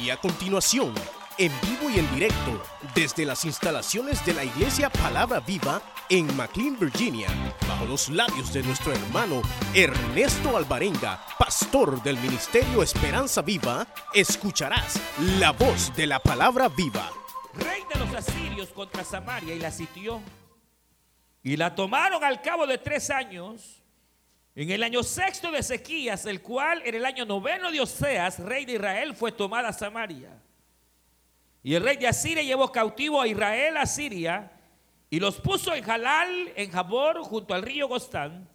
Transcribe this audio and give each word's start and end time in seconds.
Y 0.00 0.10
a 0.10 0.16
continuación, 0.18 0.92
en 1.38 1.50
vivo 1.62 1.90
y 1.90 1.98
en 1.98 2.14
directo, 2.14 2.62
desde 2.94 3.24
las 3.24 3.44
instalaciones 3.44 4.24
de 4.26 4.34
la 4.34 4.44
Iglesia 4.44 4.90
Palabra 4.90 5.40
Viva 5.40 5.80
en 6.10 6.36
McLean, 6.36 6.78
Virginia, 6.78 7.28
bajo 7.66 7.86
los 7.86 8.10
labios 8.10 8.52
de 8.52 8.62
nuestro 8.62 8.92
hermano 8.92 9.40
Ernesto 9.74 10.56
Alvarenga, 10.56 11.24
pastor 11.38 12.02
del 12.02 12.18
Ministerio 12.18 12.82
Esperanza 12.82 13.40
Viva, 13.40 13.86
escucharás 14.12 15.00
la 15.38 15.52
voz 15.52 15.94
de 15.96 16.06
la 16.06 16.18
Palabra 16.18 16.68
Viva. 16.68 17.10
Rey 17.54 17.82
de 17.92 17.98
los 17.98 18.14
asirios 18.14 18.68
contra 18.68 19.02
Samaria 19.02 19.54
y 19.54 19.58
la 19.58 19.70
sitió. 19.70 20.20
Y 21.42 21.56
la 21.56 21.74
tomaron 21.74 22.22
al 22.22 22.42
cabo 22.42 22.66
de 22.66 22.76
tres 22.76 23.08
años. 23.08 23.82
En 24.56 24.70
el 24.70 24.82
año 24.82 25.02
sexto 25.02 25.52
de 25.52 25.58
Ezequías, 25.58 26.24
el 26.24 26.40
cual 26.40 26.80
en 26.86 26.94
el 26.94 27.04
año 27.04 27.26
noveno 27.26 27.70
de 27.70 27.78
Oseas, 27.78 28.38
rey 28.38 28.64
de 28.64 28.72
Israel, 28.72 29.14
fue 29.14 29.30
tomada 29.30 29.70
Samaria. 29.70 30.30
Y 31.62 31.74
el 31.74 31.82
rey 31.82 31.98
de 31.98 32.08
Asiria 32.08 32.42
llevó 32.42 32.72
cautivo 32.72 33.20
a 33.20 33.28
Israel 33.28 33.76
a 33.76 33.84
Siria 33.84 34.50
y 35.10 35.20
los 35.20 35.36
puso 35.42 35.74
en 35.74 35.84
Jalal, 35.84 36.52
en 36.56 36.70
Jabor, 36.70 37.20
junto 37.22 37.52
al 37.52 37.60
río 37.60 37.86
Gostán, 37.86 38.48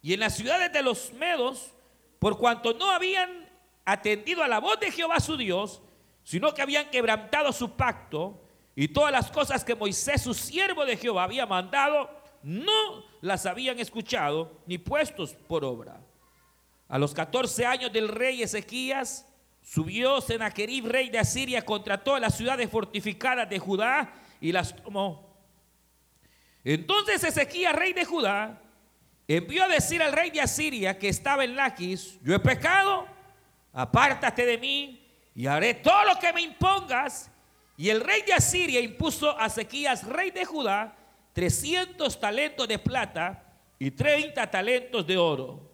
y 0.00 0.14
en 0.14 0.20
las 0.20 0.36
ciudades 0.36 0.72
de 0.72 0.80
los 0.80 1.12
Medos, 1.14 1.72
por 2.20 2.38
cuanto 2.38 2.72
no 2.74 2.92
habían 2.92 3.50
atendido 3.84 4.44
a 4.44 4.48
la 4.48 4.60
voz 4.60 4.78
de 4.78 4.92
Jehová 4.92 5.18
su 5.18 5.36
Dios, 5.36 5.82
sino 6.22 6.54
que 6.54 6.62
habían 6.62 6.88
quebrantado 6.88 7.52
su 7.52 7.72
pacto 7.72 8.40
y 8.76 8.86
todas 8.86 9.10
las 9.10 9.28
cosas 9.32 9.64
que 9.64 9.74
Moisés, 9.74 10.22
su 10.22 10.34
siervo 10.34 10.84
de 10.84 10.96
Jehová, 10.96 11.24
había 11.24 11.46
mandado, 11.46 12.08
no 12.44 13.11
las 13.22 13.46
habían 13.46 13.78
escuchado 13.78 14.60
ni 14.66 14.76
puestos 14.76 15.32
por 15.32 15.64
obra. 15.64 15.98
A 16.88 16.98
los 16.98 17.14
14 17.14 17.64
años 17.64 17.92
del 17.92 18.08
rey 18.08 18.42
Ezequías, 18.42 19.26
subió 19.62 20.20
Senaquerib, 20.20 20.86
rey 20.86 21.08
de 21.08 21.20
Asiria, 21.20 21.64
contra 21.64 22.02
todas 22.02 22.20
las 22.20 22.36
ciudades 22.36 22.68
fortificadas 22.68 23.48
de 23.48 23.60
Judá 23.60 24.12
y 24.40 24.50
las 24.52 24.74
tomó. 24.76 25.32
Entonces 26.64 27.22
Ezequías, 27.22 27.74
rey 27.74 27.92
de 27.92 28.04
Judá, 28.04 28.60
envió 29.28 29.64
a 29.64 29.68
decir 29.68 30.02
al 30.02 30.12
rey 30.12 30.30
de 30.30 30.40
Asiria 30.40 30.98
que 30.98 31.08
estaba 31.08 31.44
en 31.44 31.54
Laquis, 31.54 32.18
yo 32.22 32.34
he 32.34 32.40
pecado, 32.40 33.06
apártate 33.72 34.44
de 34.44 34.58
mí 34.58 35.08
y 35.34 35.46
haré 35.46 35.74
todo 35.74 36.04
lo 36.06 36.18
que 36.18 36.32
me 36.32 36.42
impongas. 36.42 37.30
Y 37.76 37.88
el 37.88 38.00
rey 38.00 38.22
de 38.22 38.34
Asiria 38.34 38.80
impuso 38.80 39.38
a 39.40 39.46
Ezequías, 39.46 40.06
rey 40.06 40.32
de 40.32 40.44
Judá, 40.44 40.96
300 41.32 42.20
talentos 42.20 42.68
de 42.68 42.78
plata 42.78 43.42
y 43.78 43.90
30 43.90 44.50
talentos 44.50 45.06
de 45.06 45.16
oro. 45.16 45.70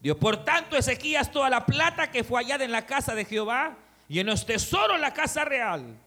Dio 0.00 0.18
por 0.18 0.44
tanto 0.44 0.76
Ezequías 0.76 1.30
toda 1.30 1.50
la 1.50 1.64
plata 1.64 2.10
que 2.10 2.24
fue 2.24 2.42
hallada 2.42 2.64
en 2.64 2.72
la 2.72 2.86
casa 2.86 3.14
de 3.14 3.24
Jehová 3.24 3.76
y 4.08 4.18
en 4.18 4.26
los 4.26 4.44
tesoros 4.44 5.00
la 5.00 5.14
casa 5.14 5.44
real. 5.44 5.98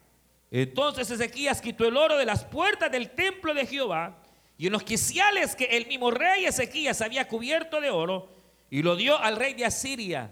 Entonces 0.51 1.09
Ezequías 1.09 1.61
quitó 1.61 1.85
el 1.85 1.97
oro 1.97 2.17
de 2.17 2.25
las 2.25 2.43
puertas 2.45 2.91
del 2.91 3.09
templo 3.09 3.53
de 3.53 3.65
Jehová 3.65 4.17
y 4.57 4.67
en 4.67 4.73
los 4.73 4.83
quiciales 4.83 5.55
que 5.55 5.65
el 5.65 5.87
mismo 5.87 6.11
rey 6.11 6.45
Ezequías 6.45 7.01
había 7.01 7.27
cubierto 7.27 7.81
de 7.81 7.89
oro 7.89 8.29
y 8.69 8.81
lo 8.81 8.95
dio 8.95 9.17
al 9.17 9.35
rey 9.35 9.53
de 9.53 9.65
Asiria. 9.65 10.31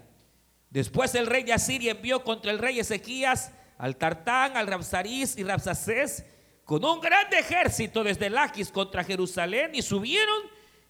Después 0.70 1.14
el 1.14 1.26
rey 1.26 1.42
de 1.42 1.52
Asiria 1.52 1.92
envió 1.92 2.24
contra 2.24 2.50
el 2.50 2.58
rey 2.58 2.78
Ezequías 2.78 3.52
al 3.78 3.96
Tartán, 3.96 4.56
al 4.56 4.66
Rapsaris 4.66 5.36
y 5.36 5.44
Rapsacés 5.44 6.24
con 6.66 6.84
un 6.84 7.00
grande 7.00 7.38
ejército 7.38 8.02
desde 8.02 8.28
Laquis 8.28 8.70
contra 8.70 9.04
Jerusalén 9.04 9.70
y 9.72 9.82
subieron 9.82 10.42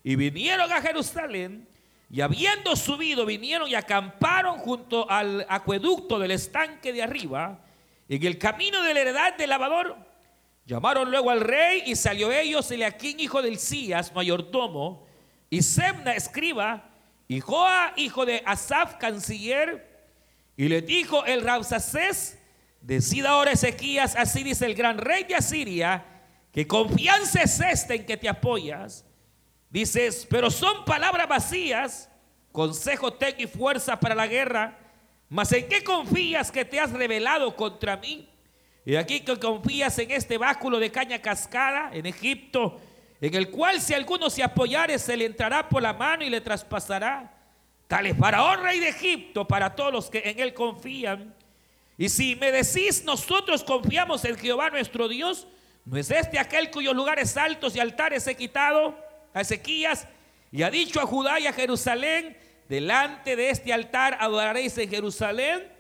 y 0.03 0.17
vinieron 0.17 0.73
a 0.73 0.81
Jerusalén 0.81 1.69
y 2.11 2.23
habiendo 2.23 2.75
subido 2.75 3.27
vinieron 3.27 3.69
y 3.69 3.75
acamparon 3.75 4.59
junto 4.59 5.09
al 5.11 5.45
acueducto 5.51 6.19
del 6.19 6.31
estanque 6.31 6.95
de 6.95 7.03
arriba 7.03 7.61
en 8.09 8.25
el 8.25 8.39
camino 8.39 8.83
de 8.83 8.95
la 8.95 9.01
heredad 9.01 9.37
del 9.37 9.51
lavador. 9.51 9.97
Llamaron 10.65 11.11
luego 11.11 11.31
al 11.31 11.43
rey 11.43 11.83
y 11.85 11.95
salió 11.95 12.33
ellos 12.33 12.71
Eliaquín 12.71 13.21
hijo 13.21 13.43
del 13.43 13.59
Cías, 13.59 14.15
mayordomo, 14.15 15.07
y 15.51 15.63
Semna 15.63 16.15
escriba, 16.15 16.91
y 17.29 17.41
Joa 17.41 17.93
hijo 17.97 18.25
de 18.25 18.43
Asaf 18.47 18.95
canciller, 18.97 20.09
y 20.57 20.69
le 20.69 20.81
dijo 20.81 21.25
el 21.27 21.43
Rabsacés, 21.43 22.36
Decida 22.87 23.31
ahora 23.31 23.51
Ezequías, 23.51 24.15
así 24.15 24.45
dice 24.45 24.65
el 24.65 24.77
gran 24.77 24.99
rey 24.99 25.25
de 25.25 25.35
Asiria, 25.35 26.05
que 26.53 26.69
confianza 26.69 27.43
es 27.43 27.59
esta 27.59 27.95
en 27.95 28.07
que 28.07 28.17
te 28.17 28.29
apoyas. 28.29 29.05
Dices, 29.69 30.25
pero 30.31 30.53
son 30.53 30.85
palabras 30.85 31.27
vacías, 31.27 32.09
consejo 32.53 33.15
tengo 33.15 33.43
y 33.43 33.49
fuerza 33.49 33.99
para 33.99 34.15
la 34.15 34.29
guerra, 34.29 34.79
mas 35.29 35.51
en 35.51 35.69
qué 35.69 35.83
confías 35.83 36.53
que 36.53 36.65
te 36.65 36.79
has 36.79 36.93
revelado 36.93 37.57
contra 37.57 37.97
mí? 37.97 38.29
Y 38.85 38.95
aquí 38.95 39.19
que 39.19 39.37
confías 39.37 39.99
en 39.99 40.13
este 40.13 40.39
báculo 40.39 40.79
de 40.79 40.93
caña 40.93 41.21
cascada 41.21 41.91
en 41.93 42.07
Egipto, 42.07 42.81
en 43.21 43.35
el 43.35 43.51
cual 43.51 43.81
si 43.81 43.95
alguno 43.95 44.31
se 44.31 44.45
apoyare 44.45 45.01
se 45.01 45.17
le 45.17 45.25
entrará 45.25 45.69
por 45.69 45.83
la 45.83 45.93
mano 45.93 46.23
y 46.23 46.31
le 46.31 46.41
traspasará. 46.41 47.35
Tal 47.89 48.07
es 48.07 48.17
Faraón, 48.17 48.63
rey 48.63 48.79
de 48.79 48.91
Egipto, 48.91 49.45
para 49.45 49.75
todos 49.75 49.93
los 49.93 50.09
que 50.09 50.23
en 50.25 50.39
él 50.39 50.55
confían. 50.55 51.35
Y 51.99 52.09
si 52.09 52.37
me 52.37 52.53
decís, 52.53 53.05
nosotros 53.05 53.65
confiamos 53.65 54.25
en 54.25 54.37
Jehová 54.37 54.71
nuestro 54.71 55.09
Dios, 55.09 55.47
¿no 55.85 55.97
es 55.97 56.11
este 56.11 56.39
aquel 56.39 56.71
cuyos 56.71 56.95
lugares 56.95 57.37
altos 57.37 57.75
y 57.75 57.81
altares 57.81 58.27
he 58.27 58.35
quitado 58.35 58.99
a 59.33 59.41
Ezequías 59.41 60.07
y 60.53 60.63
ha 60.63 60.71
dicho 60.71 61.01
a 61.01 61.07
Judá 61.07 61.41
y 61.41 61.47
a 61.47 61.53
Jerusalén, 61.53 62.37
delante 62.69 63.37
de 63.37 63.51
este 63.51 63.73
altar 63.73 64.19
adoraréis 64.21 64.77
en 64.79 64.91
Jerusalén? 64.91 65.73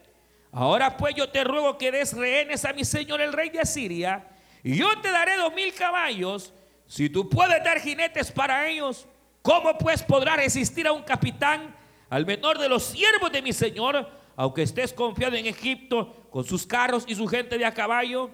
Ahora 0.52 0.96
pues 0.96 1.14
yo 1.14 1.28
te 1.28 1.44
ruego 1.44 1.76
que 1.76 1.92
des 1.92 2.14
rehenes 2.14 2.64
a 2.64 2.72
mi 2.72 2.84
señor 2.84 3.20
el 3.20 3.32
rey 3.32 3.50
de 3.50 3.60
Asiria, 3.60 4.26
y 4.62 4.76
yo 4.76 4.88
te 5.00 5.10
daré 5.10 5.36
dos 5.36 5.52
mil 5.52 5.72
caballos, 5.74 6.52
si 6.86 7.10
tú 7.10 7.28
puedes 7.28 7.62
dar 7.62 7.78
jinetes 7.80 8.30
para 8.32 8.66
ellos, 8.68 9.06
¿cómo 9.42 9.76
pues 9.76 10.02
podrá 10.02 10.36
resistir 10.36 10.86
a 10.86 10.92
un 10.92 11.02
capitán, 11.02 11.74
al 12.08 12.24
menor 12.24 12.58
de 12.58 12.68
los 12.68 12.84
siervos 12.84 13.30
de 13.30 13.42
mi 13.42 13.52
señor? 13.52 14.08
Aunque 14.36 14.62
estés 14.62 14.92
confiado 14.92 15.34
en 15.34 15.46
Egipto 15.46 16.28
con 16.30 16.44
sus 16.44 16.66
carros 16.66 17.04
y 17.08 17.14
su 17.14 17.26
gente 17.26 17.58
de 17.58 17.64
a 17.64 17.72
caballo? 17.74 18.30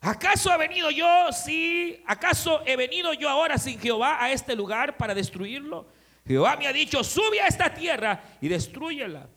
¿Acaso 0.00 0.52
he 0.52 0.58
venido 0.58 0.90
yo, 0.90 1.32
sí, 1.32 2.02
acaso 2.06 2.60
he 2.66 2.76
venido 2.76 3.12
yo 3.14 3.28
ahora 3.28 3.56
sin 3.56 3.78
Jehová 3.78 4.22
a 4.22 4.30
este 4.30 4.54
lugar 4.54 4.96
para 4.96 5.14
destruirlo? 5.14 5.86
Jehová 6.26 6.56
me 6.56 6.66
ha 6.66 6.72
dicho, 6.72 7.02
sube 7.02 7.40
a 7.40 7.46
esta 7.46 7.72
tierra 7.72 8.22
y 8.40 8.48
destruyela. 8.48 9.28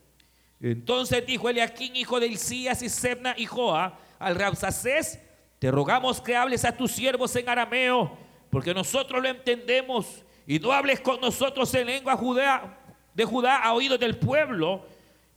Entonces 0.61 1.25
dijo 1.25 1.49
Eliaquín, 1.49 1.95
hijo 1.95 2.19
de 2.19 2.27
Isías 2.27 2.81
y 2.81 2.89
Sebna 2.89 3.35
y 3.37 3.45
Joa, 3.45 3.99
al 4.19 4.35
Rabsacés, 4.35 5.19
te 5.59 5.71
rogamos 5.71 6.21
que 6.21 6.35
hables 6.35 6.65
a 6.65 6.75
tus 6.75 6.91
siervos 6.91 7.35
en 7.35 7.47
arameo, 7.47 8.17
porque 8.49 8.73
nosotros 8.73 9.21
lo 9.21 9.29
entendemos, 9.29 10.23
y 10.47 10.59
no 10.59 10.71
hables 10.71 10.99
con 10.99 11.19
nosotros 11.21 11.73
en 11.73 11.87
lengua 11.87 12.15
judea, 12.15 12.79
de 13.13 13.23
Judá 13.23 13.57
a 13.57 13.73
oídos 13.73 13.99
del 13.99 14.17
pueblo, 14.17 14.85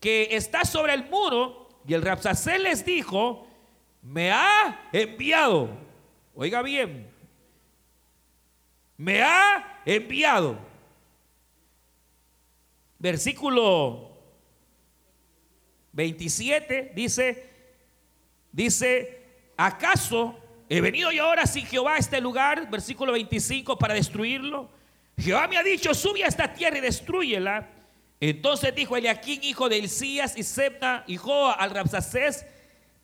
que 0.00 0.28
está 0.36 0.64
sobre 0.64 0.94
el 0.94 1.08
muro 1.08 1.68
y 1.86 1.94
el 1.94 2.02
Rapsacel 2.02 2.64
les 2.64 2.84
dijo, 2.84 3.46
me 4.02 4.30
ha 4.30 4.88
enviado, 4.92 5.70
oiga 6.34 6.62
bien, 6.62 7.10
me 8.96 9.22
ha 9.22 9.80
enviado. 9.84 10.58
Versículo 12.98 14.10
27 15.92 16.92
dice, 16.94 17.50
dice, 18.52 19.22
¿acaso 19.56 20.36
he 20.68 20.80
venido 20.80 21.10
yo 21.12 21.24
ahora 21.24 21.46
sin 21.46 21.64
Jehová 21.64 21.94
a 21.94 21.98
este 21.98 22.20
lugar? 22.20 22.68
Versículo 22.70 23.12
25 23.12 23.78
para 23.78 23.94
destruirlo. 23.94 24.68
Jehová 25.16 25.48
me 25.48 25.56
ha 25.56 25.62
dicho, 25.62 25.94
sube 25.94 26.24
a 26.24 26.28
esta 26.28 26.52
tierra 26.52 26.78
y 26.78 26.80
destruyela. 26.80 27.77
Entonces 28.20 28.74
dijo 28.74 28.96
Eliaquín, 28.96 29.42
hijo 29.44 29.68
de 29.68 29.78
Elías 29.78 30.36
y 30.36 30.42
Sebna, 30.42 31.04
y 31.06 31.16
Joa 31.16 31.52
al 31.52 31.70
Rapsacés, 31.70 32.44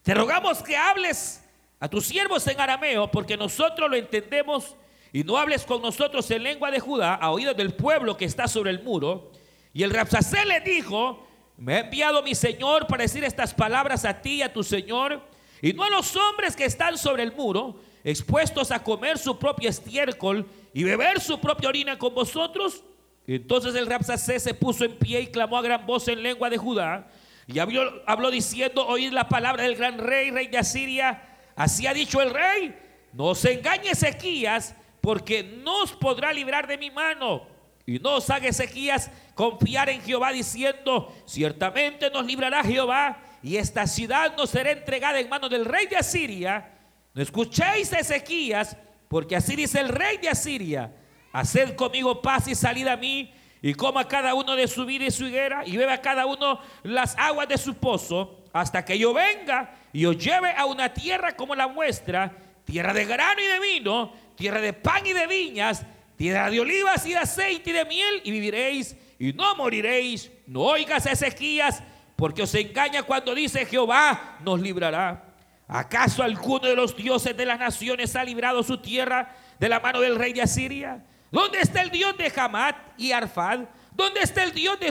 te 0.02 0.12
rogamos 0.14 0.62
que 0.62 0.76
hables 0.76 1.42
a 1.78 1.88
tus 1.88 2.06
siervos 2.06 2.46
en 2.46 2.60
arameo, 2.60 3.10
porque 3.10 3.36
nosotros 3.36 3.88
lo 3.88 3.96
entendemos, 3.96 4.76
y 5.12 5.22
no 5.22 5.36
hables 5.36 5.64
con 5.64 5.80
nosotros 5.80 6.28
en 6.32 6.42
lengua 6.42 6.70
de 6.70 6.80
Judá, 6.80 7.14
a 7.14 7.30
oídos 7.30 7.56
del 7.56 7.74
pueblo 7.74 8.16
que 8.16 8.24
está 8.24 8.48
sobre 8.48 8.70
el 8.70 8.82
muro. 8.82 9.30
Y 9.72 9.84
el 9.84 9.90
Rapsacés 9.90 10.44
le 10.46 10.60
dijo, 10.60 11.24
me 11.56 11.76
ha 11.76 11.80
enviado 11.80 12.22
mi 12.22 12.34
Señor 12.34 12.88
para 12.88 13.02
decir 13.02 13.22
estas 13.22 13.54
palabras 13.54 14.04
a 14.04 14.20
ti 14.20 14.36
y 14.36 14.42
a 14.42 14.52
tu 14.52 14.64
Señor, 14.64 15.22
y 15.62 15.72
no 15.72 15.84
a 15.84 15.90
los 15.90 16.16
hombres 16.16 16.56
que 16.56 16.64
están 16.64 16.98
sobre 16.98 17.22
el 17.22 17.32
muro, 17.32 17.80
expuestos 18.02 18.72
a 18.72 18.82
comer 18.82 19.16
su 19.16 19.38
propio 19.38 19.70
estiércol 19.70 20.46
y 20.72 20.82
beber 20.82 21.20
su 21.20 21.40
propia 21.40 21.68
orina 21.68 21.96
con 21.96 22.12
vosotros. 22.12 22.82
Entonces 23.26 23.74
el 23.74 23.86
Rapsacés 23.86 24.42
se 24.42 24.54
puso 24.54 24.84
en 24.84 24.98
pie 24.98 25.20
y 25.22 25.26
clamó 25.28 25.56
a 25.56 25.62
gran 25.62 25.86
voz 25.86 26.08
en 26.08 26.22
lengua 26.22 26.50
de 26.50 26.58
Judá. 26.58 27.08
Y 27.46 27.58
habló, 27.58 28.30
diciendo, 28.30 28.86
oíd 28.86 29.12
la 29.12 29.28
palabra 29.28 29.64
del 29.64 29.76
gran 29.76 29.98
rey, 29.98 30.30
rey 30.30 30.48
de 30.48 30.58
Asiria. 30.58 31.22
Así 31.56 31.86
ha 31.86 31.94
dicho 31.94 32.20
el 32.20 32.30
rey, 32.30 32.74
no 33.12 33.26
os 33.26 33.44
engañe 33.44 33.90
Ezequías, 33.90 34.74
porque 35.00 35.42
no 35.42 35.82
os 35.82 35.92
podrá 35.92 36.32
librar 36.32 36.66
de 36.66 36.78
mi 36.78 36.90
mano. 36.90 37.46
Y 37.86 37.98
no 37.98 38.16
os 38.16 38.30
haga 38.30 38.48
Ezequías 38.48 39.10
confiar 39.34 39.90
en 39.90 40.00
Jehová 40.00 40.32
diciendo, 40.32 41.14
ciertamente 41.26 42.10
nos 42.10 42.24
librará 42.24 42.64
Jehová 42.64 43.18
y 43.42 43.56
esta 43.56 43.86
ciudad 43.86 44.34
no 44.36 44.46
será 44.46 44.72
entregada 44.72 45.20
en 45.20 45.28
manos 45.28 45.50
del 45.50 45.66
rey 45.66 45.86
de 45.86 45.96
Asiria. 45.96 46.70
No 47.12 47.22
escuchéis 47.22 47.92
a 47.92 47.98
Ezequías, 47.98 48.76
porque 49.08 49.36
así 49.36 49.54
dice 49.54 49.80
el 49.80 49.90
rey 49.90 50.16
de 50.16 50.30
Asiria. 50.30 50.92
Haced 51.34 51.74
conmigo 51.74 52.22
paz 52.22 52.46
y 52.46 52.54
salid 52.54 52.86
a 52.86 52.96
mí, 52.96 53.34
y 53.60 53.74
coma 53.74 54.06
cada 54.06 54.34
uno 54.34 54.54
de 54.54 54.68
su 54.68 54.86
vida 54.86 55.06
y 55.06 55.10
su 55.10 55.26
higuera, 55.26 55.66
y 55.66 55.76
beba 55.76 55.98
cada 55.98 56.26
uno 56.26 56.60
las 56.84 57.18
aguas 57.18 57.48
de 57.48 57.58
su 57.58 57.74
pozo, 57.74 58.44
hasta 58.52 58.84
que 58.84 58.96
yo 58.96 59.12
venga 59.12 59.74
y 59.92 60.06
os 60.06 60.16
lleve 60.16 60.52
a 60.52 60.64
una 60.64 60.94
tierra 60.94 61.34
como 61.34 61.56
la 61.56 61.66
vuestra, 61.66 62.32
tierra 62.64 62.92
de 62.92 63.04
grano 63.04 63.40
y 63.40 63.46
de 63.46 63.58
vino, 63.58 64.12
tierra 64.36 64.60
de 64.60 64.74
pan 64.74 65.04
y 65.04 65.12
de 65.12 65.26
viñas, 65.26 65.84
tierra 66.16 66.48
de 66.48 66.60
olivas 66.60 67.04
y 67.04 67.10
de 67.10 67.18
aceite 67.18 67.70
y 67.70 67.72
de 67.72 67.84
miel, 67.84 68.20
y 68.22 68.30
viviréis 68.30 68.96
y 69.18 69.32
no 69.32 69.56
moriréis. 69.56 70.30
No 70.46 70.60
oigas 70.60 71.04
a 71.06 71.12
Ezequías, 71.12 71.82
porque 72.14 72.42
os 72.42 72.54
engaña 72.54 73.02
cuando 73.02 73.34
dice 73.34 73.66
Jehová 73.66 74.36
nos 74.44 74.60
librará. 74.60 75.34
¿Acaso 75.66 76.22
alguno 76.22 76.68
de 76.68 76.76
los 76.76 76.94
dioses 76.94 77.36
de 77.36 77.44
las 77.44 77.58
naciones 77.58 78.14
ha 78.14 78.22
librado 78.22 78.62
su 78.62 78.78
tierra 78.78 79.34
de 79.58 79.68
la 79.68 79.80
mano 79.80 80.00
del 80.00 80.14
rey 80.14 80.32
de 80.32 80.42
Asiria? 80.42 81.02
¿Dónde 81.34 81.58
está 81.58 81.82
el 81.82 81.90
Dios 81.90 82.16
de 82.16 82.32
Hamat 82.36 82.76
y 82.96 83.10
Arfad? 83.10 83.62
¿Dónde 83.90 84.20
está 84.20 84.44
el 84.44 84.52
Dios 84.52 84.78
de, 84.78 84.86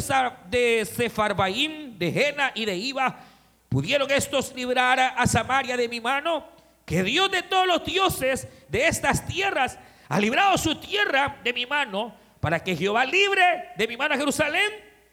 de 0.50 1.96
de 1.98 2.12
Jena 2.12 2.52
y 2.54 2.66
de 2.66 2.76
Iba? 2.76 3.18
¿Pudieron 3.70 4.12
estos 4.12 4.54
librar 4.54 5.00
a 5.00 5.26
Samaria 5.26 5.78
de 5.78 5.88
mi 5.88 6.02
mano? 6.02 6.46
Que 6.86 7.02
Dios 7.02 7.32
de 7.32 7.44
todos 7.44 7.66
los 7.66 7.86
dioses 7.86 8.50
de 8.68 8.88
estas 8.88 9.26
tierras 9.26 9.80
ha 10.10 10.20
librado 10.20 10.58
su 10.58 10.76
tierra 10.76 11.38
de 11.46 11.54
mi 11.54 11.66
mano 11.66 12.14
para 12.42 12.62
que 12.62 12.76
Jehová 12.76 13.06
libre 13.06 13.70
de 13.78 13.88
mi 13.88 13.96
mano 13.96 14.16
a 14.16 14.18
Jerusalén. 14.18 14.70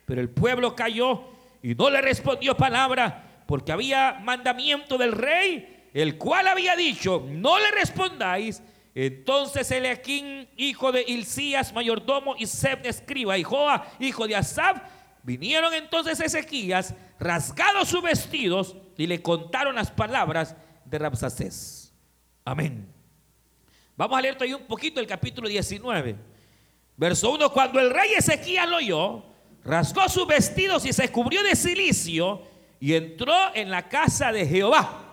Pero 0.07 0.21
el 0.21 0.31
pueblo 0.31 0.75
cayó 0.75 1.29
y 1.63 1.77
no 1.77 1.91
le 1.91 2.01
respondió 2.01 2.57
palabra 2.57 3.45
porque 3.47 3.71
había 3.71 4.19
mandamiento 4.21 4.99
del 4.99 5.13
rey, 5.13 5.91
el 5.95 6.19
cual 6.19 6.49
había 6.49 6.75
dicho, 6.75 7.25
no 7.29 7.57
le 7.61 7.71
respondáis. 7.71 8.61
Entonces 8.95 9.71
Eleaquín, 9.71 10.49
hijo 10.57 10.93
de 10.93 11.05
Hilcías, 11.07 11.73
mayordomo, 11.73 12.35
y 12.37 12.47
Sebne, 12.47 12.89
escriba, 12.89 13.39
y 13.39 13.45
Joa, 13.45 13.87
hijo 14.01 14.27
de 14.27 14.37
Asab, 14.37 14.83
vinieron 15.23 15.73
entonces 15.75 16.19
Ezequías, 16.21 16.95
rasgados 17.19 17.89
sus 17.89 18.03
vestidos, 18.03 18.77
y 18.97 19.07
le 19.07 19.23
contaron 19.23 19.77
las 19.77 19.91
palabras 19.91 20.57
de 20.85 20.99
Rabsacés. 20.99 21.93
Amén. 22.45 22.93
Vamos 23.97 24.19
a 24.19 24.23
leer 24.23 24.35
todavía 24.35 24.57
un 24.57 24.67
poquito 24.67 24.99
el 24.99 25.07
capítulo 25.07 25.49
19. 25.49 26.17
Verso 26.97 27.31
1, 27.33 27.51
cuando 27.51 27.81
el 27.81 27.91
rey 27.91 28.13
Ezequías 28.17 28.69
lo 28.69 28.77
oyó, 28.77 29.25
rasgó 29.63 30.09
sus 30.09 30.27
vestidos 30.27 30.85
y 30.85 30.93
se 30.93 31.11
cubrió 31.11 31.43
de 31.43 31.55
silicio 31.55 32.43
y 32.81 32.95
entró 32.95 33.35
en 33.55 33.71
la 33.71 33.89
casa 33.89 34.33
de 34.33 34.47
Jehová. 34.47 35.10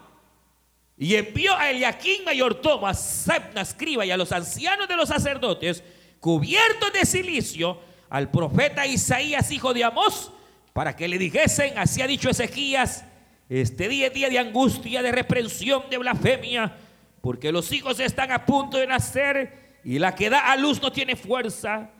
Y 0.97 1.13
envió 1.13 1.55
a 1.55 1.69
Eliaquín 1.69 2.25
mayordomo, 2.25 2.87
a 2.87 2.93
Sebna 2.95 3.61
escriba 3.61 4.03
y 4.03 4.09
a 4.09 4.17
los 4.17 4.31
ancianos 4.31 4.87
de 4.87 4.95
los 4.95 5.09
sacerdotes, 5.09 5.83
cubiertos 6.19 6.91
de 6.91 7.05
silicio, 7.05 7.79
al 8.09 8.31
profeta 8.31 8.85
Isaías, 8.85 9.51
hijo 9.51 9.73
de 9.73 9.83
Amós, 9.83 10.31
para 10.73 10.95
que 10.95 11.07
le 11.07 11.19
dijesen, 11.19 11.77
así 11.77 12.01
ha 12.01 12.07
dicho 12.07 12.29
Ezequías, 12.29 13.05
este 13.47 13.87
día 13.87 14.07
es 14.07 14.13
día 14.13 14.29
de 14.29 14.39
angustia, 14.39 15.03
de 15.03 15.11
reprensión, 15.11 15.83
de 15.89 15.99
blasfemia, 15.99 16.75
porque 17.21 17.51
los 17.51 17.71
hijos 17.71 17.99
están 17.99 18.31
a 18.31 18.45
punto 18.45 18.77
de 18.77 18.87
nacer 18.87 19.79
y 19.83 19.99
la 19.99 20.15
que 20.15 20.29
da 20.29 20.51
a 20.51 20.55
luz 20.55 20.81
no 20.81 20.91
tiene 20.91 21.15
fuerza. 21.15 21.91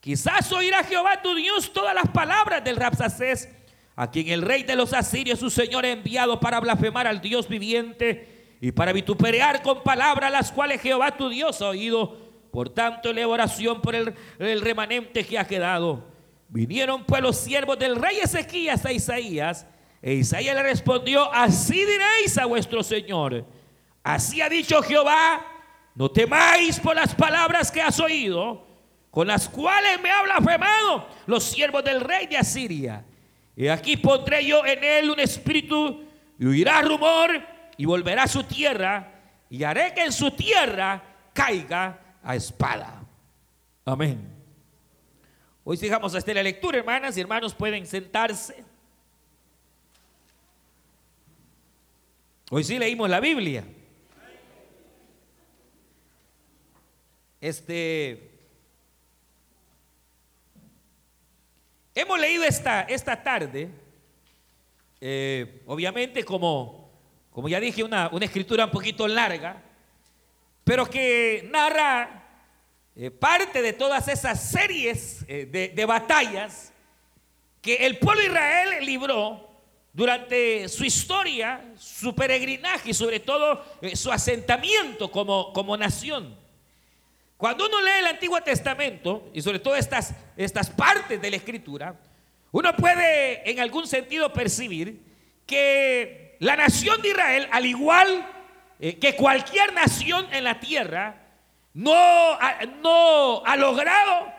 Quizás 0.00 0.50
oirá 0.52 0.82
Jehová 0.82 1.20
tu 1.22 1.34
Dios 1.34 1.72
todas 1.72 1.94
las 1.94 2.08
palabras 2.08 2.64
del 2.64 2.76
Rapsacés, 2.76 3.48
a 3.94 4.10
quien 4.10 4.28
el 4.28 4.42
rey 4.42 4.62
de 4.62 4.76
los 4.76 4.92
asirios, 4.92 5.40
su 5.40 5.50
señor, 5.50 5.84
ha 5.84 5.90
enviado 5.90 6.40
para 6.40 6.60
blasfemar 6.60 7.06
al 7.06 7.20
Dios 7.20 7.48
viviente 7.48 8.35
y 8.60 8.72
para 8.72 8.92
vituperar 8.92 9.62
con 9.62 9.82
palabras 9.82 10.30
las 10.30 10.50
cuales 10.50 10.80
Jehová 10.80 11.16
tu 11.16 11.28
Dios 11.28 11.60
ha 11.60 11.68
oído. 11.68 12.16
Por 12.50 12.70
tanto, 12.70 13.12
le 13.12 13.24
oración 13.24 13.82
por 13.82 13.94
el, 13.94 14.14
el 14.38 14.60
remanente 14.60 15.24
que 15.24 15.38
ha 15.38 15.46
quedado. 15.46 16.04
Vinieron 16.48 17.04
pues 17.04 17.20
los 17.20 17.36
siervos 17.36 17.78
del 17.78 17.96
rey 17.96 18.18
Ezequías 18.22 18.84
a 18.86 18.92
Isaías, 18.92 19.66
e 20.00 20.14
Isaías 20.14 20.54
le 20.54 20.62
respondió, 20.62 21.32
así 21.32 21.84
diréis 21.84 22.38
a 22.38 22.46
vuestro 22.46 22.82
Señor, 22.82 23.44
así 24.02 24.40
ha 24.40 24.48
dicho 24.48 24.80
Jehová, 24.82 25.44
no 25.94 26.10
temáis 26.10 26.78
por 26.78 26.94
las 26.94 27.14
palabras 27.14 27.72
que 27.72 27.82
has 27.82 27.98
oído, 27.98 28.64
con 29.10 29.26
las 29.26 29.48
cuales 29.48 30.00
me 30.00 30.10
ha 30.10 30.22
blasfemado 30.22 31.08
los 31.26 31.42
siervos 31.42 31.82
del 31.82 32.00
rey 32.00 32.26
de 32.26 32.36
Asiria. 32.36 33.04
Y 33.56 33.68
aquí 33.68 33.96
pondré 33.96 34.44
yo 34.44 34.64
en 34.64 34.84
él 34.84 35.10
un 35.10 35.18
espíritu 35.18 36.04
y 36.38 36.46
oirá 36.46 36.82
rumor 36.82 37.55
y 37.76 37.84
volverá 37.84 38.24
a 38.24 38.28
su 38.28 38.44
tierra 38.44 39.12
y 39.48 39.62
haré 39.62 39.94
que 39.94 40.04
en 40.04 40.12
su 40.12 40.30
tierra 40.30 41.02
caiga 41.32 42.16
a 42.22 42.34
espada. 42.34 43.02
Amén. 43.84 44.36
Hoy 45.64 45.76
sigamos 45.76 46.14
hasta 46.14 46.32
la 46.32 46.42
lectura, 46.42 46.78
hermanas 46.78 47.16
y 47.16 47.20
hermanos, 47.20 47.54
pueden 47.54 47.86
sentarse. 47.86 48.64
Hoy 52.50 52.62
sí 52.62 52.78
leímos 52.78 53.10
la 53.10 53.20
Biblia. 53.20 53.64
Este 57.40 58.36
hemos 61.96 62.20
leído 62.20 62.44
esta, 62.44 62.82
esta 62.82 63.22
tarde, 63.22 63.70
eh, 65.00 65.62
obviamente 65.66 66.24
como, 66.24 66.85
como 67.36 67.50
ya 67.50 67.60
dije, 67.60 67.84
una, 67.84 68.08
una, 68.12 68.24
escritura 68.24 68.64
un 68.64 68.70
poquito 68.70 69.06
larga, 69.06 69.62
pero 70.64 70.88
que 70.88 71.46
narra 71.52 72.24
eh, 72.96 73.10
parte 73.10 73.60
de 73.60 73.74
todas 73.74 74.08
esas 74.08 74.42
series 74.42 75.22
eh, 75.28 75.44
de, 75.44 75.68
de 75.68 75.84
batallas 75.84 76.72
que 77.60 77.74
el 77.74 77.98
pueblo 77.98 78.22
de 78.22 78.28
Israel 78.28 78.86
libró 78.86 79.50
durante 79.92 80.66
su 80.70 80.86
historia, 80.86 81.74
su 81.76 82.14
peregrinaje 82.14 82.88
y 82.88 82.94
sobre 82.94 83.20
todo 83.20 83.62
eh, 83.82 83.94
su 83.96 84.10
asentamiento 84.10 85.10
como, 85.10 85.52
como 85.52 85.76
nación. 85.76 86.34
Cuando 87.36 87.66
uno 87.66 87.82
lee 87.82 87.98
el 88.00 88.06
Antiguo 88.06 88.40
Testamento 88.40 89.28
y 89.34 89.42
sobre 89.42 89.58
todo 89.58 89.76
estas, 89.76 90.14
estas 90.38 90.70
partes 90.70 91.20
de 91.20 91.30
la 91.30 91.36
Escritura, 91.36 92.00
uno 92.50 92.74
puede 92.74 93.50
en 93.50 93.60
algún 93.60 93.86
sentido 93.86 94.32
percibir 94.32 95.02
que 95.44 96.25
la 96.40 96.56
nación 96.56 97.00
de 97.02 97.08
Israel, 97.08 97.48
al 97.50 97.66
igual 97.66 98.26
eh, 98.78 98.98
que 98.98 99.16
cualquier 99.16 99.72
nación 99.72 100.26
en 100.32 100.44
la 100.44 100.60
tierra, 100.60 101.16
no 101.74 101.94
ha, 101.94 102.58
no 102.82 103.44
ha 103.44 103.56
logrado 103.56 104.32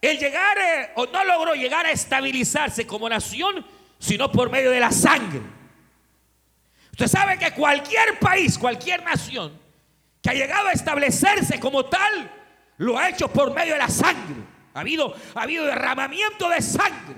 el 0.00 0.18
llegar 0.18 0.58
eh, 0.58 0.90
o 0.96 1.06
no 1.06 1.24
logró 1.24 1.54
llegar 1.54 1.86
a 1.86 1.90
estabilizarse 1.90 2.86
como 2.86 3.08
nación 3.08 3.64
sino 3.98 4.30
por 4.30 4.50
medio 4.50 4.70
de 4.70 4.80
la 4.80 4.92
sangre. 4.92 5.40
Usted 6.92 7.08
sabe 7.08 7.38
que 7.38 7.52
cualquier 7.52 8.18
país, 8.18 8.58
cualquier 8.58 9.02
nación 9.02 9.58
que 10.20 10.30
ha 10.30 10.34
llegado 10.34 10.68
a 10.68 10.72
establecerse 10.72 11.58
como 11.58 11.86
tal, 11.86 12.30
lo 12.78 12.98
ha 12.98 13.08
hecho 13.08 13.28
por 13.28 13.54
medio 13.54 13.72
de 13.72 13.78
la 13.78 13.88
sangre. 13.88 14.42
Ha 14.74 14.80
habido, 14.80 15.14
ha 15.34 15.42
habido 15.42 15.64
derramamiento 15.64 16.48
de 16.48 16.60
sangre 16.60 17.16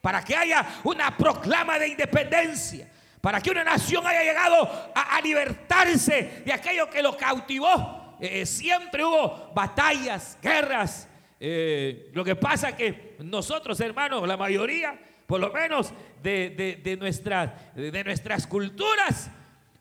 para 0.00 0.24
que 0.24 0.34
haya 0.34 0.66
una 0.84 1.16
proclama 1.16 1.78
de 1.78 1.88
independencia, 1.88 2.90
para 3.22 3.40
que 3.40 3.50
una 3.50 3.62
nación 3.62 4.04
haya 4.04 4.24
llegado 4.24 4.92
a, 4.96 5.20
libertarse 5.20 6.42
de 6.44 6.52
aquello 6.52 6.90
que 6.90 7.00
lo 7.00 7.16
cautivó. 7.16 8.16
Eh, 8.20 8.44
siempre 8.44 9.04
hubo 9.04 9.52
batallas, 9.54 10.36
guerras. 10.42 11.08
Eh, 11.38 12.10
lo 12.14 12.24
que 12.24 12.34
pasa 12.34 12.76
que 12.76 13.14
nosotros, 13.20 13.78
hermanos, 13.78 14.26
la 14.26 14.36
mayoría, 14.36 14.98
por 15.24 15.38
lo 15.38 15.52
menos 15.52 15.94
de, 16.20 16.80
de, 16.82 18.02
nuestras 18.04 18.46
culturas, 18.48 19.30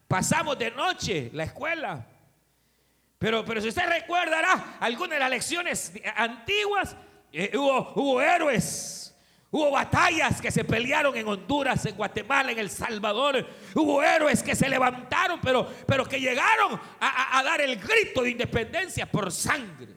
pasamos 0.08 0.60
de 0.60 0.70
noche 0.70 1.32
la 1.34 1.46
escuela. 1.46 2.06
Pero, 3.18 3.44
pero 3.44 3.60
si 3.60 3.70
usted 3.70 3.88
recordará 3.90 4.78
algunas 4.80 5.16
de 5.16 5.20
las 5.20 5.30
lecciones 5.32 5.94
antiguas, 6.16 6.96
eh, 7.34 7.58
hubo 7.58 8.22
héroes. 8.22 9.18
Hubo 9.54 9.70
batallas 9.72 10.42
que 10.42 10.50
se 10.50 10.64
pelearon 10.64 11.16
en 11.18 11.28
Honduras, 11.28 11.86
en 11.86 11.96
Guatemala, 11.96 12.54
en 12.54 12.60
El 12.60 12.70
Salvador. 12.70 13.46
Hubo 13.76 14.02
héroes 14.02 14.42
que 14.42 14.56
se 14.56 14.70
levantaron, 14.70 15.42
pero, 15.42 15.68
pero 15.86 16.06
que 16.06 16.22
llegaron 16.22 16.80
a, 17.02 17.08
a, 17.08 17.40
a 17.40 17.44
dar 17.44 17.60
el 17.60 17.76
grito 17.76 18.24
de 18.24 18.32
independencia 18.32 19.06
por 19.06 19.30
sangre. 19.30 19.90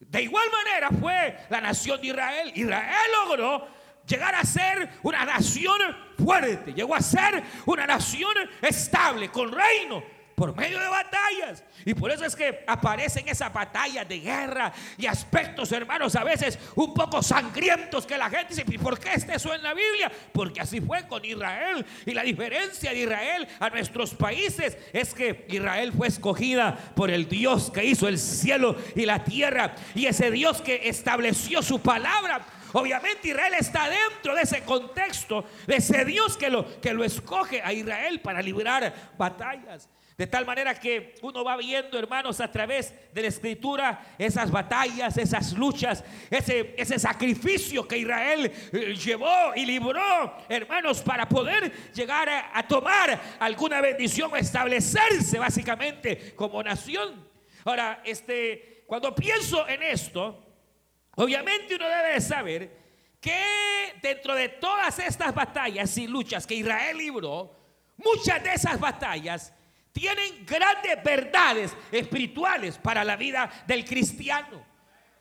De 0.00 0.22
igual 0.22 0.48
manera 0.50 0.88
fue 0.90 1.36
la 1.48 1.60
nación 1.60 2.00
de 2.00 2.08
Israel. 2.08 2.52
Israel 2.56 3.10
logró 3.24 3.68
llegar 4.06 4.34
a 4.34 4.44
ser 4.44 4.90
una 5.04 5.24
nación 5.24 5.78
fuerte, 6.18 6.72
llegó 6.72 6.96
a 6.96 7.00
ser 7.00 7.44
una 7.66 7.86
nación 7.86 8.34
estable, 8.60 9.30
con 9.30 9.52
reino, 9.52 10.02
por 10.40 10.56
medio 10.56 10.80
de 10.80 10.88
batallas. 10.88 11.62
Y 11.84 11.92
por 11.92 12.10
eso 12.10 12.24
es 12.24 12.34
que 12.34 12.64
aparecen 12.66 13.28
esas 13.28 13.52
batallas 13.52 14.08
de 14.08 14.20
guerra 14.20 14.72
y 14.96 15.04
aspectos, 15.04 15.70
hermanos, 15.70 16.16
a 16.16 16.24
veces 16.24 16.58
un 16.76 16.94
poco 16.94 17.22
sangrientos 17.22 18.06
que 18.06 18.16
la 18.16 18.30
gente 18.30 18.54
dice, 18.54 18.64
¿y 18.66 18.78
por 18.78 18.98
qué 18.98 19.12
está 19.12 19.34
eso 19.34 19.52
en 19.52 19.62
la 19.62 19.74
Biblia? 19.74 20.10
Porque 20.32 20.62
así 20.62 20.80
fue 20.80 21.06
con 21.06 21.22
Israel. 21.26 21.84
Y 22.06 22.12
la 22.12 22.22
diferencia 22.22 22.92
de 22.92 23.00
Israel 23.00 23.48
a 23.58 23.68
nuestros 23.68 24.14
países 24.14 24.78
es 24.94 25.12
que 25.12 25.44
Israel 25.50 25.92
fue 25.94 26.08
escogida 26.08 26.74
por 26.96 27.10
el 27.10 27.28
Dios 27.28 27.70
que 27.70 27.84
hizo 27.84 28.08
el 28.08 28.18
cielo 28.18 28.76
y 28.96 29.04
la 29.04 29.22
tierra. 29.22 29.74
Y 29.94 30.06
ese 30.06 30.30
Dios 30.30 30.62
que 30.62 30.88
estableció 30.88 31.60
su 31.60 31.82
palabra 31.82 32.46
Obviamente 32.72 33.28
Israel 33.28 33.54
está 33.58 33.88
dentro 33.88 34.34
de 34.34 34.42
ese 34.42 34.62
contexto, 34.62 35.44
de 35.66 35.76
ese 35.76 36.04
Dios 36.04 36.36
que 36.36 36.50
lo, 36.50 36.80
que 36.80 36.94
lo 36.94 37.02
escoge 37.02 37.60
a 37.62 37.72
Israel 37.72 38.20
para 38.20 38.40
librar 38.40 39.12
batallas. 39.18 39.88
De 40.20 40.26
tal 40.26 40.44
manera 40.44 40.74
que 40.74 41.14
uno 41.22 41.42
va 41.42 41.56
viendo, 41.56 41.98
hermanos, 41.98 42.42
a 42.42 42.52
través 42.52 42.92
de 43.14 43.22
la 43.22 43.28
escritura, 43.28 44.14
esas 44.18 44.50
batallas, 44.50 45.16
esas 45.16 45.54
luchas, 45.54 46.04
ese, 46.28 46.74
ese 46.76 46.98
sacrificio 46.98 47.88
que 47.88 47.96
Israel 47.96 48.52
eh, 48.70 48.94
llevó 48.94 49.54
y 49.56 49.64
libró, 49.64 50.36
hermanos, 50.46 51.00
para 51.00 51.26
poder 51.26 51.72
llegar 51.94 52.28
a, 52.28 52.62
tomar 52.68 53.18
alguna 53.38 53.80
bendición, 53.80 54.36
establecerse 54.36 55.38
básicamente 55.38 56.34
como 56.36 56.62
nación. 56.62 57.26
Ahora, 57.64 58.02
este, 58.04 58.84
cuando 58.86 59.14
pienso 59.14 59.66
en 59.66 59.82
esto, 59.84 60.44
Obviamente 61.16 61.74
uno 61.74 61.88
debe 61.88 62.12
de 62.14 62.20
saber 62.20 62.70
que 63.20 63.98
dentro 64.00 64.34
de 64.34 64.48
todas 64.48 64.98
estas 64.98 65.34
batallas 65.34 65.96
y 65.98 66.06
luchas 66.06 66.46
que 66.46 66.54
Israel 66.54 66.96
libró, 66.96 67.56
muchas 67.96 68.42
de 68.42 68.54
esas 68.54 68.78
batallas 68.78 69.52
tienen 69.92 70.44
grandes 70.46 71.02
verdades 71.02 71.76
espirituales 71.90 72.78
para 72.78 73.04
la 73.04 73.16
vida 73.16 73.50
del 73.66 73.84
cristiano. 73.84 74.64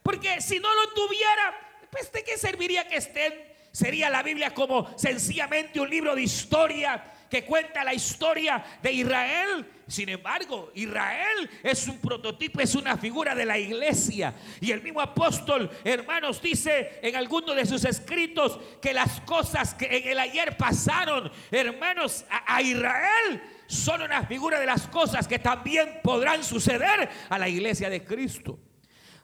Porque 0.03 0.41
si 0.41 0.59
no 0.59 0.73
lo 0.73 0.89
tuviera, 0.93 1.88
pues 1.91 2.11
de 2.11 2.23
qué 2.23 2.38
serviría 2.38 2.88
que 2.88 2.97
estén? 2.97 3.33
Sería 3.71 4.09
la 4.09 4.23
Biblia 4.23 4.53
como 4.53 4.97
sencillamente 4.97 5.79
un 5.79 5.89
libro 5.89 6.15
de 6.15 6.23
historia 6.23 7.03
que 7.29 7.45
cuenta 7.45 7.83
la 7.83 7.93
historia 7.93 8.63
de 8.81 8.91
Israel. 8.91 9.65
Sin 9.88 10.09
embargo, 10.09 10.71
Israel 10.75 11.49
es 11.63 11.88
un 11.88 11.99
prototipo, 11.99 12.59
es 12.59 12.75
una 12.75 12.97
figura 12.97 13.35
de 13.35 13.45
la 13.45 13.57
iglesia. 13.57 14.33
Y 14.59 14.71
el 14.71 14.81
mismo 14.81 15.01
apóstol, 15.01 15.69
hermanos, 15.83 16.41
dice 16.41 16.99
en 17.01 17.15
alguno 17.15 17.53
de 17.53 17.65
sus 17.65 17.85
escritos 17.85 18.59
que 18.81 18.93
las 18.93 19.21
cosas 19.21 19.73
que 19.73 19.85
en 19.85 20.07
el 20.09 20.19
ayer 20.19 20.57
pasaron, 20.57 21.31
hermanos, 21.51 22.25
a, 22.29 22.61
Israel 22.61 23.41
son 23.69 24.01
una 24.01 24.25
figura 24.25 24.59
de 24.59 24.65
las 24.65 24.88
cosas 24.88 25.27
que 25.27 25.39
también 25.39 26.01
podrán 26.03 26.43
suceder 26.43 27.07
a 27.29 27.39
la 27.39 27.47
iglesia 27.47 27.89
de 27.89 28.03
Cristo. 28.03 28.59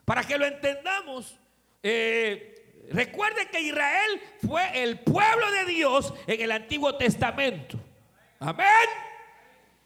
Para 0.06 0.22
que 0.24 0.38
lo 0.38 0.46
entendamos, 0.46 1.38
eh, 1.82 2.56
Recuerde 2.90 3.48
que 3.48 3.60
Israel 3.60 4.22
fue 4.46 4.82
el 4.82 5.00
pueblo 5.00 5.50
de 5.50 5.64
Dios 5.64 6.14
en 6.26 6.40
el 6.40 6.52
Antiguo 6.52 6.96
Testamento. 6.96 7.78
Amén. 8.38 8.66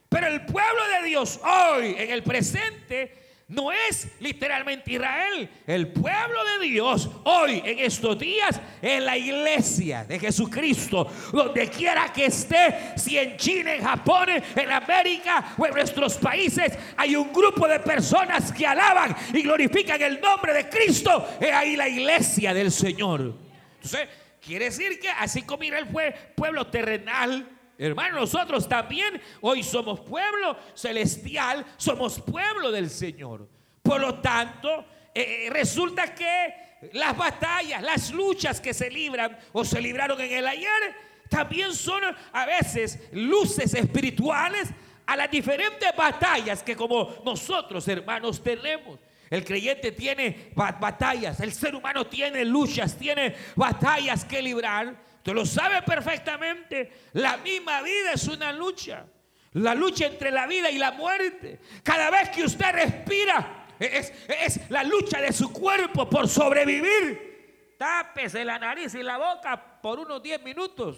Pero 0.09 0.27
el 0.27 0.45
pueblo 0.45 0.83
de 0.89 1.07
Dios 1.07 1.41
hoy, 1.43 1.95
en 1.97 2.11
el 2.11 2.23
presente, 2.23 3.20
no 3.51 3.73
es 3.73 4.07
literalmente 4.21 4.93
Israel. 4.93 5.51
El 5.67 5.89
pueblo 5.89 6.39
de 6.45 6.67
Dios 6.67 7.11
hoy, 7.25 7.61
en 7.65 7.81
estos 7.81 8.17
días, 8.17 8.61
es 8.81 9.03
la 9.03 9.19
iglesia 9.19 10.05
de 10.05 10.21
Jesucristo. 10.21 11.11
Donde 11.33 11.69
quiera 11.69 12.13
que 12.13 12.27
esté, 12.27 12.93
si 12.97 13.19
en 13.19 13.37
China, 13.37 13.75
en 13.75 13.83
Japón, 13.83 14.29
en 14.29 14.71
América 14.71 15.55
o 15.59 15.67
en 15.67 15.75
nuestros 15.75 16.17
países, 16.19 16.79
hay 16.97 17.17
un 17.17 17.33
grupo 17.33 17.67
de 17.67 17.81
personas 17.81 18.53
que 18.53 18.65
alaban 18.65 19.17
y 19.35 19.43
glorifican 19.43 20.01
el 20.01 20.21
nombre 20.21 20.53
de 20.53 20.69
Cristo. 20.69 21.27
Es 21.41 21.53
ahí 21.53 21.75
la 21.75 21.89
iglesia 21.89 22.55
del 22.55 22.71
Señor. 22.71 23.35
Entonces, 23.75 24.09
quiere 24.41 24.67
decir 24.67 25.01
que 25.01 25.09
así 25.09 25.43
como 25.43 25.65
Israel 25.65 25.89
fue 25.91 26.15
pueblo 26.37 26.69
terrenal, 26.69 27.49
Hermanos, 27.83 28.21
nosotros 28.21 28.69
también 28.69 29.19
hoy 29.41 29.63
somos 29.63 30.01
pueblo 30.01 30.55
celestial, 30.75 31.65
somos 31.79 32.21
pueblo 32.21 32.71
del 32.71 32.91
Señor. 32.91 33.49
Por 33.81 34.03
lo 34.03 34.21
tanto, 34.21 34.85
eh, 35.15 35.47
eh, 35.47 35.51
resulta 35.51 36.15
que 36.15 36.79
las 36.93 37.17
batallas, 37.17 37.83
las 37.83 38.11
luchas 38.11 38.61
que 38.61 38.75
se 38.75 38.91
libran 38.91 39.35
o 39.53 39.65
se 39.65 39.81
libraron 39.81 40.21
en 40.21 40.31
el 40.31 40.47
ayer, 40.47 40.95
también 41.31 41.73
son 41.73 42.03
a 42.33 42.45
veces 42.45 43.01
luces 43.13 43.73
espirituales 43.73 44.69
a 45.07 45.17
las 45.17 45.31
diferentes 45.31 45.89
batallas 45.97 46.63
que 46.63 46.77
como 46.77 47.15
nosotros 47.25 47.89
hermanos 47.89 48.43
tenemos. 48.43 48.99
El 49.31 49.45
creyente 49.45 49.93
tiene 49.93 50.51
batallas, 50.57 51.39
el 51.39 51.53
ser 51.53 51.77
humano 51.77 52.05
tiene 52.09 52.45
luchas, 52.45 52.99
tiene 52.99 53.37
batallas 53.55 54.25
que 54.25 54.43
librar. 54.43 54.93
Usted 55.19 55.33
lo 55.33 55.47
sabe 55.47 55.83
perfectamente. 55.83 56.91
La 57.13 57.37
misma 57.37 57.81
vida 57.81 58.13
es 58.15 58.27
una 58.27 58.53
lucha. 58.53 59.07
La 59.53 59.75
lucha 59.77 60.07
entre 60.07 60.33
la 60.33 60.49
vida 60.49 60.69
y 60.69 60.79
la 60.79 60.91
muerte. 60.91 61.61
Cada 61.85 62.11
vez 62.11 62.31
que 62.31 62.43
usted 62.43 62.73
respira, 62.73 63.67
es, 63.79 64.13
es 64.27 64.69
la 64.69 64.83
lucha 64.83 65.21
de 65.21 65.33
su 65.33 65.53
cuerpo 65.53 66.11
por 66.11 66.29
sobrevivir. 66.29 67.77
Tápese 67.79 68.45
la 68.45 68.59
nariz 68.59 68.95
y 68.97 69.03
la 69.03 69.17
boca 69.17 69.81
por 69.81 70.01
unos 70.01 70.21
10 70.21 70.43
minutos. 70.43 70.97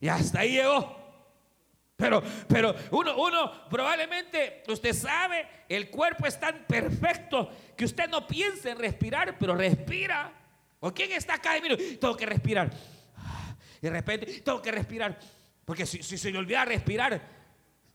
Y 0.00 0.06
hasta 0.06 0.40
ahí 0.40 0.52
llegó. 0.52 0.97
Pero, 1.98 2.22
pero 2.46 2.76
uno, 2.92 3.16
uno 3.16 3.68
probablemente, 3.68 4.62
usted 4.68 4.94
sabe, 4.94 5.48
el 5.68 5.90
cuerpo 5.90 6.28
es 6.28 6.38
tan 6.38 6.64
perfecto 6.64 7.50
que 7.76 7.84
usted 7.84 8.08
no 8.08 8.24
piensa 8.24 8.70
en 8.70 8.78
respirar, 8.78 9.36
pero 9.36 9.56
respira. 9.56 10.32
¿O 10.78 10.94
quién 10.94 11.10
está 11.10 11.34
acá? 11.34 11.54
Mire, 11.60 11.76
tengo 11.96 12.16
que 12.16 12.24
respirar. 12.24 12.70
Y 13.78 13.80
de 13.80 13.90
repente 13.90 14.40
tengo 14.42 14.62
que 14.62 14.70
respirar. 14.70 15.18
Porque 15.64 15.86
si, 15.86 16.00
si 16.04 16.16
se 16.16 16.30
le 16.30 16.38
olvida 16.38 16.64
respirar, 16.64 17.20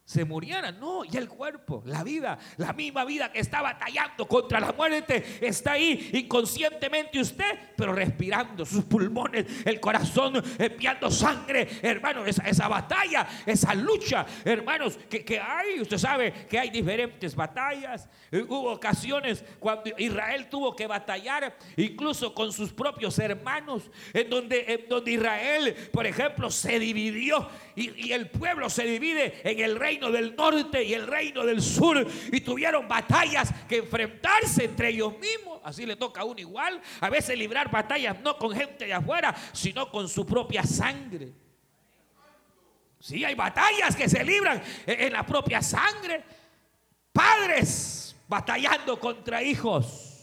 se 0.06 0.26
muriera. 0.26 0.72
No, 0.72 1.06
y 1.06 1.16
el 1.16 1.30
cuerpo, 1.30 1.82
la 1.86 2.04
vida, 2.04 2.38
la 2.58 2.74
misma 2.74 3.06
vida 3.06 3.32
que 3.32 3.40
está 3.40 3.62
batallando 3.62 4.28
contra 4.28 4.60
la 4.60 4.74
muerte, 4.74 5.24
está 5.42 5.74
ahí 5.74 6.10
inconscientemente 6.14 7.20
usted, 7.20 7.72
pero 7.78 7.94
respirando 7.94 8.66
sus 8.66 8.84
pulmones, 8.84 9.46
el 9.66 9.80
corazón 9.80 10.44
enviando 10.60 11.10
sangre, 11.10 11.68
hermano, 11.82 12.26
esa, 12.26 12.44
esa 12.44 12.68
batalla, 12.68 13.28
esa 13.46 13.74
lucha, 13.74 14.26
hermanos, 14.44 15.00
que, 15.10 15.24
que, 15.24 15.40
hay, 15.40 15.80
usted 15.80 15.98
sabe 15.98 16.34
que 16.50 16.60
hay 16.60 16.70
diferentes 16.70 17.36
batallas. 17.36 18.10
Eh, 18.32 18.42
hubo 18.42 18.72
ocasiones 18.72 19.44
cuando 19.60 19.92
Israel 19.98 20.48
tuvo 20.50 20.76
que 20.76 20.88
batallar, 20.88 21.56
incluso 21.78 22.34
con 22.34 22.52
sus 22.52 22.74
propios 22.74 23.18
hermanos, 23.20 23.90
en 24.14 24.30
donde, 24.30 24.66
en 24.68 24.90
donde 24.90 25.12
Israel, 25.12 25.76
por 25.92 26.06
ejemplo, 26.06 26.52
se 26.52 26.78
dividió 26.78 27.48
y, 27.76 28.12
el 28.12 28.30
pueblo 28.30 28.70
se 28.70 28.84
divide 28.84 29.42
en 29.44 29.60
el 29.60 29.76
reino 29.78 30.12
del 30.12 30.36
norte 30.36 30.84
y 30.84 30.94
el 30.94 31.08
reino 31.08 31.44
del 31.46 31.62
sur 31.62 32.06
y 32.32 32.42
tuvieron 32.42 32.88
batallas 32.88 33.52
que 33.68 33.78
enfrentarse 33.78 34.66
entre 34.66 34.90
ellos 34.90 35.18
mismos. 35.18 35.60
Así 35.64 35.86
le 35.86 35.96
toca 35.96 36.22
a 36.22 36.26
uno 36.26 36.40
igual. 36.40 36.80
A 37.02 37.10
veces 37.10 37.38
librar 37.38 37.72
batallas 37.72 38.20
no 38.22 38.38
con 38.38 38.54
gente 38.54 38.86
de 38.86 38.94
afuera, 38.94 39.36
sino 39.54 39.90
con 39.90 40.08
su 40.08 40.26
propia 40.26 40.64
sangre. 40.64 41.34
Sí, 43.00 43.26
hay 43.26 43.36
batallas 43.36 43.96
que 43.96 44.08
se 44.08 44.24
libran 44.24 44.62
en 44.86 45.12
la 45.12 45.26
propia 45.26 45.62
sangre. 45.62 46.24
Padres 47.12 48.16
batallando 48.28 49.00
contra 49.00 49.42
hijos. 49.42 50.14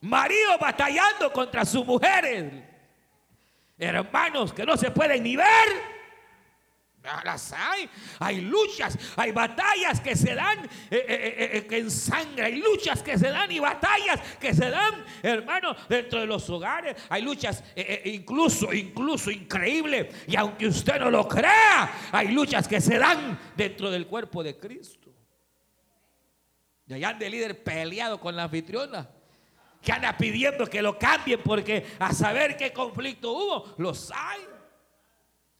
Maridos 0.00 0.56
batallando 0.60 1.32
contra 1.32 1.64
sus 1.64 1.86
mujeres. 1.86 2.52
Hermanos 3.78 4.52
que 4.52 4.64
no 4.64 4.76
se 4.76 4.90
pueden 4.90 5.22
ni 5.22 5.36
ver 5.36 5.92
las 7.24 7.52
hay. 7.52 7.88
Hay 8.18 8.40
luchas, 8.40 8.98
hay 9.16 9.32
batallas 9.32 10.00
que 10.00 10.14
se 10.14 10.34
dan 10.34 10.64
eh, 10.90 11.04
eh, 11.08 11.66
eh, 11.70 11.76
en 11.78 11.90
sangre, 11.90 12.44
hay 12.44 12.56
luchas 12.56 13.02
que 13.02 13.18
se 13.18 13.28
dan 13.28 13.50
y 13.50 13.58
batallas 13.58 14.20
que 14.38 14.54
se 14.54 14.70
dan, 14.70 15.04
hermano, 15.22 15.74
dentro 15.88 16.20
de 16.20 16.26
los 16.26 16.48
hogares. 16.48 16.96
Hay 17.08 17.22
luchas 17.22 17.62
incluso, 18.04 18.72
incluso 18.72 19.30
increíble. 19.30 20.10
Y 20.26 20.36
aunque 20.36 20.66
usted 20.66 20.98
no 21.00 21.10
lo 21.10 21.26
crea, 21.26 22.08
hay 22.12 22.28
luchas 22.28 22.68
que 22.68 22.80
se 22.80 22.98
dan 22.98 23.38
dentro 23.56 23.90
del 23.90 24.06
cuerpo 24.06 24.42
de 24.42 24.56
Cristo. 24.56 25.12
Y 26.86 26.94
allá 26.94 27.10
anda 27.10 27.26
el 27.26 27.32
líder 27.32 27.62
peleado 27.62 28.20
con 28.20 28.36
la 28.36 28.44
anfitriona 28.44 29.08
que 29.80 29.90
anda 29.90 30.16
pidiendo 30.16 30.64
que 30.66 30.80
lo 30.80 30.96
cambien 30.96 31.40
porque 31.42 31.84
a 31.98 32.12
saber 32.12 32.56
qué 32.56 32.72
conflicto 32.72 33.32
hubo, 33.32 33.74
los 33.78 34.12
hay. 34.12 34.51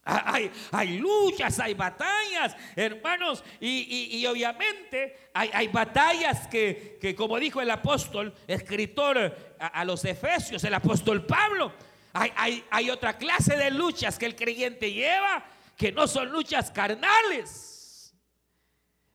Hay, 0.05 0.51
hay, 0.71 0.97
luchas, 0.97 1.59
hay 1.59 1.73
batallas, 1.73 2.57
hermanos, 2.75 3.43
y, 3.61 4.25
obviamente 4.25 5.29
hay, 5.33 5.67
batallas 5.69 6.47
que, 6.47 7.15
como 7.17 7.39
dijo 7.39 7.61
el 7.61 7.71
apóstol, 7.71 8.33
escritor 8.45 9.55
a, 9.59 9.85
los 9.85 10.03
Efesios, 10.03 10.63
el 10.65 10.73
apóstol 10.73 11.25
Pablo, 11.25 11.71
hay, 12.11 12.63
hay 12.69 12.89
otra 12.89 13.17
clase 13.17 13.55
de 13.55 13.71
luchas 13.71 14.19
que 14.19 14.25
el 14.25 14.35
creyente 14.35 14.91
lleva 14.91 15.45
que 15.77 15.91
no 15.91 16.07
son 16.07 16.29
luchas 16.29 16.71
carnales. 16.71 18.13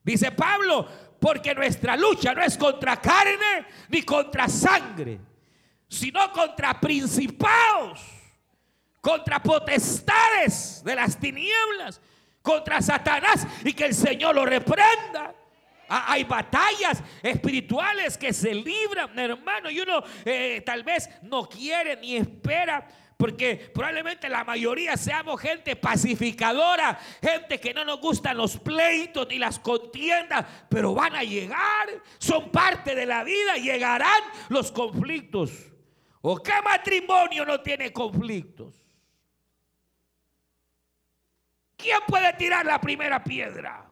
Dice 0.03 0.31
Pablo, 0.31 0.87
porque 1.19 1.53
nuestra 1.53 1.95
lucha 1.95 2.33
no 2.33 2.41
es 2.41 2.57
contra 2.57 2.99
carne 2.99 3.65
ni 3.89 4.03
contra 4.03 4.47
sangre, 4.47 5.19
sino 5.87 6.31
contra 6.31 6.79
principados, 6.79 8.01
contra 9.09 9.41
potestades 9.41 10.83
de 10.83 10.93
las 10.93 11.19
tinieblas, 11.19 11.99
contra 12.43 12.79
Satanás 12.79 13.47
y 13.65 13.73
que 13.73 13.85
el 13.85 13.95
Señor 13.95 14.35
lo 14.35 14.45
reprenda. 14.45 15.33
Ah, 15.87 16.05
hay 16.09 16.23
batallas 16.25 17.01
espirituales 17.23 18.19
que 18.19 18.31
se 18.31 18.53
libran, 18.53 19.17
hermano, 19.17 19.71
y 19.71 19.79
uno 19.79 20.03
eh, 20.23 20.61
tal 20.63 20.83
vez 20.83 21.09
no 21.23 21.49
quiere 21.49 21.95
ni 21.95 22.17
espera 22.17 22.87
porque 23.17 23.71
probablemente 23.73 24.29
la 24.29 24.43
mayoría 24.43 24.95
seamos 24.95 25.41
gente 25.41 25.75
pacificadora, 25.75 26.99
gente 27.19 27.59
que 27.59 27.73
no 27.73 27.83
nos 27.83 27.99
gustan 27.99 28.37
los 28.37 28.59
pleitos 28.59 29.27
ni 29.27 29.39
las 29.39 29.57
contiendas, 29.57 30.45
pero 30.69 30.93
van 30.93 31.15
a 31.15 31.23
llegar, 31.23 31.89
son 32.19 32.51
parte 32.51 32.93
de 32.93 33.07
la 33.07 33.23
vida, 33.23 33.55
llegarán 33.55 34.21
los 34.49 34.71
conflictos. 34.71 35.51
¿O 36.21 36.37
qué 36.37 36.53
matrimonio 36.63 37.43
no 37.43 37.59
tiene 37.61 37.91
conflictos? 37.91 38.78
¿Quién 41.79 41.99
puede 42.05 42.33
tirar 42.33 42.65
la 42.65 42.79
primera 42.79 43.23
piedra? 43.23 43.89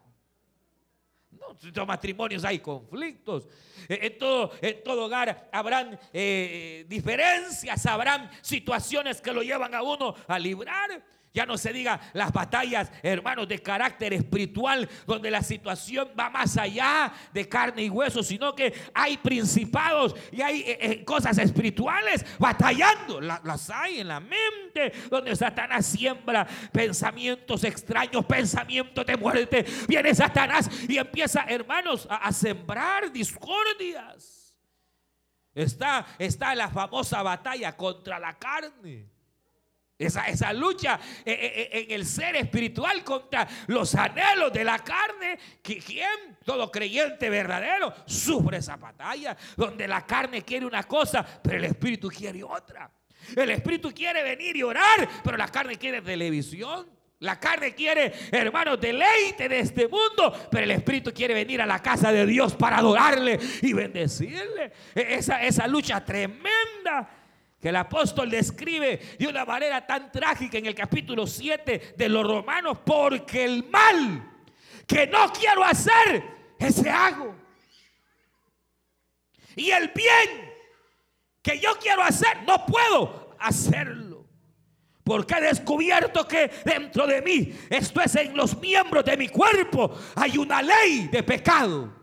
En 1.63 1.73
los 1.73 1.87
matrimonios 1.87 2.43
hay 2.43 2.59
conflictos. 2.59 3.47
En 3.87 4.17
todo, 4.17 4.51
en 4.61 4.83
todo 4.83 5.05
hogar 5.05 5.49
habrán 5.53 5.97
eh, 6.11 6.85
diferencias, 6.89 7.85
habrán 7.85 8.29
situaciones 8.41 9.21
que 9.21 9.31
lo 9.31 9.41
llevan 9.41 9.73
a 9.73 9.81
uno 9.81 10.13
a 10.27 10.37
librar. 10.37 11.01
Ya 11.37 11.45
no 11.45 11.55
se 11.55 11.71
diga 11.71 11.99
las 12.13 12.33
batallas, 12.33 12.91
hermanos, 13.03 13.47
de 13.47 13.59
carácter 13.59 14.11
espiritual, 14.11 14.89
donde 15.05 15.29
la 15.29 15.43
situación 15.43 16.09
va 16.19 16.31
más 16.31 16.57
allá 16.57 17.13
de 17.31 17.47
carne 17.47 17.83
y 17.83 17.91
hueso, 17.91 18.23
sino 18.23 18.55
que 18.55 18.73
hay 18.91 19.17
principados 19.17 20.15
y 20.31 20.41
hay 20.41 20.61
eh, 20.61 20.77
eh, 20.81 21.05
cosas 21.05 21.37
espirituales 21.37 22.25
batallando. 22.39 23.21
las 23.21 23.69
hay 23.69 23.99
en 23.99 24.07
la 24.07 24.19
mente, 24.19 24.91
donde 25.11 25.35
Satanás 25.35 25.85
siembra 25.85 26.47
pensamientos 26.71 27.63
extraños, 27.63 28.25
pensamientos 28.25 29.05
de 29.05 29.15
muerte. 29.15 29.63
Viene 29.87 30.15
Satanás 30.15 30.67
y 30.89 30.97
empieza, 30.97 31.43
hermanos, 31.47 32.07
a, 32.09 32.15
a 32.15 32.31
sembrar 32.31 33.11
discordias. 33.11 34.55
Está, 35.53 36.03
está 36.17 36.55
la 36.55 36.69
famosa 36.69 37.21
batalla 37.21 37.77
contra 37.77 38.17
la 38.17 38.35
carne. 38.39 39.16
Esa, 39.99 40.53
lucha 40.53 40.99
eh, 41.25 41.31
eh, 41.31 41.69
eh, 41.71 41.85
en 41.87 41.91
el 41.91 42.05
ser 42.05 42.35
espiritual 42.35 43.03
contra 43.03 43.47
los 43.65 43.95
anhelos 43.95 44.53
de 44.53 44.63
la 44.63 44.77
carne. 44.79 45.39
¿Quién? 45.61 46.37
Todo 46.45 46.71
creyente 46.71 47.29
verdadero 47.31 47.91
sufre 48.05 48.57
esa 48.57 48.75
batalla 48.75 49.35
donde 49.55 49.87
la 49.87 50.05
carne 50.05 50.43
quiere 50.43 50.67
una 50.67 50.83
cosa, 50.83 51.25
pero 51.41 51.57
el 51.57 51.65
espíritu 51.65 52.09
quiere 52.09 52.43
otra. 52.43 52.91
El 53.35 53.49
espíritu 53.49 53.91
quiere 53.91 54.21
venir 54.21 54.55
y 54.55 54.63
orar, 54.63 55.09
pero 55.23 55.35
la 55.35 55.47
carne 55.47 55.77
quiere 55.77 56.01
televisión. 56.01 56.87
La 57.19 57.39
carne 57.39 57.73
quiere, 57.73 58.13
hermanos, 58.31 58.79
deleite 58.79 59.49
de 59.49 59.61
este 59.61 59.87
mundo, 59.87 60.31
pero 60.51 60.65
el 60.65 60.69
Espíritu 60.69 61.11
quiere 61.11 61.33
venir 61.33 61.59
a 61.59 61.65
la 61.65 61.81
casa 61.81 62.11
de 62.11 62.27
Dios 62.27 62.55
para 62.55 62.77
adorarle 62.77 63.39
y 63.63 63.73
bendecirle. 63.73 64.71
E, 64.93 65.15
esa, 65.15 65.41
esa 65.41 65.65
lucha 65.65 66.05
tremenda 66.05 67.09
que 67.59 67.69
el 67.69 67.75
apóstol 67.75 68.29
describe 68.29 68.97
de 69.17 69.27
una 69.27 69.45
manera 69.45 69.85
tan 69.85 70.11
trágica 70.11 70.57
en 70.57 70.67
el 70.67 70.75
capítulo 70.75 71.25
7 71.25 71.95
de 71.97 72.09
los 72.09 72.25
romanos, 72.25 72.79
porque 72.85 73.45
el 73.45 73.67
mal 73.69 74.31
que 74.85 75.07
no 75.07 75.31
quiero 75.33 75.63
hacer, 75.63 76.23
ese 76.59 76.89
hago. 76.89 77.35
Y 79.55 79.71
el 79.71 79.89
bien 79.89 80.53
que 81.41 81.59
yo 81.59 81.77
quiero 81.79 82.03
hacer, 82.03 82.43
no 82.43 82.65
puedo 82.65 83.35
hacerlo. 83.39 84.25
Porque 85.03 85.35
he 85.35 85.41
descubierto 85.41 86.27
que 86.27 86.51
dentro 86.63 87.07
de 87.07 87.21
mí, 87.21 87.57
esto 87.69 88.01
es 88.01 88.15
en 88.15 88.35
los 88.35 88.59
miembros 88.59 89.03
de 89.05 89.17
mi 89.17 89.29
cuerpo, 89.29 89.97
hay 90.15 90.37
una 90.37 90.61
ley 90.61 91.07
de 91.07 91.23
pecado 91.23 91.95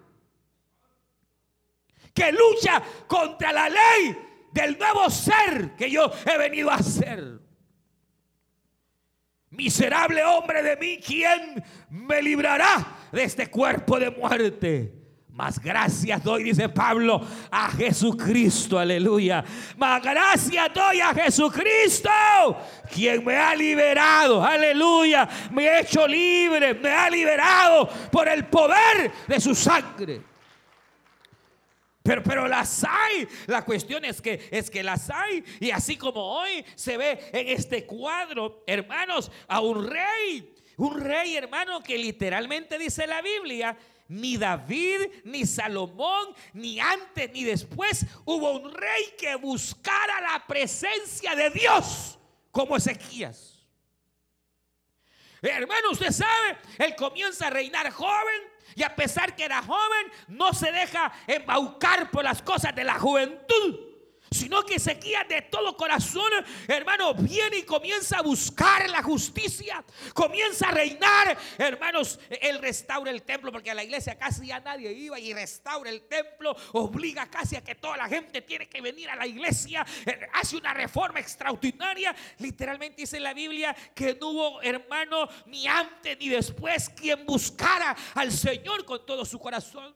que 2.14 2.32
lucha 2.32 2.82
contra 3.06 3.52
la 3.52 3.68
ley 3.68 4.23
del 4.54 4.78
nuevo 4.78 5.10
ser 5.10 5.72
que 5.76 5.90
yo 5.90 6.10
he 6.24 6.38
venido 6.38 6.70
a 6.70 6.78
ser. 6.78 7.40
Miserable 9.50 10.22
hombre 10.24 10.62
de 10.62 10.76
mí, 10.76 11.00
¿quién 11.04 11.62
me 11.90 12.22
librará 12.22 12.86
de 13.12 13.24
este 13.24 13.48
cuerpo 13.48 13.98
de 13.98 14.10
muerte? 14.10 14.94
Más 15.28 15.58
gracias 15.58 16.22
doy, 16.22 16.44
dice 16.44 16.68
Pablo, 16.68 17.20
a 17.50 17.68
Jesucristo, 17.72 18.78
aleluya. 18.78 19.44
Más 19.76 20.00
gracias 20.00 20.72
doy 20.72 21.00
a 21.00 21.12
Jesucristo, 21.12 22.10
quien 22.92 23.24
me 23.24 23.36
ha 23.36 23.56
liberado, 23.56 24.44
aleluya. 24.44 25.28
Me 25.50 25.68
ha 25.68 25.80
hecho 25.80 26.06
libre, 26.06 26.74
me 26.74 26.90
ha 26.90 27.10
liberado 27.10 27.88
por 28.12 28.28
el 28.28 28.46
poder 28.46 29.10
de 29.26 29.40
su 29.40 29.52
sangre. 29.56 30.33
Pero, 32.04 32.22
pero 32.22 32.46
las 32.46 32.84
hay. 32.84 33.26
La 33.46 33.64
cuestión 33.64 34.04
es 34.04 34.20
que, 34.20 34.46
es 34.50 34.68
que 34.68 34.82
las 34.82 35.08
hay. 35.08 35.42
Y 35.58 35.70
así 35.70 35.96
como 35.96 36.20
hoy 36.20 36.62
se 36.74 36.98
ve 36.98 37.18
en 37.32 37.48
este 37.48 37.86
cuadro, 37.86 38.62
hermanos, 38.66 39.32
a 39.48 39.60
un 39.60 39.90
rey. 39.90 40.54
Un 40.76 41.00
rey, 41.00 41.34
hermano, 41.34 41.82
que 41.82 41.96
literalmente 41.96 42.78
dice 42.78 43.06
la 43.06 43.22
Biblia, 43.22 43.74
ni 44.08 44.36
David, 44.36 45.00
ni 45.24 45.46
Salomón, 45.46 46.34
ni 46.52 46.78
antes 46.78 47.32
ni 47.32 47.42
después 47.42 48.04
hubo 48.26 48.50
un 48.50 48.70
rey 48.70 49.14
que 49.18 49.36
buscara 49.36 50.20
la 50.20 50.46
presencia 50.46 51.34
de 51.34 51.48
Dios 51.48 52.18
como 52.50 52.76
Ezequías. 52.76 53.66
Hermano, 55.40 55.92
usted 55.92 56.10
sabe, 56.10 56.58
él 56.78 56.94
comienza 56.96 57.46
a 57.46 57.50
reinar 57.50 57.90
joven, 57.90 58.42
y 58.74 58.82
a 58.82 58.94
pesar 58.94 59.34
que 59.34 59.44
era 59.44 59.62
joven, 59.62 60.12
no 60.28 60.52
se 60.52 60.70
deja 60.72 61.12
embaucar 61.26 62.10
por 62.10 62.24
las 62.24 62.42
cosas 62.42 62.74
de 62.74 62.84
la 62.84 62.98
juventud 62.98 63.93
sino 64.34 64.64
que 64.64 64.74
Ezequiel 64.76 65.28
de 65.28 65.42
todo 65.42 65.76
corazón, 65.76 66.30
hermano, 66.66 67.14
viene 67.14 67.58
y 67.58 67.62
comienza 67.62 68.18
a 68.18 68.22
buscar 68.22 68.90
la 68.90 69.02
justicia, 69.02 69.84
comienza 70.12 70.68
a 70.68 70.72
reinar, 70.72 71.38
hermanos, 71.56 72.18
él 72.28 72.58
restaura 72.58 73.10
el 73.10 73.22
templo, 73.22 73.52
porque 73.52 73.70
a 73.70 73.74
la 73.74 73.84
iglesia 73.84 74.18
casi 74.18 74.48
ya 74.48 74.60
nadie 74.60 74.92
iba 74.92 75.18
y 75.18 75.32
restaura 75.32 75.88
el 75.88 76.02
templo, 76.02 76.56
obliga 76.72 77.30
casi 77.30 77.56
a 77.56 77.62
que 77.62 77.76
toda 77.76 77.96
la 77.96 78.08
gente 78.08 78.42
tiene 78.42 78.68
que 78.68 78.80
venir 78.80 79.08
a 79.08 79.16
la 79.16 79.26
iglesia, 79.26 79.86
eh, 80.04 80.28
hace 80.32 80.56
una 80.56 80.74
reforma 80.74 81.20
extraordinaria, 81.20 82.14
literalmente 82.38 83.02
dice 83.02 83.20
la 83.20 83.34
Biblia 83.34 83.74
que 83.94 84.16
no 84.20 84.30
hubo 84.30 84.62
hermano 84.62 85.28
ni 85.46 85.66
antes 85.66 86.18
ni 86.18 86.28
después 86.28 86.88
quien 86.90 87.24
buscara 87.24 87.96
al 88.14 88.32
Señor 88.32 88.84
con 88.84 89.06
todo 89.06 89.24
su 89.24 89.38
corazón. 89.38 89.94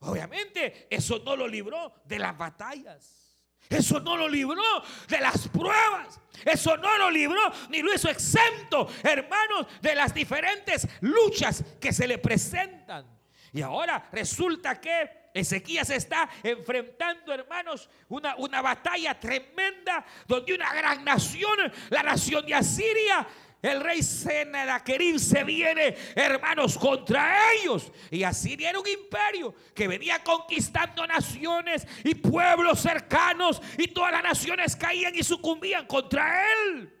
Obviamente 0.00 0.86
eso 0.90 1.20
no 1.24 1.34
lo 1.34 1.48
libró 1.48 1.94
de 2.04 2.18
las 2.18 2.36
batallas. 2.36 3.23
Eso 3.68 4.00
no 4.00 4.16
lo 4.16 4.28
libró 4.28 4.62
de 5.08 5.20
las 5.20 5.48
pruebas. 5.48 6.20
Eso 6.44 6.76
no 6.76 6.98
lo 6.98 7.10
libró 7.10 7.40
ni 7.70 7.80
lo 7.80 7.94
hizo 7.94 8.10
exento, 8.10 8.88
hermanos, 9.02 9.66
de 9.80 9.94
las 9.94 10.12
diferentes 10.12 10.86
luchas 11.00 11.64
que 11.80 11.92
se 11.92 12.06
le 12.06 12.18
presentan. 12.18 13.06
Y 13.52 13.62
ahora 13.62 14.08
resulta 14.12 14.80
que 14.80 15.30
Ezequías 15.32 15.90
está 15.90 16.28
enfrentando, 16.42 17.32
hermanos, 17.32 17.88
una, 18.08 18.36
una 18.36 18.60
batalla 18.62 19.18
tremenda 19.18 20.04
donde 20.26 20.54
una 20.54 20.72
gran 20.72 21.04
nación, 21.04 21.72
la 21.90 22.02
nación 22.02 22.44
de 22.46 22.54
Asiria, 22.54 23.26
el 23.64 23.80
rey 23.80 24.02
Senaquerib 24.02 25.18
se 25.18 25.42
viene, 25.42 25.96
hermanos, 26.14 26.76
contra 26.76 27.34
ellos. 27.54 27.90
Y 28.10 28.22
así 28.22 28.58
era 28.60 28.78
un 28.78 28.86
imperio 28.86 29.54
que 29.74 29.88
venía 29.88 30.22
conquistando 30.22 31.06
naciones 31.06 31.86
y 32.04 32.14
pueblos 32.14 32.80
cercanos. 32.80 33.62
Y 33.78 33.88
todas 33.88 34.12
las 34.12 34.22
naciones 34.22 34.76
caían 34.76 35.14
y 35.14 35.22
sucumbían 35.22 35.86
contra 35.86 36.44
él. 36.52 36.92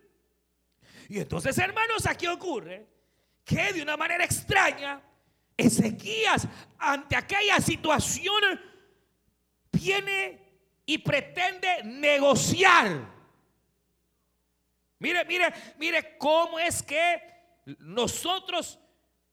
Y 1.10 1.18
entonces, 1.18 1.58
hermanos, 1.58 2.06
aquí 2.06 2.26
ocurre 2.26 2.86
que 3.44 3.74
de 3.74 3.82
una 3.82 3.98
manera 3.98 4.24
extraña, 4.24 5.02
Ezequías, 5.58 6.48
ante 6.78 7.14
aquella 7.14 7.60
situación, 7.60 8.58
viene 9.70 10.40
y 10.86 10.96
pretende 10.96 11.82
negociar 11.84 13.13
Mire, 15.04 15.22
mire, 15.26 15.52
mire 15.76 16.16
cómo 16.16 16.58
es 16.58 16.82
que 16.82 17.20
nosotros 17.80 18.78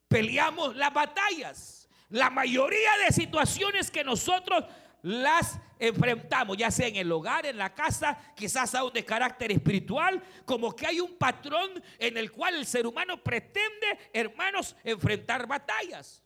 peleamos 0.09 0.75
las 0.75 0.93
batallas. 0.93 1.87
La 2.09 2.29
mayoría 2.29 2.89
de 3.05 3.13
situaciones 3.13 3.89
que 3.89 4.03
nosotros 4.03 4.65
las 5.01 5.57
enfrentamos, 5.79 6.57
ya 6.57 6.69
sea 6.71 6.87
en 6.87 6.97
el 6.97 7.09
hogar, 7.09 7.45
en 7.45 7.57
la 7.57 7.73
casa, 7.73 8.19
quizás 8.35 8.75
aún 8.75 8.91
de 8.91 9.05
carácter 9.05 9.49
espiritual, 9.53 10.21
como 10.43 10.75
que 10.75 10.87
hay 10.87 10.99
un 10.99 11.15
patrón 11.17 11.81
en 11.97 12.17
el 12.17 12.33
cual 12.33 12.55
el 12.55 12.65
ser 12.65 12.85
humano 12.85 13.23
pretende, 13.23 13.97
hermanos, 14.11 14.75
enfrentar 14.83 15.47
batallas. 15.47 16.21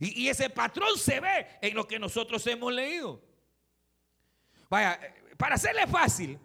Y, 0.00 0.22
y 0.22 0.28
ese 0.30 0.48
patrón 0.48 0.96
se 0.96 1.20
ve 1.20 1.46
en 1.60 1.74
lo 1.74 1.86
que 1.86 1.98
nosotros 1.98 2.46
hemos 2.46 2.72
leído. 2.72 3.22
Vaya, 4.70 4.98
para 5.36 5.56
hacerle 5.56 5.86
fácil, 5.86 6.38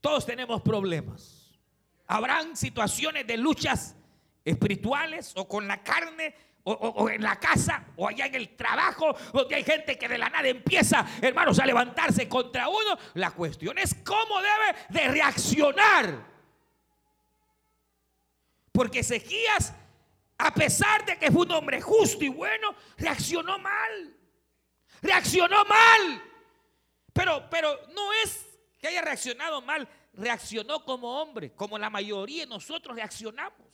todos 0.00 0.24
tenemos 0.24 0.62
problemas. 0.62 1.41
Habrán 2.06 2.56
situaciones 2.56 3.26
de 3.26 3.36
luchas 3.36 3.96
espirituales 4.44 5.32
o 5.36 5.48
con 5.48 5.66
la 5.66 5.82
carne 5.82 6.34
o, 6.64 7.08
en 7.10 7.22
la 7.22 7.38
casa 7.40 7.84
o 7.96 8.06
allá 8.06 8.26
en 8.26 8.36
el 8.36 8.56
trabajo 8.56 9.16
donde 9.32 9.56
hay 9.56 9.64
gente 9.64 9.98
que 9.98 10.08
de 10.08 10.18
la 10.18 10.28
nada 10.28 10.46
empieza, 10.48 11.04
hermanos, 11.20 11.58
a 11.58 11.66
levantarse 11.66 12.28
contra 12.28 12.68
uno. 12.68 12.96
La 13.14 13.32
cuestión 13.32 13.78
es 13.78 13.94
cómo 14.04 14.40
debe 14.40 14.78
de 14.90 15.08
reaccionar. 15.08 16.32
Porque 18.70 19.00
Ezequías, 19.00 19.74
a 20.38 20.54
pesar 20.54 21.04
de 21.04 21.18
que 21.18 21.30
fue 21.30 21.42
un 21.42 21.52
hombre 21.52 21.80
justo 21.80 22.24
y 22.24 22.28
bueno, 22.28 22.74
reaccionó 22.96 23.58
mal. 23.58 24.16
Reaccionó 25.02 25.64
mal. 25.64 26.22
Pero, 27.12 27.48
pero 27.50 27.78
no 27.94 28.12
es 28.24 28.46
que 28.80 28.88
haya 28.88 29.02
reaccionado 29.02 29.60
mal, 29.62 29.86
reaccionó 30.12 30.84
como 30.84 31.20
hombre, 31.20 31.52
como 31.54 31.78
la 31.78 31.90
mayoría 31.90 32.44
de 32.44 32.48
nosotros 32.48 32.96
reaccionamos. 32.96 33.68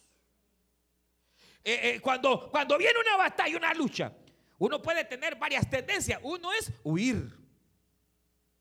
Eh, 1.64 1.80
eh, 1.82 2.00
cuando, 2.00 2.50
cuando 2.50 2.78
viene 2.78 2.98
una 2.98 3.16
batalla, 3.16 3.56
una 3.56 3.74
lucha, 3.74 4.12
uno 4.58 4.80
puede 4.80 5.04
tener 5.04 5.36
varias 5.36 5.68
tendencias. 5.68 6.18
Uno 6.22 6.52
es 6.52 6.72
huir. 6.82 7.36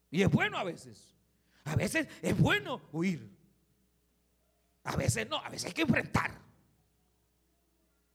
Y 0.09 0.21
es 0.21 0.29
bueno 0.29 0.57
a 0.57 0.63
veces. 0.63 1.15
A 1.65 1.75
veces 1.75 2.07
es 2.21 2.37
bueno 2.37 2.81
huir. 2.91 3.35
A 4.83 4.95
veces 4.95 5.27
no, 5.27 5.37
a 5.37 5.49
veces 5.49 5.65
hay 5.67 5.73
que 5.73 5.81
enfrentar. 5.81 6.31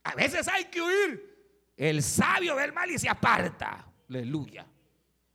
A 0.04 0.14
veces 0.14 0.48
hay 0.48 0.64
que 0.66 0.80
huir. 0.80 1.72
El 1.76 2.02
sabio 2.02 2.56
ve 2.56 2.64
el 2.64 2.72
mal 2.72 2.90
y 2.90 2.98
se 2.98 3.08
aparta. 3.08 3.86
Aleluya. 4.08 4.66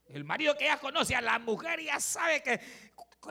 El 0.06 0.24
marido 0.24 0.56
que 0.56 0.64
ya 0.64 0.78
conoce 0.78 1.14
a 1.14 1.20
la 1.20 1.38
mujer 1.38 1.80
ya 1.82 2.00
sabe 2.00 2.42
que, 2.42 2.60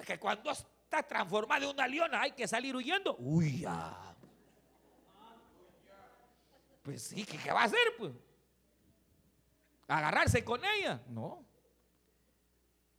que 0.05 0.19
cuando 0.19 0.53
está 0.87 1.03
transformada 1.03 1.65
en 1.65 1.71
una 1.71 1.85
leona 1.87 2.21
hay 2.21 2.31
que 2.31 2.47
salir 2.47 2.73
huyendo. 2.75 3.15
Huya. 3.19 3.93
Pues 6.81 7.03
sí, 7.03 7.25
¿qué, 7.25 7.51
va 7.51 7.61
a 7.61 7.65
hacer? 7.65 7.79
Pues? 7.97 8.13
¿Agarrarse 9.89 10.43
con 10.45 10.61
ella? 10.63 11.01
No. 11.09 11.45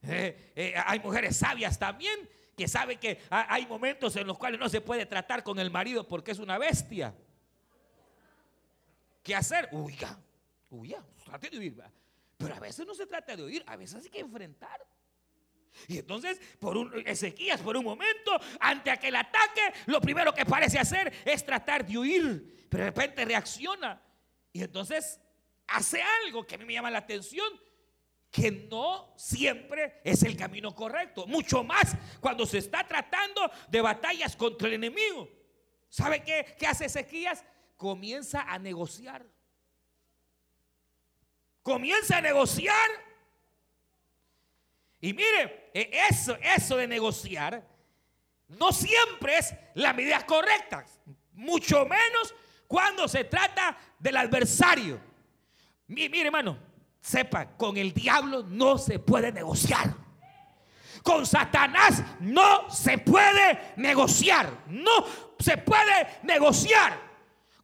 Eh, 0.02 0.52
eh, 0.54 0.74
hay 0.86 1.00
mujeres 1.00 1.36
sabias 1.38 1.78
también 1.78 2.28
que 2.56 2.68
saben 2.68 2.98
que 2.98 3.20
ha- 3.30 3.52
hay 3.52 3.66
momentos 3.66 4.14
en 4.16 4.26
los 4.26 4.36
cuales 4.38 4.60
no 4.60 4.68
se 4.68 4.80
puede 4.82 5.06
tratar 5.06 5.42
con 5.42 5.58
el 5.58 5.70
marido 5.70 6.06
porque 6.06 6.32
es 6.32 6.38
una 6.38 6.58
bestia. 6.58 7.14
¿Qué 9.22 9.34
hacer? 9.34 9.68
Huya, 9.72 10.18
huya, 10.70 11.02
trate 11.24 11.48
de 11.50 11.58
huir. 11.58 11.82
Pero 12.36 12.54
a 12.54 12.60
veces 12.60 12.86
no 12.86 12.94
se 12.94 13.06
trata 13.06 13.34
de 13.34 13.42
huir, 13.42 13.64
a 13.66 13.76
veces 13.76 14.04
hay 14.04 14.10
que 14.10 14.20
enfrentar. 14.20 14.86
Y 15.86 15.98
entonces, 15.98 16.40
por 16.58 16.76
un, 16.76 16.92
Ezequías, 17.06 17.60
por 17.60 17.76
un 17.76 17.84
momento, 17.84 18.32
ante 18.60 18.90
aquel 18.90 19.16
ataque, 19.16 19.60
lo 19.86 20.00
primero 20.00 20.34
que 20.34 20.44
parece 20.44 20.78
hacer 20.78 21.12
es 21.24 21.44
tratar 21.44 21.86
de 21.86 21.96
huir. 21.96 22.66
Pero 22.68 22.84
de 22.84 22.90
repente 22.90 23.24
reacciona. 23.24 24.02
Y 24.52 24.62
entonces 24.62 25.20
hace 25.66 26.02
algo 26.02 26.46
que 26.46 26.56
a 26.56 26.58
mí 26.58 26.64
me 26.64 26.72
llama 26.72 26.90
la 26.90 26.98
atención, 26.98 27.48
que 28.30 28.50
no 28.50 29.14
siempre 29.16 30.00
es 30.04 30.22
el 30.22 30.36
camino 30.36 30.74
correcto. 30.74 31.26
Mucho 31.26 31.64
más 31.64 31.96
cuando 32.20 32.44
se 32.46 32.58
está 32.58 32.86
tratando 32.86 33.50
de 33.68 33.80
batallas 33.80 34.36
contra 34.36 34.68
el 34.68 34.74
enemigo. 34.74 35.28
¿Sabe 35.88 36.22
qué, 36.22 36.56
qué 36.58 36.66
hace 36.66 36.86
Ezequías? 36.86 37.44
Comienza 37.76 38.42
a 38.42 38.58
negociar. 38.58 39.24
Comienza 41.62 42.18
a 42.18 42.20
negociar. 42.20 43.07
Y 45.00 45.12
mire, 45.12 45.70
eh, 45.74 45.90
eso, 46.10 46.36
eso 46.42 46.76
de 46.76 46.86
negociar 46.88 47.62
no 48.48 48.72
siempre 48.72 49.38
es 49.38 49.54
la 49.74 49.92
medida 49.92 50.24
correcta. 50.26 50.84
Mucho 51.34 51.84
menos 51.84 52.34
cuando 52.66 53.06
se 53.06 53.24
trata 53.24 53.76
del 53.98 54.16
adversario. 54.16 55.00
Mi- 55.86 56.08
Mire, 56.08 56.26
hermano, 56.26 56.58
sepa, 57.00 57.46
con 57.56 57.76
el 57.76 57.92
diablo 57.94 58.42
no 58.42 58.76
se 58.78 58.98
puede 58.98 59.30
negociar. 59.32 59.94
Con 61.02 61.24
Satanás 61.24 62.02
no 62.20 62.68
se 62.70 62.98
puede 62.98 63.72
negociar. 63.76 64.50
No 64.66 65.06
se 65.38 65.56
puede 65.58 66.08
negociar. 66.24 67.07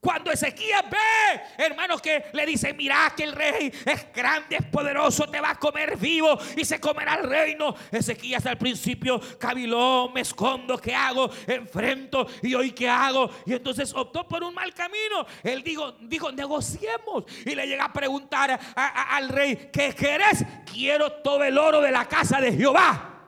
Cuando 0.05 0.31
Ezequías 0.31 0.85
ve, 0.91 1.41
hermanos, 1.57 2.03
que 2.03 2.27
le 2.35 2.45
dicen, 2.45 2.77
mira 2.77 3.11
que 3.17 3.25
el 3.25 3.33
rey 3.33 3.73
es 3.87 4.13
grande, 4.13 4.57
es 4.57 4.67
poderoso, 4.67 5.27
te 5.31 5.41
va 5.41 5.53
a 5.53 5.59
comer 5.59 5.97
vivo 5.97 6.39
y 6.55 6.63
se 6.67 6.79
comerá 6.79 7.15
el 7.15 7.27
reino. 7.27 7.75
Ezequías 7.91 8.45
al 8.45 8.59
principio 8.59 9.19
cabiló, 9.39 10.11
me 10.13 10.21
escondo, 10.21 10.77
¿qué 10.77 10.95
hago? 10.95 11.31
Enfrento 11.47 12.27
y 12.43 12.55
hoy 12.55 12.73
qué 12.73 12.87
hago. 12.87 13.31
Y 13.47 13.55
entonces 13.55 13.95
optó 13.95 14.29
por 14.29 14.45
un 14.45 14.53
mal 14.53 14.75
camino. 14.75 15.25
Él 15.43 15.63
dijo, 15.63 15.93
dijo 16.03 16.31
negociemos. 16.31 17.25
Y 17.47 17.55
le 17.55 17.67
llega 17.67 17.87
a 17.87 17.93
preguntar 17.95 18.61
al 18.77 19.31
rey, 19.31 19.71
¿qué 19.73 19.95
querés? 19.95 20.45
Quiero 20.71 21.13
todo 21.13 21.43
el 21.45 21.57
oro 21.57 21.81
de 21.81 21.91
la 21.91 22.07
casa 22.07 22.43
de 22.43 22.53
Jehová. 22.53 23.23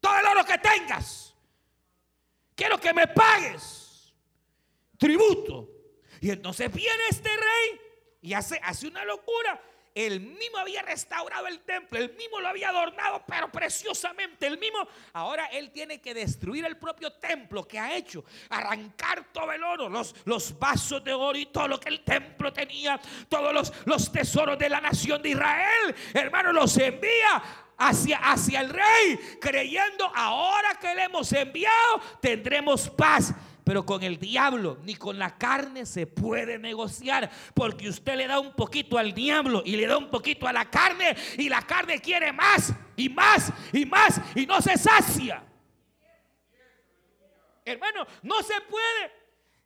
Todo 0.00 0.18
el 0.18 0.26
oro 0.26 0.44
que 0.44 0.58
tengas. 0.58 1.32
Quiero 2.56 2.80
que 2.80 2.92
me 2.92 3.06
pagues 3.06 3.85
tributo. 4.98 5.68
Y 6.20 6.30
entonces 6.30 6.72
viene 6.72 7.02
este 7.10 7.28
rey 7.28 7.80
y 8.22 8.32
hace, 8.32 8.60
hace 8.62 8.88
una 8.88 9.04
locura. 9.04 9.60
Él 9.94 10.20
mismo 10.20 10.58
había 10.58 10.82
restaurado 10.82 11.46
el 11.46 11.60
templo, 11.60 11.98
él 11.98 12.14
mismo 12.18 12.38
lo 12.38 12.48
había 12.48 12.68
adornado, 12.68 13.24
pero 13.26 13.50
preciosamente. 13.50 14.46
El 14.46 14.58
mismo, 14.58 14.86
ahora 15.14 15.46
él 15.46 15.70
tiene 15.70 16.02
que 16.02 16.12
destruir 16.12 16.66
el 16.66 16.76
propio 16.76 17.14
templo 17.14 17.66
que 17.66 17.78
ha 17.78 17.96
hecho, 17.96 18.22
arrancar 18.50 19.32
todo 19.32 19.50
el 19.52 19.64
oro, 19.64 19.88
los, 19.88 20.14
los 20.26 20.58
vasos 20.58 21.02
de 21.02 21.14
oro 21.14 21.38
y 21.38 21.46
todo 21.46 21.66
lo 21.66 21.80
que 21.80 21.88
el 21.88 22.04
templo 22.04 22.52
tenía, 22.52 23.00
todos 23.30 23.54
los, 23.54 23.72
los 23.86 24.12
tesoros 24.12 24.58
de 24.58 24.68
la 24.68 24.82
nación 24.82 25.22
de 25.22 25.30
Israel. 25.30 25.94
Hermano, 26.12 26.52
los 26.52 26.76
envía 26.76 27.42
hacia, 27.78 28.18
hacia 28.18 28.60
el 28.60 28.68
rey, 28.68 29.18
creyendo 29.40 30.12
ahora 30.14 30.74
que 30.78 30.94
le 30.94 31.04
hemos 31.04 31.32
enviado, 31.32 32.02
tendremos 32.20 32.90
paz. 32.90 33.32
Pero 33.66 33.84
con 33.84 34.00
el 34.04 34.16
diablo 34.16 34.78
ni 34.84 34.94
con 34.94 35.18
la 35.18 35.36
carne 35.36 35.86
se 35.86 36.06
puede 36.06 36.56
negociar. 36.56 37.28
Porque 37.52 37.88
usted 37.88 38.14
le 38.14 38.28
da 38.28 38.38
un 38.38 38.52
poquito 38.52 38.96
al 38.96 39.12
diablo 39.12 39.60
y 39.66 39.74
le 39.74 39.88
da 39.88 39.98
un 39.98 40.08
poquito 40.08 40.46
a 40.46 40.52
la 40.52 40.70
carne. 40.70 41.16
Y 41.36 41.48
la 41.48 41.60
carne 41.62 41.98
quiere 42.00 42.32
más 42.32 42.72
y 42.94 43.08
más 43.08 43.52
y 43.72 43.84
más 43.84 44.20
y 44.36 44.46
no 44.46 44.62
se 44.62 44.78
sacia. 44.78 45.42
Hermano, 47.64 48.06
no 48.22 48.40
se 48.44 48.54
puede. 48.70 49.10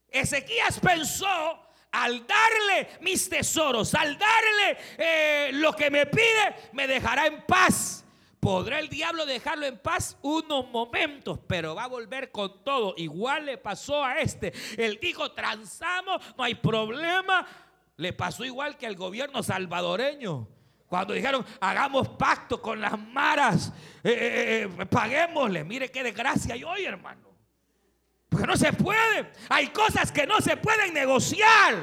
Ezequías 0.08 0.80
pensó 0.80 1.62
al 1.92 2.26
darle 2.26 2.88
mis 3.02 3.28
tesoros, 3.28 3.94
al 3.94 4.16
darle 4.16 4.78
eh, 4.96 5.50
lo 5.52 5.74
que 5.74 5.90
me 5.90 6.06
pide, 6.06 6.70
me 6.72 6.86
dejará 6.86 7.26
en 7.26 7.42
paz. 7.42 8.02
¿Podrá 8.40 8.78
el 8.78 8.88
diablo 8.88 9.26
dejarlo 9.26 9.66
en 9.66 9.78
paz 9.78 10.16
unos 10.22 10.66
momentos? 10.70 11.38
Pero 11.46 11.74
va 11.74 11.84
a 11.84 11.88
volver 11.88 12.32
con 12.32 12.64
todo. 12.64 12.94
Igual 12.96 13.44
le 13.44 13.58
pasó 13.58 14.02
a 14.02 14.18
este. 14.18 14.54
Él 14.78 14.98
dijo, 15.00 15.32
transamos, 15.32 16.22
no 16.38 16.44
hay 16.44 16.54
problema. 16.54 17.46
Le 17.96 18.14
pasó 18.14 18.42
igual 18.46 18.78
que 18.78 18.86
al 18.86 18.96
gobierno 18.96 19.42
salvadoreño. 19.42 20.48
Cuando 20.88 21.12
dijeron, 21.12 21.44
hagamos 21.60 22.08
pacto 22.08 22.60
con 22.62 22.80
las 22.80 22.98
maras, 22.98 23.72
eh, 24.02 24.10
eh, 24.10 24.68
eh, 24.78 24.86
paguémosle. 24.86 25.62
Mire 25.62 25.90
qué 25.90 26.02
desgracia 26.02 26.54
hay 26.54 26.64
hoy, 26.64 26.84
hermano. 26.86 27.28
Porque 28.30 28.46
no 28.46 28.56
se 28.56 28.72
puede. 28.72 29.30
Hay 29.50 29.68
cosas 29.68 30.10
que 30.10 30.26
no 30.26 30.40
se 30.40 30.56
pueden 30.56 30.94
negociar. 30.94 31.74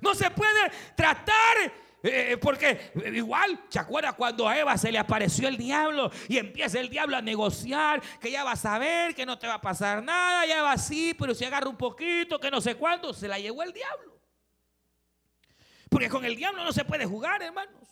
No 0.00 0.12
se 0.14 0.28
puede 0.30 0.70
tratar. 0.96 1.85
Eh, 2.02 2.36
porque 2.40 2.92
igual, 3.14 3.64
¿se 3.68 3.78
acuerda 3.78 4.12
cuando 4.12 4.48
a 4.48 4.58
Eva 4.58 4.76
se 4.78 4.92
le 4.92 4.98
apareció 4.98 5.48
el 5.48 5.56
diablo 5.56 6.10
y 6.28 6.38
empieza 6.38 6.78
el 6.78 6.88
diablo 6.88 7.16
a 7.16 7.22
negociar 7.22 8.00
que 8.20 8.30
ya 8.30 8.44
vas 8.44 8.64
a 8.64 8.78
ver, 8.78 9.14
que 9.14 9.26
no 9.26 9.38
te 9.38 9.46
va 9.46 9.54
a 9.54 9.60
pasar 9.60 10.02
nada, 10.02 10.46
ya 10.46 10.62
va 10.62 10.72
así, 10.72 11.14
pero 11.14 11.34
si 11.34 11.44
agarra 11.44 11.68
un 11.68 11.76
poquito, 11.76 12.38
que 12.38 12.50
no 12.50 12.60
sé 12.60 12.76
cuánto, 12.76 13.12
se 13.12 13.26
la 13.28 13.38
llevó 13.38 13.62
el 13.62 13.72
diablo. 13.72 14.20
Porque 15.88 16.08
con 16.08 16.24
el 16.24 16.36
diablo 16.36 16.64
no 16.64 16.72
se 16.72 16.84
puede 16.84 17.06
jugar, 17.06 17.42
hermanos. 17.42 17.86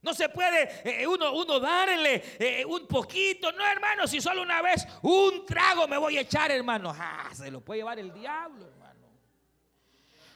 No 0.00 0.12
se 0.14 0.28
puede 0.28 0.68
eh, 0.84 1.06
uno, 1.06 1.32
uno 1.32 1.60
darle 1.60 2.22
eh, 2.38 2.64
un 2.64 2.88
poquito. 2.88 3.52
No, 3.52 3.64
hermano, 3.64 4.08
si 4.08 4.20
solo 4.20 4.42
una 4.42 4.60
vez 4.60 4.86
un 5.02 5.46
trago 5.46 5.86
me 5.86 5.96
voy 5.96 6.18
a 6.18 6.22
echar, 6.22 6.50
hermano. 6.50 6.92
Ah, 6.96 7.30
se 7.32 7.50
lo 7.50 7.60
puede 7.60 7.80
llevar 7.80 8.00
el 8.00 8.12
diablo. 8.12 8.81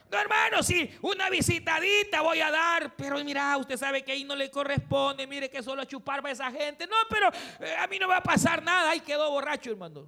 No, 0.09 0.19
hermano, 0.19 0.63
si 0.63 0.97
una 1.01 1.29
visitadita 1.29 2.21
voy 2.21 2.39
a 2.39 2.49
dar, 2.49 2.95
pero 2.95 3.21
mira, 3.23 3.57
usted 3.57 3.75
sabe 3.75 4.03
que 4.03 4.13
ahí 4.13 4.23
no 4.23 4.35
le 4.35 4.49
corresponde. 4.49 5.27
Mire 5.27 5.49
que 5.49 5.61
solo 5.61 5.83
chupar 5.83 6.21
para 6.21 6.31
esa 6.31 6.49
gente. 6.49 6.87
No, 6.87 6.95
pero 7.09 7.29
eh, 7.59 7.75
a 7.77 7.87
mí 7.87 7.99
no 7.99 8.07
va 8.07 8.17
a 8.17 8.23
pasar 8.23 8.63
nada. 8.63 8.91
Ahí 8.91 9.01
quedó 9.01 9.29
borracho, 9.29 9.71
hermano. 9.71 10.07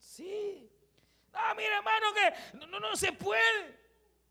Sí. 0.00 0.68
No, 1.32 1.38
hermano, 1.60 2.06
que 2.14 2.56
no, 2.66 2.80
no 2.80 2.96
se 2.96 3.12
puede. 3.12 3.78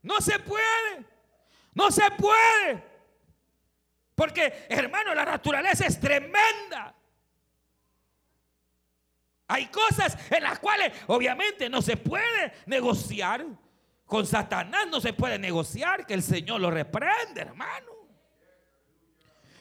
No 0.02 0.20
se 0.20 0.38
puede. 0.40 1.06
No 1.74 1.92
se 1.92 2.12
puede. 2.12 2.84
Porque, 4.14 4.66
hermano, 4.68 5.16
la 5.16 5.24
naturaleza 5.24 5.86
es 5.86 6.00
tremenda. 6.00 6.94
Hay 9.50 9.66
cosas 9.66 10.16
en 10.30 10.44
las 10.44 10.60
cuales 10.60 10.94
obviamente 11.08 11.70
no 11.70 11.82
se 11.82 11.98
puede 11.98 12.54
negociar. 12.68 13.46
Con 14.06 14.26
Satanás 14.26 14.88
no 14.88 15.02
se 15.02 15.12
puede 15.12 15.40
negociar, 15.40 16.06
que 16.06 16.14
el 16.14 16.22
Señor 16.22 16.62
lo 16.62 16.70
reprende, 16.70 17.42
hermano. 17.42 17.92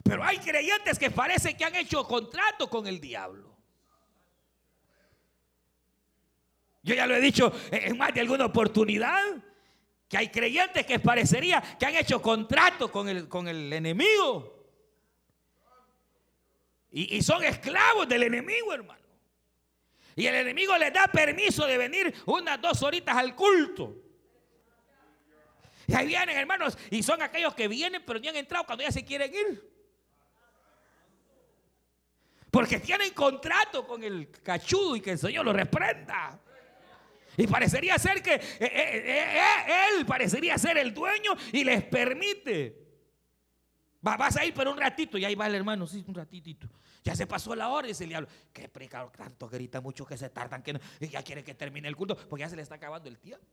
Pero 0.02 0.22
hay 0.22 0.38
creyentes 0.38 0.98
que 0.98 1.10
parece 1.10 1.56
que 1.56 1.64
han 1.64 1.74
hecho 1.74 2.06
contrato 2.06 2.68
con 2.68 2.86
el 2.86 3.00
diablo. 3.00 3.56
Yo 6.82 6.94
ya 6.94 7.06
lo 7.06 7.16
he 7.16 7.20
dicho 7.20 7.50
en 7.70 7.96
más 7.96 8.12
de 8.12 8.20
alguna 8.20 8.44
oportunidad, 8.44 9.22
que 10.06 10.18
hay 10.18 10.28
creyentes 10.28 10.84
que 10.84 10.98
parecería 10.98 11.62
que 11.78 11.86
han 11.86 11.94
hecho 11.94 12.20
contrato 12.20 12.92
con 12.92 13.08
el, 13.08 13.26
con 13.26 13.48
el 13.48 13.72
enemigo. 13.72 14.66
Y, 16.90 17.16
y 17.16 17.22
son 17.22 17.42
esclavos 17.42 18.06
del 18.06 18.24
enemigo, 18.24 18.74
hermano. 18.74 19.07
Y 20.18 20.26
el 20.26 20.34
enemigo 20.34 20.76
les 20.76 20.92
da 20.92 21.06
permiso 21.06 21.64
de 21.64 21.78
venir 21.78 22.12
unas 22.26 22.60
dos 22.60 22.82
horitas 22.82 23.16
al 23.16 23.36
culto. 23.36 24.02
Y 25.86 25.94
ahí 25.94 26.08
vienen, 26.08 26.36
hermanos, 26.36 26.76
y 26.90 27.04
son 27.04 27.22
aquellos 27.22 27.54
que 27.54 27.68
vienen, 27.68 28.02
pero 28.04 28.18
ni 28.18 28.26
han 28.26 28.34
entrado 28.34 28.66
cuando 28.66 28.82
ya 28.82 28.90
se 28.90 29.04
quieren 29.04 29.32
ir. 29.32 29.70
Porque 32.50 32.80
tienen 32.80 33.14
contrato 33.14 33.86
con 33.86 34.02
el 34.02 34.28
cachudo 34.42 34.96
y 34.96 35.00
que 35.00 35.12
el 35.12 35.18
Señor 35.20 35.44
lo 35.44 35.52
reprenda. 35.52 36.40
Y 37.36 37.46
parecería 37.46 37.96
ser 37.96 38.20
que 38.20 38.34
eh, 38.34 38.42
eh, 38.58 39.38
eh, 39.38 39.72
él 39.96 40.04
parecería 40.04 40.58
ser 40.58 40.78
el 40.78 40.92
dueño 40.92 41.30
y 41.52 41.62
les 41.62 41.84
permite. 41.84 42.76
vas 44.00 44.36
a 44.36 44.44
ir 44.44 44.52
por 44.52 44.66
un 44.66 44.78
ratito 44.78 45.16
y 45.16 45.24
ahí 45.24 45.36
va 45.36 45.46
el 45.46 45.54
hermano, 45.54 45.86
sí, 45.86 46.04
un 46.08 46.14
ratitito. 46.16 46.68
Ya 47.08 47.16
se 47.16 47.26
pasó 47.26 47.54
la 47.54 47.70
hora, 47.70 47.86
dice 47.86 48.04
el 48.04 48.10
diablo. 48.10 48.28
Qué 48.52 48.68
precado, 48.68 49.10
tanto 49.16 49.48
grita 49.48 49.80
mucho 49.80 50.04
que 50.04 50.18
se 50.18 50.28
tardan, 50.28 50.62
que 50.62 50.78
y 51.00 51.08
ya 51.08 51.22
quiere 51.22 51.42
que 51.42 51.54
termine 51.54 51.88
el 51.88 51.96
culto, 51.96 52.14
porque 52.14 52.42
ya 52.42 52.50
se 52.50 52.56
le 52.56 52.60
está 52.60 52.74
acabando 52.74 53.08
el 53.08 53.16
tiempo. 53.16 53.46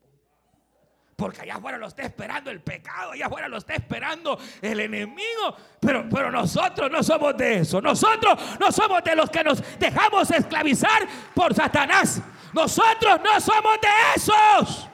Porque 1.16 1.40
allá 1.40 1.54
afuera 1.54 1.78
lo 1.78 1.86
está 1.86 2.02
esperando 2.02 2.50
el 2.50 2.60
pecado, 2.60 3.12
allá 3.12 3.24
afuera 3.24 3.48
lo 3.48 3.56
está 3.56 3.72
esperando 3.72 4.38
el 4.60 4.78
enemigo. 4.78 5.56
Pero, 5.80 6.06
pero 6.06 6.30
nosotros 6.30 6.90
no 6.90 7.02
somos 7.02 7.34
de 7.34 7.60
eso. 7.60 7.80
Nosotros 7.80 8.38
no 8.60 8.70
somos 8.70 9.02
de 9.02 9.16
los 9.16 9.30
que 9.30 9.42
nos 9.42 9.62
dejamos 9.78 10.30
esclavizar 10.30 11.08
por 11.34 11.54
Satanás. 11.54 12.20
Nosotros 12.52 13.22
no 13.24 13.40
somos 13.40 13.78
de 13.80 13.88
esos. 14.16 14.88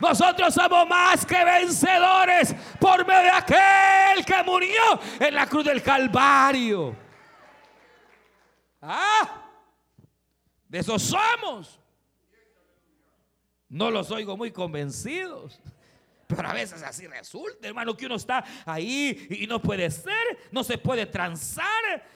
Nosotros 0.00 0.54
somos 0.54 0.88
más 0.88 1.26
que 1.26 1.44
vencedores 1.44 2.54
por 2.78 3.04
medio 3.04 3.22
de 3.22 3.30
aquel 3.30 4.24
que 4.24 4.40
murió 4.44 5.00
en 5.18 5.34
la 5.34 5.48
cruz 5.48 5.64
del 5.64 5.82
Calvario. 5.82 7.07
Ah, 8.90 9.42
de 10.66 10.78
eso 10.78 10.98
somos. 10.98 11.78
No 13.68 13.90
los 13.90 14.10
oigo 14.10 14.34
muy 14.34 14.50
convencidos. 14.50 15.60
Pero 16.26 16.46
a 16.46 16.52
veces 16.52 16.82
así 16.82 17.06
resulta, 17.06 17.68
hermano, 17.68 17.96
que 17.96 18.04
uno 18.04 18.16
está 18.16 18.44
ahí 18.66 19.26
y 19.30 19.46
no 19.46 19.62
puede 19.62 19.90
ser, 19.90 20.38
no 20.52 20.62
se 20.62 20.76
puede 20.76 21.06
transar. 21.06 21.66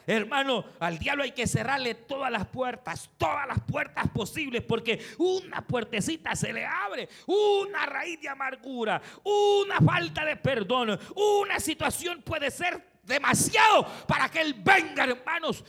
Hermano, 0.05 0.65
al 0.79 0.99
diablo 0.99 1.23
hay 1.23 1.31
que 1.31 1.47
cerrarle 1.47 1.95
todas 1.95 2.31
las 2.31 2.45
puertas, 2.45 3.09
todas 3.17 3.47
las 3.47 3.59
puertas 3.61 4.07
posibles, 4.09 4.61
porque 4.61 5.03
una 5.17 5.65
puertecita 5.65 6.35
se 6.35 6.53
le 6.53 6.63
abre, 6.63 7.09
una 7.25 7.87
raíz 7.87 8.21
de 8.21 8.29
amargura, 8.29 9.01
una 9.23 9.79
falta 9.79 10.23
de 10.25 10.37
perdón, 10.37 10.99
una 11.15 11.59
situación 11.59 12.21
puede 12.21 12.51
ser 12.51 12.93
demasiado 13.01 13.87
para 14.07 14.29
que 14.29 14.41
él 14.41 14.53
venga, 14.53 15.05
hermanos, 15.05 15.63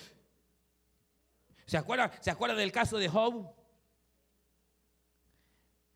¿Se 1.67 1.77
acuerda, 1.77 2.13
¿Se 2.21 2.35
del 2.55 2.73
caso 2.73 2.99
de 2.99 3.09
Job? 3.09 3.55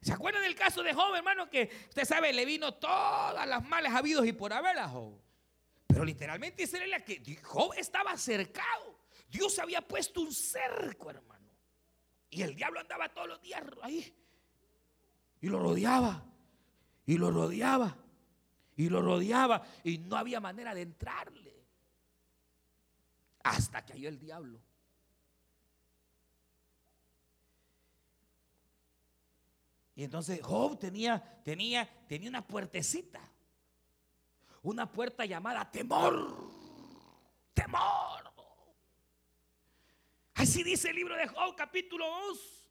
¿Se 0.00 0.12
acuerda 0.12 0.40
del 0.40 0.54
caso 0.54 0.82
de 0.82 0.94
Job, 0.94 1.14
hermano? 1.14 1.50
Que 1.50 1.70
usted 1.88 2.04
sabe, 2.04 2.32
le 2.32 2.44
vino 2.44 2.74
todas 2.74 3.46
las 3.46 3.64
males 3.66 3.92
habidos 3.92 4.26
y 4.26 4.32
por 4.32 4.52
haber 4.52 4.78
a 4.78 4.88
Job. 4.88 5.20
Pero 5.86 6.04
literalmente 6.04 6.62
dice 6.62 6.78
que 7.04 7.36
Job 7.42 7.72
estaba 7.76 8.16
cercado. 8.16 8.98
Dios 9.28 9.58
había 9.58 9.82
puesto 9.82 10.20
un 10.20 10.32
cerco, 10.32 11.10
hermano. 11.10 11.50
Y 12.30 12.42
el 12.42 12.54
diablo 12.54 12.80
andaba 12.80 13.08
todos 13.12 13.28
los 13.28 13.42
días 13.42 13.62
ahí. 13.82 14.14
Y 15.40 15.48
lo 15.48 15.58
rodeaba. 15.58 16.24
Y 17.06 17.18
lo 17.18 17.30
rodeaba. 17.30 17.96
Y 18.76 18.88
lo 18.88 19.02
rodeaba. 19.02 19.66
Y 19.84 19.98
no 19.98 20.16
había 20.16 20.40
manera 20.40 20.74
de 20.74 20.82
entrarle. 20.82 21.66
Hasta 23.42 23.84
que 23.84 23.94
halló 23.94 24.08
el 24.08 24.18
diablo. 24.18 24.60
Y 29.98 30.04
entonces 30.04 30.40
Job 30.40 30.78
tenía, 30.78 31.20
tenía, 31.42 31.90
tenía 32.06 32.28
una 32.28 32.46
puertecita. 32.46 33.20
Una 34.62 34.88
puerta 34.92 35.24
llamada 35.24 35.68
temor. 35.68 36.52
Temor. 37.52 38.32
Así 40.34 40.62
dice 40.62 40.90
el 40.90 40.94
libro 40.94 41.16
de 41.16 41.26
Job, 41.26 41.56
capítulo 41.56 42.06
2. 42.06 42.70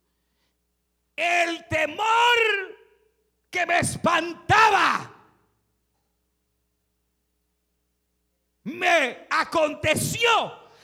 El 1.18 1.68
temor 1.68 2.38
que 3.50 3.66
me 3.66 3.80
espantaba 3.80 5.14
me 8.64 9.28
aconteció 9.30 10.30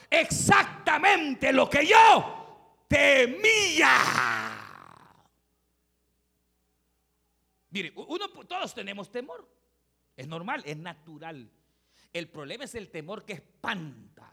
exactamente 0.09 1.53
lo 1.53 1.69
que 1.69 1.87
yo 1.87 2.83
temía. 2.89 4.52
Mire, 7.73 7.91
uno, 7.95 8.29
todos 8.29 8.75
tenemos 8.75 9.11
temor. 9.11 9.49
Es 10.15 10.27
normal, 10.27 10.61
es 10.63 10.77
natural. 10.77 11.49
El 12.13 12.29
problema 12.29 12.65
es 12.65 12.75
el 12.75 12.91
temor 12.91 13.25
que 13.25 13.33
espanta. 13.33 14.31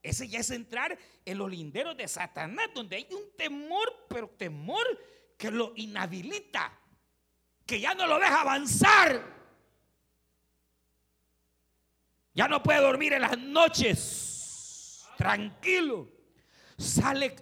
Ese 0.00 0.28
ya 0.28 0.38
es 0.38 0.50
entrar 0.50 0.96
en 1.24 1.36
los 1.36 1.50
linderos 1.50 1.96
de 1.96 2.06
Satanás, 2.06 2.68
donde 2.72 2.94
hay 2.94 3.08
un 3.10 3.36
temor, 3.36 4.06
pero 4.08 4.28
temor 4.28 4.86
que 5.36 5.50
lo 5.50 5.72
inhabilita, 5.74 6.78
que 7.66 7.80
ya 7.80 7.92
no 7.92 8.06
lo 8.06 8.20
deja 8.20 8.40
avanzar. 8.40 9.34
Ya 12.34 12.46
no 12.46 12.62
puede 12.62 12.82
dormir 12.82 13.14
en 13.14 13.22
las 13.22 13.36
noches, 13.36 15.08
tranquilo. 15.18 16.08
Sale 16.78 17.34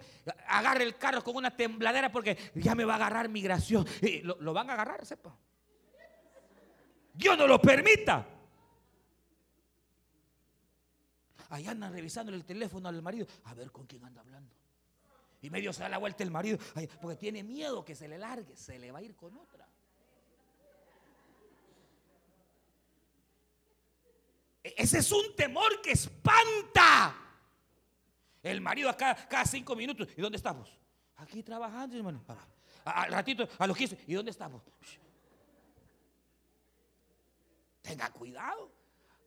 agarre 0.47 0.83
el 0.83 0.97
carro 0.97 1.23
con 1.23 1.35
una 1.35 1.55
tembladera 1.55 2.11
porque 2.11 2.37
ya 2.55 2.75
me 2.75 2.85
va 2.85 2.93
a 2.93 2.95
agarrar 2.97 3.29
migración. 3.29 3.85
Y 4.01 4.21
lo, 4.21 4.53
van 4.53 4.69
a 4.69 4.73
agarrar, 4.73 5.05
sepa. 5.05 5.35
Dios 7.13 7.37
no 7.37 7.47
lo 7.47 7.61
permita. 7.61 8.27
Ahí 11.49 11.67
andan 11.67 11.93
revisando 11.93 12.33
el 12.33 12.43
teléfono 12.43 12.89
al 12.89 13.01
marido. 13.01 13.27
A 13.45 13.53
ver 13.53 13.71
con 13.71 13.85
quién 13.85 14.03
anda 14.03 14.21
hablando. 14.21 14.53
Y 15.41 15.49
medio 15.49 15.71
se 15.71 15.83
da 15.83 15.89
la 15.89 15.97
vuelta 15.99 16.23
el 16.23 16.31
marido. 16.31 16.57
Porque 17.01 17.17
tiene 17.17 17.43
miedo 17.43 17.85
que 17.85 17.95
se 17.95 18.07
le 18.07 18.17
largue. 18.17 18.55
Se 18.55 18.79
le 18.79 18.91
va 18.91 18.99
a 18.99 19.01
ir 19.03 19.15
con 19.15 19.37
otra. 19.37 19.67
E-, 24.63 24.73
ese 24.77 24.99
es 24.99 25.11
un 25.11 25.35
temor 25.35 25.81
que 25.81 25.91
espanta. 25.91 27.24
El 28.45 28.61
marido 28.61 28.91
acá 28.91 29.17
cada 29.27 29.43
cinco 29.43 29.75
minutos. 29.75 30.07
¿Y 30.15 30.21
dónde 30.21 30.35
estamos? 30.35 30.69
Aquí 31.15 31.41
trabajando, 31.41 31.97
hermano. 31.97 32.23
Al 32.83 33.11
ratito, 33.11 33.49
a 33.57 33.65
los 33.65 33.75
15. 33.75 33.97
¿Y 34.05 34.13
dónde 34.13 34.29
estamos? 34.29 34.61
Tenga 37.81 38.07
cuidado. 38.11 38.71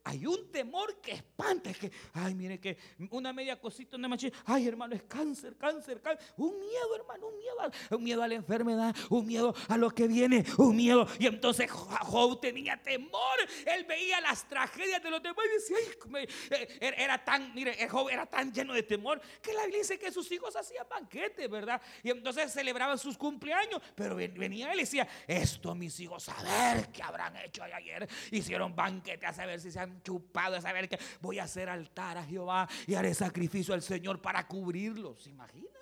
Hay 0.09 0.25
un 0.25 0.51
temor 0.51 1.03
que 1.03 1.13
espanta, 1.13 1.71
que, 1.75 1.93
ay, 2.15 2.35
mire 2.35 2.59
que 2.59 2.79
una 3.11 3.31
media 3.31 3.61
cosita, 3.61 3.99
una 3.99 4.09
machina, 4.09 4.35
ay, 4.47 4.67
hermano, 4.67 4.95
es 4.95 5.03
cáncer, 5.03 5.55
cáncer, 5.59 6.01
cáncer. 6.01 6.27
Un 6.39 6.59
miedo, 6.59 6.97
hermano, 6.97 7.27
un 7.27 7.37
miedo, 7.37 7.57
un 7.91 8.03
miedo 8.03 8.23
a 8.23 8.29
la 8.29 8.35
enfermedad, 8.35 8.97
un 9.11 9.27
miedo 9.27 9.55
a 9.69 9.77
lo 9.77 9.91
que 9.91 10.09
viene, 10.09 10.47
un 10.57 10.75
miedo. 10.75 11.07
Y 11.19 11.27
entonces 11.27 11.71
Job 11.71 12.41
tenía 12.41 12.83
temor, 12.83 13.37
él 13.67 13.85
veía 13.85 14.19
las 14.23 14.49
tragedias 14.49 15.03
de 15.03 15.11
los 15.11 15.23
demás 15.23 15.45
y 15.45 15.53
decía, 15.53 15.77
ay, 16.15 16.29
eh, 16.53 16.79
er, 16.81 16.95
era 17.01 17.23
tan, 17.23 17.55
mire, 17.55 17.87
Job 17.87 18.09
era 18.09 18.25
tan 18.25 18.51
lleno 18.51 18.73
de 18.73 18.85
temor 18.85 19.21
que 19.43 19.53
la 19.53 19.65
Biblia 19.65 19.81
dice 19.81 19.99
que 19.99 20.11
sus 20.11 20.33
hijos 20.33 20.57
hacían 20.57 20.87
banquetes, 20.89 21.51
¿verdad? 21.51 21.83
Y 22.03 22.09
entonces 22.09 22.51
celebraban 22.51 22.99
sus 22.99 23.19
cumpleaños, 23.19 23.83
pero 23.95 24.17
venía 24.17 24.73
él 24.73 24.79
y 24.79 24.83
decía, 24.85 25.07
esto 25.27 25.75
mis 25.75 26.01
hijos, 26.01 26.31
a 26.31 26.43
ver 26.43 26.89
qué 26.91 27.03
habrán 27.03 27.37
hecho 27.37 27.63
ayer. 27.63 28.09
Hicieron 28.31 28.75
banquetes 28.75 29.29
a 29.29 29.35
saber 29.35 29.61
si 29.61 29.71
se 29.71 29.79
han 29.79 29.98
chupado 30.03 30.55
de 30.55 30.61
saber 30.61 30.89
que 30.89 30.99
voy 31.21 31.39
a 31.39 31.45
hacer 31.45 31.69
altar 31.69 32.19
a 32.19 32.25
Jehová 32.25 32.69
y 32.87 32.95
haré 32.95 33.15
sacrificio 33.15 33.75
al 33.75 33.83
Señor 33.83 34.21
para 34.21 34.47
cubrirlos. 34.47 35.23
¿Se 35.23 35.31
imagina? 35.31 35.79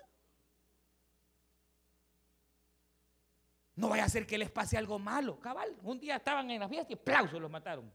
No 3.75 3.89
vaya 3.89 4.05
a 4.05 4.09
ser 4.09 4.25
que 4.25 4.37
les 4.37 4.49
pase 4.49 4.75
algo 4.75 4.97
malo. 4.97 5.39
Cabal, 5.39 5.75
un 5.83 5.99
día 5.99 6.15
estaban 6.15 6.49
en 6.49 6.59
la 6.59 6.67
fiesta 6.67 6.91
y 6.91 6.95
aplausos 6.95 7.39
los 7.39 7.49
mataron. 7.49 7.91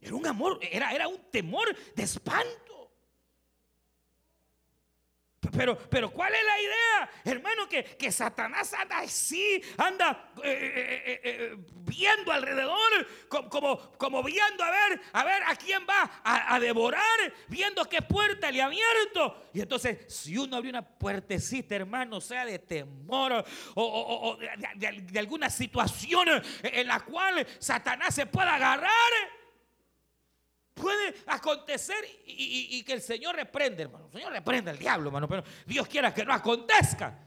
Era 0.00 0.16
un 0.16 0.26
amor, 0.26 0.58
era, 0.60 0.92
era 0.92 1.06
un 1.06 1.18
temor 1.30 1.68
de 1.94 2.02
espanto. 2.02 2.81
Pero, 5.50 5.76
pero 5.76 6.10
¿cuál 6.10 6.32
es 6.32 6.44
la 6.44 6.60
idea? 6.60 7.10
Hermano, 7.24 7.68
que, 7.68 7.82
que 7.82 8.12
Satanás 8.12 8.72
anda 8.74 8.98
así, 8.98 9.60
anda 9.76 10.32
eh, 10.44 11.02
eh, 11.04 11.20
eh, 11.24 11.56
viendo 11.80 12.30
alrededor, 12.30 13.08
como, 13.28 13.76
como, 13.98 14.22
viendo 14.22 14.62
a 14.62 14.70
ver, 14.70 15.00
a 15.12 15.24
ver 15.24 15.42
a 15.42 15.56
quién 15.56 15.84
va 15.88 16.22
a, 16.22 16.60
devorar, 16.60 17.02
viendo 17.48 17.84
qué 17.86 18.02
puerta 18.02 18.52
le 18.52 18.62
ha 18.62 18.66
abierto. 18.66 19.48
Y 19.52 19.60
entonces, 19.60 20.12
si 20.12 20.38
uno 20.38 20.56
abre 20.56 20.68
una 20.68 20.86
puertecita, 20.86 21.74
hermano, 21.74 22.20
sea 22.20 22.44
de 22.44 22.60
temor 22.60 23.44
o, 23.74 24.38
de 24.76 25.18
alguna 25.18 25.50
situación 25.50 26.28
en 26.62 26.86
la 26.86 27.00
cual 27.00 27.44
Satanás 27.58 28.14
se 28.14 28.26
pueda 28.26 28.54
agarrar, 28.54 28.92
Puede 30.74 31.14
acontecer 31.26 31.96
y, 32.26 32.82
que 32.82 32.94
el 32.94 33.02
Señor 33.02 33.36
reprende, 33.36 33.82
hermano. 33.82 34.06
El 34.06 34.12
Señor 34.12 34.32
reprende 34.32 34.70
al 34.70 34.78
diablo, 34.78 35.08
hermano, 35.08 35.28
pero 35.28 35.44
Dios 35.66 35.86
quiera 35.86 36.14
que 36.14 36.24
no 36.24 36.32
acontezca. 36.32 37.18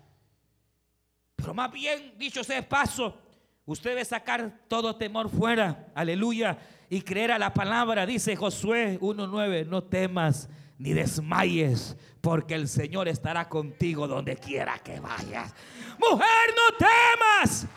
Pero 1.35 1.53
más 1.53 1.71
bien, 1.71 2.13
dicho 2.17 2.43
sea 2.43 2.67
paso, 2.67 3.21
usted 3.65 3.91
debe 3.91 4.05
sacar 4.05 4.61
todo 4.67 4.95
temor 4.95 5.29
fuera, 5.29 5.91
aleluya, 5.93 6.57
y 6.89 7.01
creer 7.01 7.31
a 7.33 7.39
la 7.39 7.53
palabra, 7.53 8.05
dice 8.05 8.35
Josué 8.35 8.99
1.9, 8.99 9.67
no 9.67 9.83
temas 9.83 10.49
ni 10.77 10.93
desmayes, 10.93 11.95
porque 12.21 12.55
el 12.55 12.67
Señor 12.67 13.07
estará 13.07 13.47
contigo 13.47 14.07
donde 14.07 14.37
quiera 14.37 14.79
que 14.79 14.99
vayas. 14.99 15.53
Mujer, 15.99 16.55
no 16.55 16.77
temas, 16.77 17.67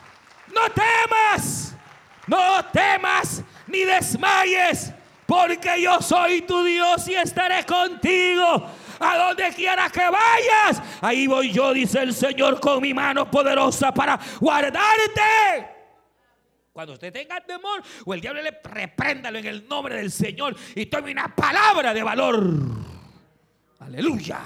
no 0.53 0.69
temas, 0.71 1.75
no 2.27 2.65
temas 2.71 3.43
ni 3.67 3.83
desmayes 3.83 4.93
porque 5.29 5.79
yo 5.79 6.01
soy 6.01 6.41
tu 6.41 6.63
Dios 6.63 7.07
y 7.07 7.13
estaré 7.13 7.63
contigo. 7.63 8.67
A 8.99 9.15
donde 9.15 9.53
quiera 9.53 9.87
que 9.89 10.01
vayas, 10.01 10.81
ahí 10.99 11.27
voy 11.27 11.53
yo, 11.53 11.71
dice 11.71 12.01
el 12.01 12.13
Señor, 12.15 12.59
con 12.59 12.81
mi 12.81 12.95
mano 12.95 13.29
poderosa 13.29 13.93
para 13.93 14.19
guardarte. 14.41 15.69
Cuando 16.73 16.93
usted 16.93 17.13
tenga 17.13 17.39
temor 17.41 17.83
o 18.05 18.13
el 18.13 18.19
diablo 18.19 18.41
le 18.41 18.59
repréndalo 18.63 19.37
en 19.37 19.45
el 19.45 19.67
nombre 19.67 19.97
del 19.97 20.11
Señor 20.11 20.55
y 20.75 20.87
tome 20.87 21.11
una 21.11 21.33
palabra 21.33 21.93
de 21.93 22.01
valor. 22.01 22.51
Aleluya 23.79 24.39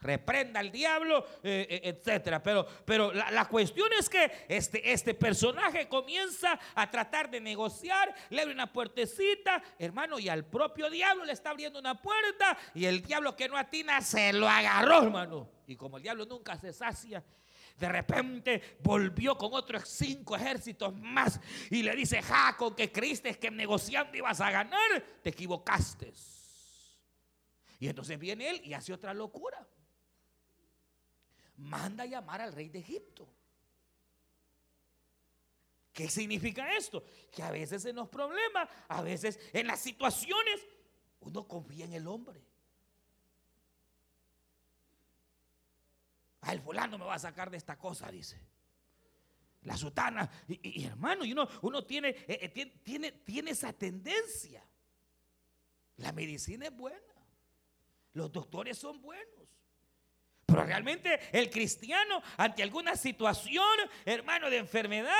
reprenda 0.00 0.60
al 0.60 0.72
diablo, 0.72 1.26
eh, 1.42 1.66
eh, 1.68 1.80
etcétera. 1.84 2.42
Pero, 2.42 2.66
pero 2.84 3.12
la, 3.12 3.44
cuestión 3.46 3.88
es 3.98 4.08
que 4.08 4.46
este, 4.48 4.92
este 4.92 5.14
personaje 5.14 5.88
comienza 5.88 6.58
a 6.74 6.90
tratar 6.90 7.30
de 7.30 7.40
negociar, 7.40 8.14
le 8.30 8.42
abre 8.42 8.54
una 8.54 8.72
puertecita, 8.72 9.62
hermano, 9.78 10.18
y 10.18 10.28
al 10.28 10.44
propio 10.44 10.88
diablo 10.90 11.24
le 11.24 11.32
está 11.32 11.50
abriendo 11.50 11.78
una 11.78 12.00
puerta, 12.00 12.56
y 12.74 12.86
el 12.86 13.02
diablo 13.02 13.36
que 13.36 13.48
no 13.48 13.56
atina 13.56 14.00
se 14.00 14.32
lo 14.32 14.48
agarró, 14.48 15.02
hermano. 15.02 15.48
Y 15.66 15.76
como 15.76 15.98
el 15.98 16.02
diablo 16.02 16.24
nunca 16.24 16.56
se 16.58 16.72
sacia, 16.72 17.22
de 17.76 17.88
repente 17.88 18.76
volvió 18.80 19.36
con 19.36 19.50
otros 19.54 19.88
cinco 19.88 20.36
ejércitos 20.36 20.94
más 20.94 21.40
y 21.70 21.82
le 21.82 21.94
dice, 21.94 22.20
Jaco, 22.20 22.74
que 22.74 22.92
creíste 22.92 23.38
que 23.38 23.50
negociando 23.50 24.16
ibas 24.16 24.40
a 24.40 24.50
ganar, 24.50 25.04
te 25.22 25.30
equivocaste. 25.30 26.12
Y 27.78 27.88
entonces 27.88 28.18
viene 28.18 28.50
él 28.50 28.60
y 28.64 28.74
hace 28.74 28.92
otra 28.92 29.14
locura 29.14 29.66
manda 31.60 32.04
a 32.04 32.06
llamar 32.06 32.40
al 32.40 32.52
rey 32.52 32.68
de 32.68 32.80
Egipto. 32.80 33.28
¿Qué 35.92 36.08
significa 36.08 36.74
esto? 36.74 37.04
Que 37.30 37.42
a 37.42 37.50
veces 37.50 37.84
en 37.84 37.96
los 37.96 38.08
problemas, 38.08 38.68
a 38.88 39.02
veces 39.02 39.38
en 39.52 39.66
las 39.66 39.80
situaciones, 39.80 40.66
uno 41.20 41.46
confía 41.46 41.84
en 41.84 41.92
el 41.92 42.06
hombre. 42.06 42.40
A 46.42 46.52
el 46.52 46.60
fulano 46.60 46.96
me 46.96 47.04
va 47.04 47.14
a 47.14 47.18
sacar 47.18 47.50
de 47.50 47.58
esta 47.58 47.76
cosa, 47.78 48.10
dice. 48.10 48.40
La 49.62 49.76
sutana. 49.76 50.30
Y, 50.48 50.84
hermano, 50.84 51.24
y 51.24 51.32
uno, 51.32 51.46
uno 51.60 51.84
tiene, 51.84 52.10
eh, 52.10 52.50
eh, 52.54 52.78
tiene, 52.82 53.12
tiene 53.12 53.50
esa 53.50 53.72
tendencia. 53.74 54.64
La 55.98 56.12
medicina 56.12 56.66
es 56.66 56.74
buena. 56.74 56.98
Los 58.14 58.32
doctores 58.32 58.78
son 58.78 59.02
buenos. 59.02 59.59
Pero 60.50 60.64
realmente 60.64 61.20
el 61.32 61.48
cristiano 61.48 62.22
ante 62.36 62.62
alguna 62.62 62.96
situación, 62.96 63.64
hermano, 64.04 64.50
de 64.50 64.58
enfermedad, 64.58 65.14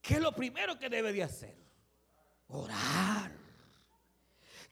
¿qué 0.00 0.14
es 0.14 0.20
lo 0.20 0.32
primero 0.32 0.78
que 0.78 0.88
debe 0.88 1.12
de 1.12 1.22
hacer? 1.22 1.56
Orar. 2.48 3.32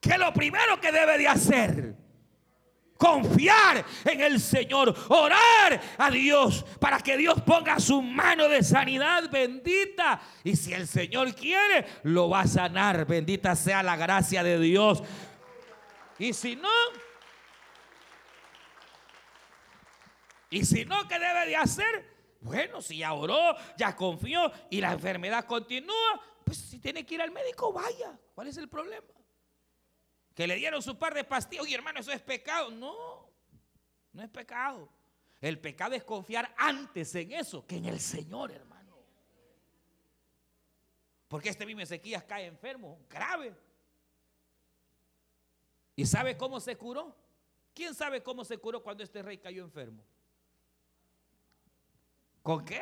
¿Qué 0.01 0.11
es 0.11 0.19
lo 0.19 0.33
primero 0.33 0.81
que 0.81 0.93
debe 0.93 1.19
de 1.19 1.29
hacer? 1.29 1.97
Confiar 2.97 3.85
en 4.05 4.21
el 4.21 4.41
Señor, 4.41 4.95
orar 5.09 5.81
a 5.99 6.11
Dios 6.11 6.65
para 6.81 6.99
que 6.99 7.17
Dios 7.17 7.41
ponga 7.43 7.79
su 7.79 8.03
mano 8.03 8.49
de 8.49 8.63
sanidad 8.63 9.31
bendita. 9.31 10.21
Y 10.43 10.57
si 10.57 10.73
el 10.73 10.89
Señor 10.89 11.35
quiere, 11.35 11.87
lo 12.05 12.29
va 12.29 12.41
a 12.41 12.47
sanar. 12.47 13.07
Bendita 13.07 13.55
sea 13.55 13.83
la 13.85 13.97
gracia 13.97 14.43
de 14.43 14.59
Dios. 14.59 15.03
Y 16.19 16.33
si 16.33 16.57
no, 16.57 16.69
Y 20.51 20.65
si 20.65 20.85
no, 20.85 21.07
¿qué 21.07 21.19
debe 21.19 21.47
de 21.47 21.57
hacer? 21.57 22.19
Bueno, 22.41 22.81
si 22.81 22.99
ya 22.99 23.13
oró, 23.13 23.57
ya 23.77 23.95
confió 23.95 24.51
y 24.71 24.81
la 24.81 24.93
enfermedad 24.93 25.45
continúa, 25.45 26.21
pues 26.45 26.59
si 26.59 26.79
tiene 26.79 27.05
que 27.05 27.17
ir 27.17 27.23
al 27.23 27.31
médico, 27.31 27.73
vaya. 27.73 28.19
¿Cuál 28.35 28.49
es 28.49 28.57
el 28.57 28.69
problema? 28.69 29.07
Que 30.35 30.47
le 30.47 30.57
dieron 30.57 30.81
su 30.81 30.97
par 30.97 31.15
de 31.15 31.25
pastillas. 31.25 31.65
Oye, 31.65 31.75
hermano, 31.75 32.01
eso 32.01 32.13
es 32.13 32.23
pecado. 32.23 32.71
No, 32.71 33.29
no 34.13 34.23
es 34.23 34.31
pecado. 34.31 34.89
El 35.41 35.59
pecado 35.59 35.95
es 35.95 36.05
confiar 36.05 36.55
antes 36.57 37.15
en 37.15 37.33
eso 37.33 37.67
que 37.67 37.77
en 37.77 37.87
el 37.87 38.01
Señor, 38.01 38.51
hermano. 38.51 38.97
Porque 41.29 41.51
este 41.51 41.67
mismo 41.67 41.83
Ezequías 41.83 42.25
cae 42.25 42.47
enfermo, 42.47 42.99
grave. 43.11 43.55
¿Y 45.95 46.07
sabe 46.07 46.37
cómo 46.37 46.59
se 46.61 46.77
curó? 46.77 47.15
¿Quién 47.75 47.95
sabe 47.95 48.23
cómo 48.23 48.45
se 48.45 48.57
curó 48.59 48.83
cuando 48.83 49.03
este 49.03 49.21
rey 49.23 49.39
cayó 49.39 49.63
enfermo? 49.63 50.03
¿Con 52.49 52.65
qué? 52.65 52.81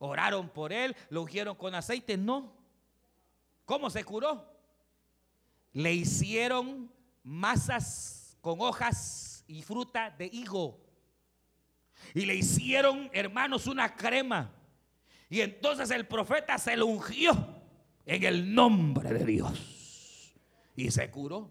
Oraron 0.00 0.50
por 0.50 0.70
él, 0.70 0.94
lo 1.08 1.22
ungieron 1.22 1.56
con 1.56 1.74
aceite. 1.74 2.18
No. 2.18 2.52
¿Cómo 3.64 3.88
se 3.88 4.04
curó? 4.04 4.46
Le 5.72 5.94
hicieron 5.94 6.92
masas 7.22 8.36
con 8.42 8.60
hojas 8.60 9.44
y 9.46 9.62
fruta 9.62 10.10
de 10.10 10.26
higo. 10.26 10.78
Y 12.12 12.26
le 12.26 12.34
hicieron, 12.34 13.08
hermanos, 13.14 13.66
una 13.66 13.96
crema. 13.96 14.52
Y 15.30 15.40
entonces 15.40 15.90
el 15.90 16.06
profeta 16.06 16.58
se 16.58 16.76
lo 16.76 16.84
ungió 16.84 17.32
en 18.04 18.24
el 18.24 18.54
nombre 18.54 19.10
de 19.10 19.24
Dios. 19.24 20.34
Y 20.76 20.90
se 20.90 21.10
curó. 21.10 21.50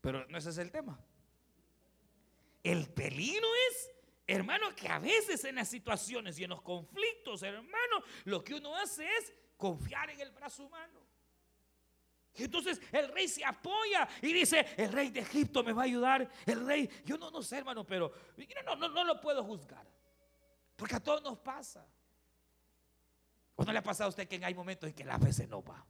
Pero 0.00 0.26
no 0.26 0.38
ese 0.38 0.50
es 0.50 0.58
el 0.58 0.72
tema. 0.72 0.98
El 2.68 2.86
peligro 2.86 3.48
es, 3.70 3.90
hermano, 4.26 4.76
que 4.76 4.88
a 4.88 4.98
veces 4.98 5.42
en 5.44 5.54
las 5.54 5.68
situaciones 5.68 6.38
y 6.38 6.44
en 6.44 6.50
los 6.50 6.60
conflictos, 6.60 7.42
hermano, 7.42 8.02
lo 8.24 8.44
que 8.44 8.52
uno 8.52 8.76
hace 8.76 9.06
es 9.06 9.32
confiar 9.56 10.10
en 10.10 10.20
el 10.20 10.30
brazo 10.32 10.66
humano. 10.66 11.00
Y 12.34 12.44
entonces 12.44 12.78
el 12.92 13.08
rey 13.08 13.26
se 13.26 13.42
apoya 13.42 14.06
y 14.20 14.34
dice, 14.34 14.66
el 14.76 14.92
rey 14.92 15.08
de 15.08 15.20
Egipto 15.20 15.64
me 15.64 15.72
va 15.72 15.80
a 15.80 15.84
ayudar. 15.86 16.30
El 16.44 16.66
rey, 16.66 16.90
yo 17.06 17.16
no, 17.16 17.30
no 17.30 17.42
sé, 17.42 17.56
hermano, 17.56 17.86
pero 17.86 18.12
no, 18.66 18.76
no, 18.76 18.88
no 18.90 19.02
lo 19.02 19.18
puedo 19.18 19.42
juzgar. 19.42 19.86
Porque 20.76 20.96
a 20.96 21.00
todos 21.00 21.22
nos 21.22 21.38
pasa. 21.38 21.86
¿O 23.56 23.64
no 23.64 23.72
le 23.72 23.78
ha 23.78 23.82
pasado 23.82 24.08
a 24.08 24.10
usted 24.10 24.28
que 24.28 24.44
hay 24.44 24.54
momentos 24.54 24.90
en 24.90 24.94
que 24.94 25.04
la 25.04 25.18
fe 25.18 25.32
se 25.32 25.46
nos 25.46 25.64
va? 25.64 25.86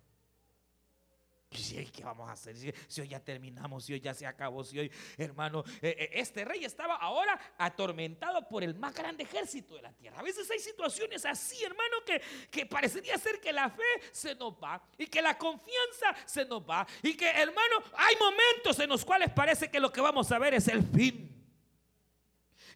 ¿Qué 1.50 2.04
vamos 2.04 2.28
a 2.28 2.32
hacer? 2.32 2.54
Si 2.88 3.00
hoy 3.00 3.08
ya 3.08 3.20
terminamos, 3.20 3.84
si 3.84 3.94
hoy 3.94 4.00
ya 4.00 4.12
se 4.12 4.26
acabó, 4.26 4.62
si 4.64 4.78
hoy, 4.78 4.92
hermano, 5.16 5.64
eh, 5.80 5.96
eh, 5.98 6.10
este 6.12 6.44
rey 6.44 6.62
estaba 6.64 6.96
ahora 6.96 7.38
atormentado 7.56 8.46
por 8.46 8.62
el 8.62 8.74
más 8.74 8.94
grande 8.94 9.22
ejército 9.22 9.74
de 9.76 9.82
la 9.82 9.92
tierra. 9.92 10.18
A 10.18 10.22
veces 10.22 10.50
hay 10.50 10.58
situaciones 10.58 11.24
así, 11.24 11.64
hermano, 11.64 11.96
que, 12.04 12.20
que 12.50 12.66
parecería 12.66 13.16
ser 13.16 13.40
que 13.40 13.50
la 13.52 13.70
fe 13.70 13.82
se 14.12 14.34
nos 14.34 14.52
va 14.62 14.82
y 14.98 15.06
que 15.06 15.22
la 15.22 15.38
confianza 15.38 16.14
se 16.26 16.44
nos 16.44 16.68
va 16.68 16.86
y 17.02 17.14
que, 17.14 17.30
hermano, 17.30 17.76
hay 17.94 18.14
momentos 18.16 18.78
en 18.80 18.90
los 18.90 19.02
cuales 19.02 19.30
parece 19.30 19.70
que 19.70 19.80
lo 19.80 19.90
que 19.90 20.02
vamos 20.02 20.30
a 20.30 20.38
ver 20.38 20.52
es 20.52 20.68
el 20.68 20.82
fin. 20.82 21.34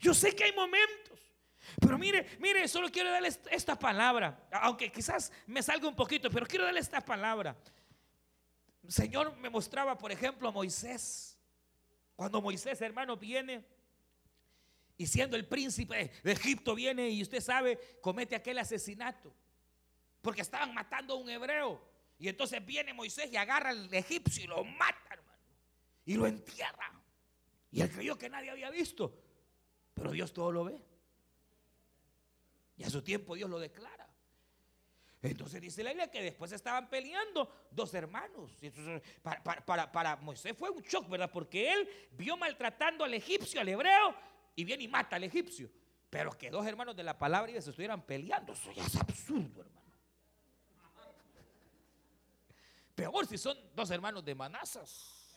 Yo 0.00 0.14
sé 0.14 0.34
que 0.34 0.44
hay 0.44 0.52
momentos. 0.52 1.20
Pero 1.78 1.98
mire, 1.98 2.26
mire, 2.38 2.66
solo 2.68 2.90
quiero 2.90 3.10
darle 3.10 3.28
esta 3.50 3.78
palabra, 3.78 4.46
aunque 4.50 4.90
quizás 4.90 5.30
me 5.46 5.62
salga 5.62 5.86
un 5.86 5.94
poquito, 5.94 6.30
pero 6.30 6.46
quiero 6.46 6.64
darle 6.64 6.80
esta 6.80 7.00
palabra. 7.00 7.56
Señor 8.88 9.36
me 9.36 9.48
mostraba, 9.48 9.96
por 9.96 10.10
ejemplo, 10.10 10.48
a 10.48 10.52
Moisés 10.52 11.38
Cuando 12.16 12.42
Moisés, 12.42 12.80
hermano, 12.80 13.16
viene 13.16 13.64
y 14.96 15.06
siendo 15.06 15.36
el 15.36 15.46
príncipe 15.46 16.12
de 16.22 16.32
Egipto 16.32 16.74
viene 16.74 17.08
y 17.08 17.22
usted 17.22 17.40
sabe, 17.40 17.98
comete 18.00 18.36
aquel 18.36 18.58
asesinato. 18.58 19.34
Porque 20.20 20.42
estaban 20.42 20.72
matando 20.74 21.14
a 21.14 21.16
un 21.16 21.28
hebreo. 21.28 21.82
Y 22.18 22.28
entonces 22.28 22.64
viene 22.64 22.92
Moisés 22.92 23.28
y 23.32 23.36
agarra 23.36 23.70
al 23.70 23.92
egipcio 23.92 24.44
y 24.44 24.46
lo 24.46 24.62
mata, 24.62 25.08
hermano. 25.10 25.42
Y 26.04 26.14
lo 26.14 26.26
entierra. 26.26 26.92
Y 27.72 27.80
él 27.80 27.90
creyó 27.90 28.16
que 28.16 28.28
nadie 28.28 28.50
había 28.50 28.70
visto. 28.70 29.12
Pero 29.94 30.12
Dios 30.12 30.32
todo 30.32 30.52
lo 30.52 30.64
ve. 30.64 30.80
Y 32.76 32.84
a 32.84 32.90
su 32.90 33.02
tiempo 33.02 33.34
Dios 33.34 33.50
lo 33.50 33.58
declara. 33.58 34.01
Entonces 35.22 35.60
dice 35.60 35.84
la 35.84 35.90
Biblia 35.90 36.10
que 36.10 36.20
después 36.20 36.50
estaban 36.50 36.90
peleando 36.90 37.48
dos 37.70 37.94
hermanos. 37.94 38.50
para, 39.62 40.16
Moisés 40.16 40.56
fue 40.58 40.68
un 40.68 40.82
shock, 40.82 41.08
¿verdad? 41.08 41.30
Porque 41.30 41.72
él 41.72 41.88
vio 42.12 42.36
maltratando 42.36 43.04
al 43.04 43.14
egipcio, 43.14 43.60
al 43.60 43.68
hebreo, 43.68 44.16
y 44.56 44.64
viene 44.64 44.82
y 44.82 44.88
mata 44.88 45.16
al 45.16 45.24
egipcio. 45.24 45.70
Pero 46.10 46.32
que 46.32 46.50
dos 46.50 46.66
hermanos 46.66 46.96
de 46.96 47.04
la 47.04 47.16
palabra 47.16 47.52
se 47.52 47.70
estuvieran 47.70 48.02
peleando, 48.02 48.52
eso 48.52 48.72
ya 48.72 48.84
es 48.84 48.96
absurdo, 48.96 49.60
hermano. 49.60 49.82
Peor 52.94 53.26
si 53.26 53.38
son 53.38 53.56
dos 53.74 53.90
hermanos 53.90 54.24
de 54.24 54.34
Manazas. 54.34 55.36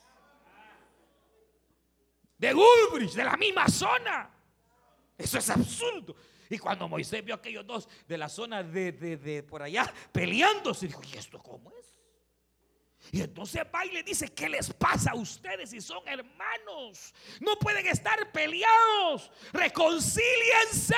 De 2.36 2.52
Goodbridge, 2.52 3.14
de 3.14 3.24
la 3.24 3.36
misma 3.36 3.68
zona. 3.68 4.30
Eso 5.16 5.38
es 5.38 5.48
absurdo. 5.48 6.14
Y 6.50 6.58
cuando 6.58 6.88
Moisés 6.88 7.24
vio 7.24 7.34
a 7.34 7.38
aquellos 7.38 7.66
dos 7.66 7.88
de 8.06 8.18
la 8.18 8.28
zona 8.28 8.62
de, 8.62 8.92
de, 8.92 9.42
por 9.42 9.62
allá 9.62 9.92
peleándose, 10.12 10.86
dijo, 10.86 11.02
¿y 11.12 11.16
esto 11.16 11.38
cómo 11.38 11.70
es? 11.72 11.86
Y 13.12 13.20
entonces 13.20 13.62
va 13.72 13.84
y 13.84 13.92
le 13.92 14.02
dice, 14.02 14.28
¿qué 14.28 14.48
les 14.48 14.72
pasa 14.72 15.12
a 15.12 15.14
ustedes 15.14 15.70
si 15.70 15.80
son 15.80 16.06
hermanos? 16.08 17.14
No 17.40 17.56
pueden 17.58 17.86
estar 17.86 18.32
peleados, 18.32 19.30
reconcíliense. 19.52 20.94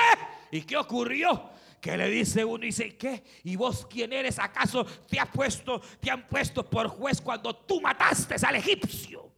¿Y 0.51 0.63
qué 0.63 0.77
ocurrió? 0.77 1.51
Que 1.81 1.97
le 1.97 2.09
dice 2.09 2.45
uno 2.45 2.65
y 2.65 2.69
dice, 2.69 2.97
¿qué? 2.97 3.23
¿Y 3.45 3.57
vos 3.57 3.87
quién 3.87 4.13
eres? 4.13 4.39
¿Acaso 4.39 4.85
te, 4.85 5.21
ha 5.21 5.31
puesto, 5.31 5.81
te 6.01 6.11
han 6.11 6.27
puesto 6.27 6.69
por 6.69 6.89
juez 6.89 7.21
cuando 7.21 7.55
tú 7.55 7.81
mataste 7.81 8.35
al 8.45 8.57
egipcio? 8.57 9.29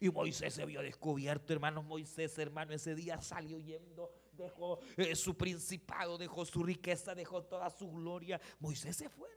Y 0.00 0.10
Moisés 0.10 0.54
se 0.54 0.64
vio 0.64 0.80
descubierto, 0.80 1.52
hermanos. 1.52 1.84
Moisés, 1.84 2.38
hermano, 2.38 2.72
ese 2.72 2.94
día 2.94 3.20
salió 3.20 3.58
yendo, 3.58 4.12
dejó 4.38 4.80
eh, 4.96 5.14
su 5.14 5.36
principado, 5.36 6.16
dejó 6.16 6.44
su 6.44 6.62
riqueza, 6.62 7.14
dejó 7.14 7.42
toda 7.44 7.68
su 7.70 7.90
gloria. 7.90 8.40
Moisés 8.58 8.96
se 8.96 9.08
fue. 9.08 9.28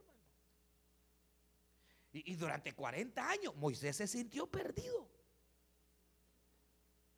Y, 2.14 2.32
y 2.32 2.36
durante 2.36 2.74
40 2.74 3.30
años 3.30 3.56
Moisés 3.56 3.96
se 3.98 4.08
sintió 4.08 4.48
perdido. 4.48 5.10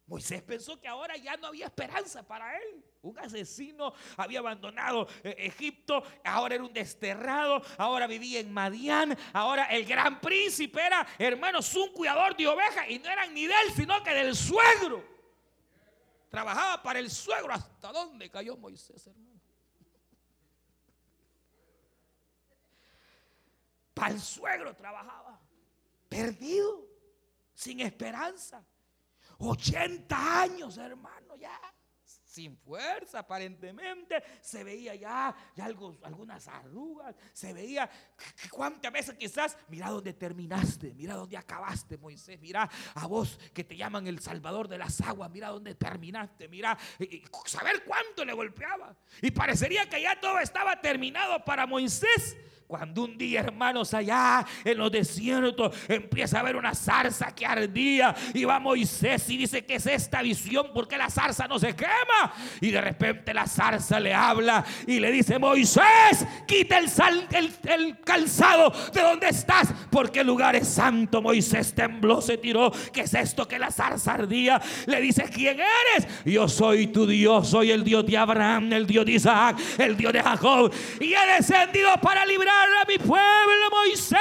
Moisés 0.06 0.42
pensó 0.42 0.80
que 0.80 0.88
ahora 0.88 1.16
ya 1.16 1.38
no 1.38 1.48
había 1.48 1.66
esperanza 1.66 2.24
para 2.28 2.58
él. 2.58 2.84
Un 3.02 3.18
asesino 3.20 3.94
había 4.18 4.40
abandonado 4.40 5.08
eh, 5.24 5.36
Egipto, 5.40 6.04
ahora 6.24 6.56
era 6.56 6.64
un 6.64 6.74
desterrado, 6.74 7.62
ahora 7.78 8.08
vivía 8.08 8.40
en 8.40 8.52
Madián, 8.52 9.18
ahora 9.34 9.66
el 9.66 9.86
gran 9.86 10.22
príncipe 10.22 10.82
era, 10.82 11.06
hermanos, 11.18 11.74
un 11.76 11.92
cuidador 11.94 12.36
de 12.36 12.48
ovejas 12.48 12.90
y 12.90 13.00
no 13.00 13.10
eran 13.10 13.34
ni 13.34 13.46
de 13.46 13.54
él, 13.54 13.74
sino 13.76 14.02
que 14.04 14.14
del 14.14 14.36
suegro. 14.36 15.12
Trabajaba 16.34 16.82
para 16.82 16.98
el 16.98 17.12
suegro. 17.12 17.54
¿Hasta 17.54 17.92
dónde 17.92 18.28
cayó 18.28 18.58
Moisés, 18.58 19.06
hermano? 19.06 19.40
Para 23.94 24.16
el 24.16 24.20
suegro 24.20 24.76
trabajaba, 24.76 25.40
perdido, 26.10 26.88
sin 27.54 27.82
esperanza. 27.82 28.66
80 29.38 30.42
años, 30.42 30.76
hermano, 30.80 31.36
ya. 31.36 31.62
Sin 32.34 32.58
fuerza, 32.58 33.20
aparentemente. 33.20 34.24
Se 34.42 34.64
veía 34.64 34.96
ya, 34.96 35.36
ya 35.56 35.66
algo, 35.66 35.96
algunas 36.02 36.48
arrugas. 36.48 37.16
Se 37.32 37.54
veía 37.54 37.88
cuántas 38.50 38.92
veces 38.92 39.16
quizás, 39.20 39.56
mira 39.68 39.92
dónde 39.92 40.14
terminaste, 40.14 40.96
mira 40.96 41.14
dónde 41.14 41.38
acabaste, 41.38 41.96
Moisés. 42.00 42.40
Mira 42.40 42.68
a 42.96 43.06
vos 43.06 43.40
que 43.54 43.64
te 43.64 43.78
llaman 43.78 44.08
el 44.08 44.20
Salvador 44.20 44.68
de 44.68 44.80
las 44.80 45.00
aguas, 45.02 45.30
mira 45.30 45.50
dónde 45.50 45.76
terminaste. 45.76 46.48
Mira, 46.48 46.76
saber 47.46 47.84
cuánto 47.84 48.26
le 48.26 48.34
golpeaba. 48.34 48.98
Y 49.22 49.30
parecería 49.30 49.88
que 49.88 50.02
ya 50.02 50.20
todo 50.20 50.40
estaba 50.40 50.82
terminado 50.82 51.46
para 51.46 51.68
Moisés. 51.68 52.36
Cuando 52.66 53.03
un 53.03 53.18
día, 53.18 53.41
hermanos, 53.41 53.93
allá 53.93 54.43
en 54.64 54.78
los 54.78 54.91
desiertos 54.91 55.76
empieza 55.88 56.38
a 56.38 56.39
haber 56.39 56.55
una 56.55 56.74
zarza 56.74 57.34
que 57.36 57.45
ardía 57.45 58.16
y 58.34 58.45
va 58.45 58.59
Moisés 58.59 59.30
y 59.30 59.38
dice 59.38 59.66
que 59.66 59.76
es 59.76 59.86
esta 59.86 60.22
visión 60.22 60.68
porque 60.74 60.97
la 60.97 61.09
zarza 61.09 61.47
no 61.47 61.59
se 61.59 61.76
quema. 61.76 62.34
Y 62.61 62.72
de 62.72 62.82
repente 62.82 63.34
la 63.34 63.47
zarza 63.47 63.99
le 63.99 64.14
habla 64.14 64.64
y 64.88 64.99
le 64.99 65.11
dice, 65.11 65.38
Moisés, 65.38 66.26
quita 66.47 66.80
el, 66.80 66.89
el, 67.64 67.99
calzado 67.99 68.74
de 68.91 69.01
donde 69.01 69.28
estás 69.28 69.72
porque 69.91 70.22
el 70.22 70.28
lugar 70.28 70.55
es 70.55 70.68
santo. 70.68 71.22
Moisés 71.22 71.76
tembló, 71.76 72.22
se 72.22 72.38
tiró. 72.38 72.72
¿Qué 72.91 73.01
es 73.01 73.14
esto 73.14 73.47
que 73.47 73.59
la 73.59 73.72
zarza 73.72 74.14
ardía? 74.14 74.59
Le 74.88 75.01
dice, 75.01 75.30
¿quién 75.30 75.59
eres? 75.59 76.07
Yo 76.26 76.47
soy 76.47 76.88
tu 76.88 77.05
Dios, 77.05 77.49
soy 77.49 77.72
el 77.72 77.84
Dios 77.84 78.05
de 78.05 78.18
Abraham, 78.18 78.72
el 78.74 78.88
Dios 78.88 79.05
de 79.05 79.11
Isaac, 79.11 79.59
el 79.78 79.95
Dios 79.97 80.14
de 80.14 80.24
Jacob. 80.24 80.74
Y 80.99 81.14
he 81.14 81.36
descendido 81.36 81.91
para 82.01 82.26
librar 82.26 82.53
a 82.82 82.86
mi 82.88 82.97
pueblo, 82.97 83.70
Moisés. 83.72 84.20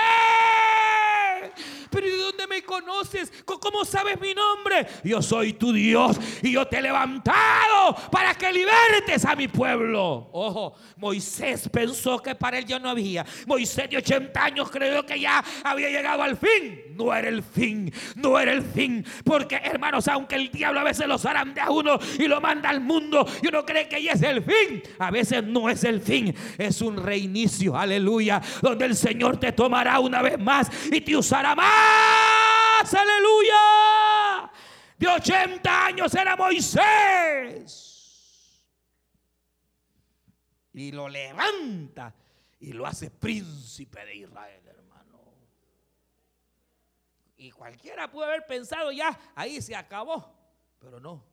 Pero 1.93 2.07
¿de 2.07 2.17
dónde 2.17 2.47
me 2.47 2.63
conoces? 2.63 3.31
¿Cómo 3.45 3.85
sabes 3.85 4.19
mi 4.19 4.33
nombre? 4.33 4.87
Yo 5.05 5.21
soy 5.21 5.53
tu 5.53 5.73
Dios 5.73 6.19
y 6.43 6.53
yo 6.53 6.67
te 6.67 6.79
he 6.79 6.83
levantado 6.83 7.95
para 8.11 8.35
que 8.35 8.51
libertes 8.51 9.25
a 9.27 9.37
mi 9.37 9.47
pueblo. 9.47 10.31
Ojo, 10.33 10.75
Moisés 10.97 11.69
pensó 11.69 12.19
que 12.19 12.35
para 12.35 12.59
él 12.59 12.65
ya 12.65 12.79
no 12.79 12.89
había. 12.89 13.27
Moisés 13.47 13.91
de 13.91 13.99
80 13.99 14.43
años 14.43 14.71
creyó 14.71 15.05
que 15.05 15.21
ya 15.21 15.45
había 15.63 15.91
llegado 15.91 16.23
al 16.23 16.37
fin. 16.39 16.95
No 16.97 17.15
era 17.15 17.29
el 17.29 17.43
fin, 17.43 17.93
no 18.17 18.39
era 18.39 18.53
el 18.53 18.63
fin. 18.63 19.05
Porque 19.23 19.57
hermanos, 19.57 20.09
aunque 20.09 20.37
el 20.37 20.51
diablo 20.51 20.81
a 20.81 20.85
veces 20.85 21.07
lo 21.07 21.19
zarandea 21.19 21.65
a 21.65 21.71
uno 21.71 21.99
y 22.19 22.27
lo 22.27 22.41
manda 22.41 22.71
al 22.71 22.81
mundo 22.81 23.27
y 23.43 23.49
uno 23.49 23.67
cree 23.67 23.89
que 23.89 24.03
ya 24.03 24.13
es 24.13 24.23
el 24.23 24.43
fin, 24.43 24.83
a 24.99 25.11
veces 25.11 25.45
no 25.45 25.69
es 25.69 25.85
el 25.85 26.01
fin, 26.01 26.35
es 26.57 26.81
un 26.81 26.97
reinicio, 26.97 27.77
aleluya, 27.77 28.41
donde 28.63 28.87
el 28.87 28.97
Señor 28.97 29.39
te 29.39 29.53
tomará 29.53 30.01
una 30.01 30.23
vez 30.23 30.39
más 30.39 30.71
y 30.91 31.01
te 31.01 31.17
usará 31.17 31.55
más 31.55 31.82
aleluya. 32.95 34.53
De 34.99 35.07
80 35.09 35.87
años 35.87 36.15
era 36.15 36.37
Moisés. 36.37 37.89
Y 40.75 40.93
lo 40.93 41.09
levanta 41.09 42.15
y 42.61 42.73
lo 42.73 42.87
hace 42.87 43.11
príncipe 43.11 44.05
de 44.07 44.17
Israel, 44.17 44.63
hermano. 44.67 45.21
Y 47.37 47.51
cualquiera 47.51 48.11
puede 48.11 48.29
haber 48.29 48.47
pensado 48.47 48.93
ya, 48.93 49.19
ahí 49.35 49.61
se 49.61 49.75
acabó. 49.75 50.33
Pero 50.79 50.99
no, 50.99 51.25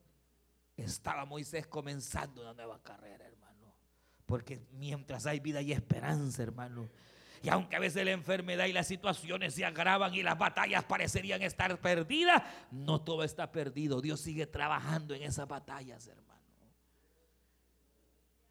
estaba 0.76 1.26
Moisés 1.26 1.68
comenzando 1.68 2.42
una 2.42 2.54
nueva 2.54 2.82
carrera, 2.84 3.26
hermano. 3.26 3.74
Porque 4.26 4.60
mientras 4.72 5.26
hay 5.26 5.40
vida 5.40 5.62
y 5.62 5.72
esperanza, 5.72 6.44
hermano, 6.44 6.90
y 7.42 7.50
aunque 7.50 7.76
a 7.76 7.80
veces 7.80 8.04
la 8.04 8.12
enfermedad 8.12 8.66
y 8.66 8.74
las 8.74 8.88
situaciones 8.88 9.54
se 9.54 9.66
agravan 9.66 10.14
y 10.14 10.24
las 10.24 10.38
batallas 10.38 10.84
parecerían 10.84 11.42
estar 11.42 11.80
perdidas, 11.80 12.44
no 12.72 13.02
todo 13.02 13.24
está 13.24 13.52
perdido. 13.52 14.02
Dios 14.02 14.20
sigue 14.20 14.46
trabajando 14.46 15.14
en 15.14 15.24
esas 15.24 15.48
batallas, 15.48 16.08
hermano. 16.08 16.30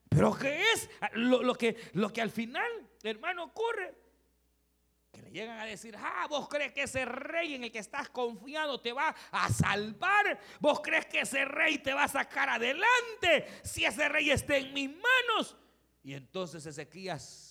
Pero 0.08 0.34
¿qué 0.34 0.62
es 0.72 0.88
lo, 1.12 1.54
que, 1.54 1.76
lo 1.92 2.10
que 2.10 2.22
al 2.22 2.30
final, 2.30 2.70
hermano, 3.02 3.44
ocurre? 3.44 3.94
Que 5.12 5.20
le 5.20 5.30
llegan 5.30 5.58
a 5.60 5.66
decir, 5.66 5.94
ah, 5.98 6.26
vos 6.30 6.48
crees 6.48 6.72
que 6.72 6.84
ese 6.84 7.04
rey 7.04 7.54
en 7.54 7.64
el 7.64 7.72
que 7.72 7.78
estás 7.78 8.08
confiando 8.08 8.80
te 8.80 8.92
va 8.92 9.14
a 9.30 9.48
salvar. 9.50 10.40
Vos 10.60 10.80
crees 10.80 11.06
que 11.06 11.20
ese 11.20 11.44
rey 11.44 11.78
te 11.78 11.92
va 11.92 12.04
a 12.04 12.08
sacar 12.08 12.48
adelante 12.48 13.46
si 13.62 13.84
ese 13.84 14.08
rey 14.08 14.30
está 14.30 14.56
en 14.56 14.72
mis 14.72 14.88
manos. 14.88 15.56
Y 16.02 16.14
entonces 16.14 16.64
Ezequías 16.64 17.47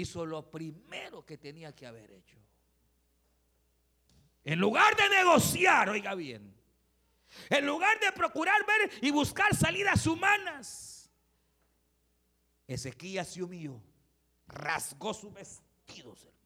hizo 0.00 0.26
lo 0.26 0.50
primero 0.50 1.24
que 1.24 1.38
tenía 1.38 1.74
que 1.74 1.86
haber 1.86 2.10
hecho. 2.10 2.38
En 4.44 4.60
lugar 4.60 4.94
de 4.96 5.08
negociar, 5.08 5.88
oiga 5.88 6.14
bien, 6.14 6.54
en 7.48 7.66
lugar 7.66 7.98
de 7.98 8.12
procurar 8.12 8.64
ver 8.66 8.90
y 9.02 9.10
buscar 9.10 9.54
salidas 9.56 10.06
humanas, 10.06 11.10
Ezequías 12.66 13.28
se 13.28 13.42
humilló, 13.42 13.80
rasgó 14.46 15.14
sus 15.14 15.32
vestidos, 15.32 16.24
hermano. 16.24 16.36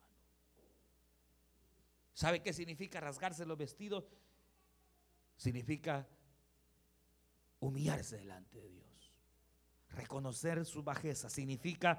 ¿Sabe 2.15 2.43
qué 2.43 2.53
significa 2.53 3.01
rasgarse 3.01 3.45
los 3.45 3.59
vestidos? 3.59 4.05
Significa 5.37 6.07
humillarse 7.59 8.19
delante 8.19 8.61
de 8.61 8.69
Dios. 8.69 9.13
Reconocer 9.89 10.65
su 10.65 10.83
bajeza 10.83 11.29
significa 11.29 11.99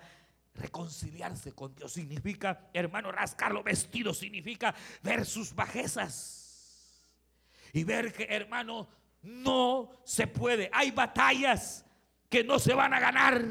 Reconciliarse 0.53 1.53
con 1.53 1.73
Dios 1.75 1.93
significa, 1.93 2.69
hermano, 2.73 3.11
rascar 3.11 3.51
los 3.53 3.63
vestidos, 3.63 4.17
significa 4.17 4.75
ver 5.01 5.25
sus 5.25 5.55
bajezas. 5.55 6.39
y 7.73 7.85
ver 7.85 8.11
que, 8.11 8.25
hermano, 8.29 8.89
no 9.21 9.91
se 10.03 10.27
puede. 10.27 10.69
Hay 10.73 10.91
batallas 10.91 11.85
que 12.29 12.43
no 12.43 12.59
se 12.59 12.73
van 12.73 12.93
a 12.93 12.99
ganar 12.99 13.45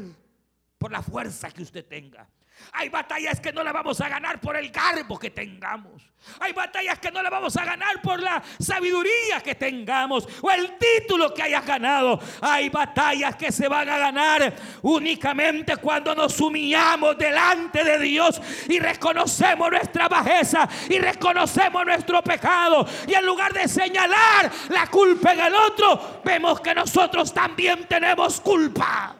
por 0.78 0.92
la 0.92 1.02
fuerza 1.02 1.50
que 1.50 1.62
usted 1.62 1.86
tenga. 1.86 2.28
Hay 2.72 2.88
batallas 2.88 3.40
que 3.40 3.52
no 3.52 3.62
le 3.62 3.72
vamos 3.72 4.00
a 4.00 4.08
ganar 4.08 4.40
por 4.40 4.56
el 4.56 4.70
garbo 4.70 5.18
que 5.18 5.30
tengamos. 5.30 6.10
Hay 6.38 6.52
batallas 6.52 6.98
que 6.98 7.10
no 7.10 7.22
le 7.22 7.30
vamos 7.30 7.56
a 7.56 7.64
ganar 7.64 8.00
por 8.02 8.20
la 8.20 8.42
sabiduría 8.58 9.40
que 9.42 9.54
tengamos 9.54 10.28
o 10.42 10.50
el 10.50 10.76
título 10.76 11.32
que 11.32 11.42
hayas 11.42 11.64
ganado. 11.64 12.20
Hay 12.42 12.68
batallas 12.68 13.36
que 13.36 13.50
se 13.50 13.68
van 13.68 13.88
a 13.88 13.98
ganar 13.98 14.54
únicamente 14.82 15.76
cuando 15.78 16.14
nos 16.14 16.38
humillamos 16.40 17.16
delante 17.16 17.82
de 17.82 17.98
Dios 17.98 18.40
y 18.68 18.78
reconocemos 18.78 19.70
nuestra 19.70 20.08
bajeza 20.08 20.68
y 20.88 20.98
reconocemos 20.98 21.84
nuestro 21.86 22.22
pecado. 22.22 22.86
Y 23.06 23.14
en 23.14 23.24
lugar 23.24 23.52
de 23.52 23.66
señalar 23.66 24.50
la 24.68 24.86
culpa 24.88 25.32
en 25.32 25.40
el 25.40 25.54
otro, 25.54 26.20
vemos 26.22 26.60
que 26.60 26.74
nosotros 26.74 27.32
también 27.32 27.86
tenemos 27.88 28.40
culpa. 28.40 29.19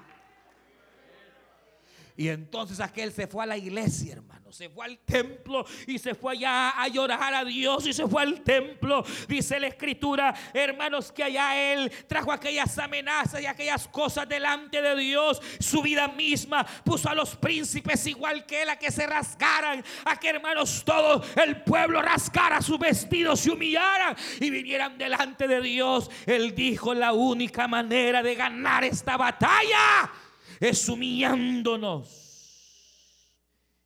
Y 2.21 2.29
entonces 2.29 2.81
aquel 2.81 3.15
se 3.15 3.27
fue 3.27 3.45
a 3.45 3.47
la 3.47 3.57
iglesia, 3.57 4.13
hermano. 4.13 4.53
Se 4.53 4.69
fue 4.69 4.85
al 4.85 4.99
templo 4.99 5.65
y 5.87 5.99
se 5.99 6.15
fue 6.15 6.33
allá 6.35 6.69
a 6.79 6.87
llorar 6.87 7.33
a 7.33 7.47
Dios 7.47 7.87
y 7.87 7.95
se 7.95 8.07
fue 8.07 8.21
al 8.21 8.43
templo. 8.43 9.03
Dice 9.27 9.59
la 9.59 9.69
escritura, 9.69 10.35
hermanos, 10.53 11.13
que 11.13 11.25
allá 11.25 11.73
él 11.73 11.91
trajo 12.07 12.31
aquellas 12.31 12.77
amenazas 12.77 13.41
y 13.41 13.47
aquellas 13.47 13.89
cosas 13.89 14.29
delante 14.29 14.83
de 14.83 14.97
Dios. 14.97 15.41
Su 15.61 15.81
vida 15.81 16.09
misma 16.09 16.63
puso 16.85 17.09
a 17.09 17.15
los 17.15 17.37
príncipes 17.37 18.07
igual 18.07 18.45
que 18.45 18.65
él 18.65 18.69
a 18.69 18.77
que 18.77 18.91
se 18.91 19.07
rasgaran. 19.07 19.83
A 20.05 20.17
que, 20.21 20.29
hermanos, 20.29 20.83
todo 20.85 21.25
el 21.43 21.63
pueblo 21.63 22.03
rascara 22.03 22.61
sus 22.61 22.79
vestidos, 22.79 23.41
se 23.41 23.51
humillaran 23.51 24.15
y 24.41 24.51
vinieran 24.51 24.99
delante 24.99 25.49
de 25.49 25.63
Dios. 25.63 26.11
Él 26.27 26.55
dijo, 26.55 26.93
la 26.93 27.15
única 27.15 27.67
manera 27.67 28.23
de 28.23 28.35
ganar 28.35 28.85
esta 28.85 29.17
batalla 29.17 30.13
es 30.61 30.89
humillándonos 30.89 32.29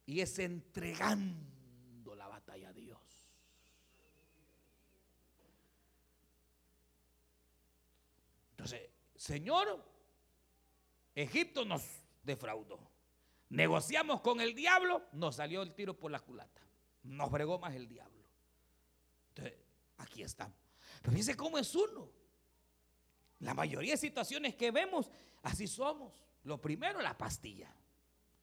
y 0.06 0.20
es 0.20 0.38
entregando 0.40 2.14
la 2.16 2.26
batalla 2.26 2.70
a 2.70 2.72
Dios. 2.72 3.00
Entonces, 8.50 8.90
Señor, 9.14 9.82
Egipto 11.14 11.64
nos 11.64 11.82
defraudó. 12.24 12.80
Negociamos 13.50 14.20
con 14.20 14.40
el 14.40 14.54
diablo, 14.54 15.06
nos 15.12 15.36
salió 15.36 15.62
el 15.62 15.74
tiro 15.74 15.96
por 15.96 16.10
la 16.10 16.18
culata. 16.18 16.60
Nos 17.04 17.30
bregó 17.30 17.60
más 17.60 17.74
el 17.74 17.86
diablo. 17.86 18.24
Entonces, 19.28 19.54
aquí 19.98 20.22
estamos. 20.22 20.56
Pero 21.00 21.12
fíjense 21.12 21.36
cómo 21.36 21.56
es 21.58 21.72
uno. 21.74 22.10
La 23.40 23.54
mayoría 23.54 23.92
de 23.92 23.98
situaciones 23.98 24.56
que 24.56 24.72
vemos, 24.72 25.08
así 25.42 25.68
somos. 25.68 26.23
Lo 26.44 26.60
primero, 26.60 27.00
la 27.00 27.16
pastilla. 27.16 27.72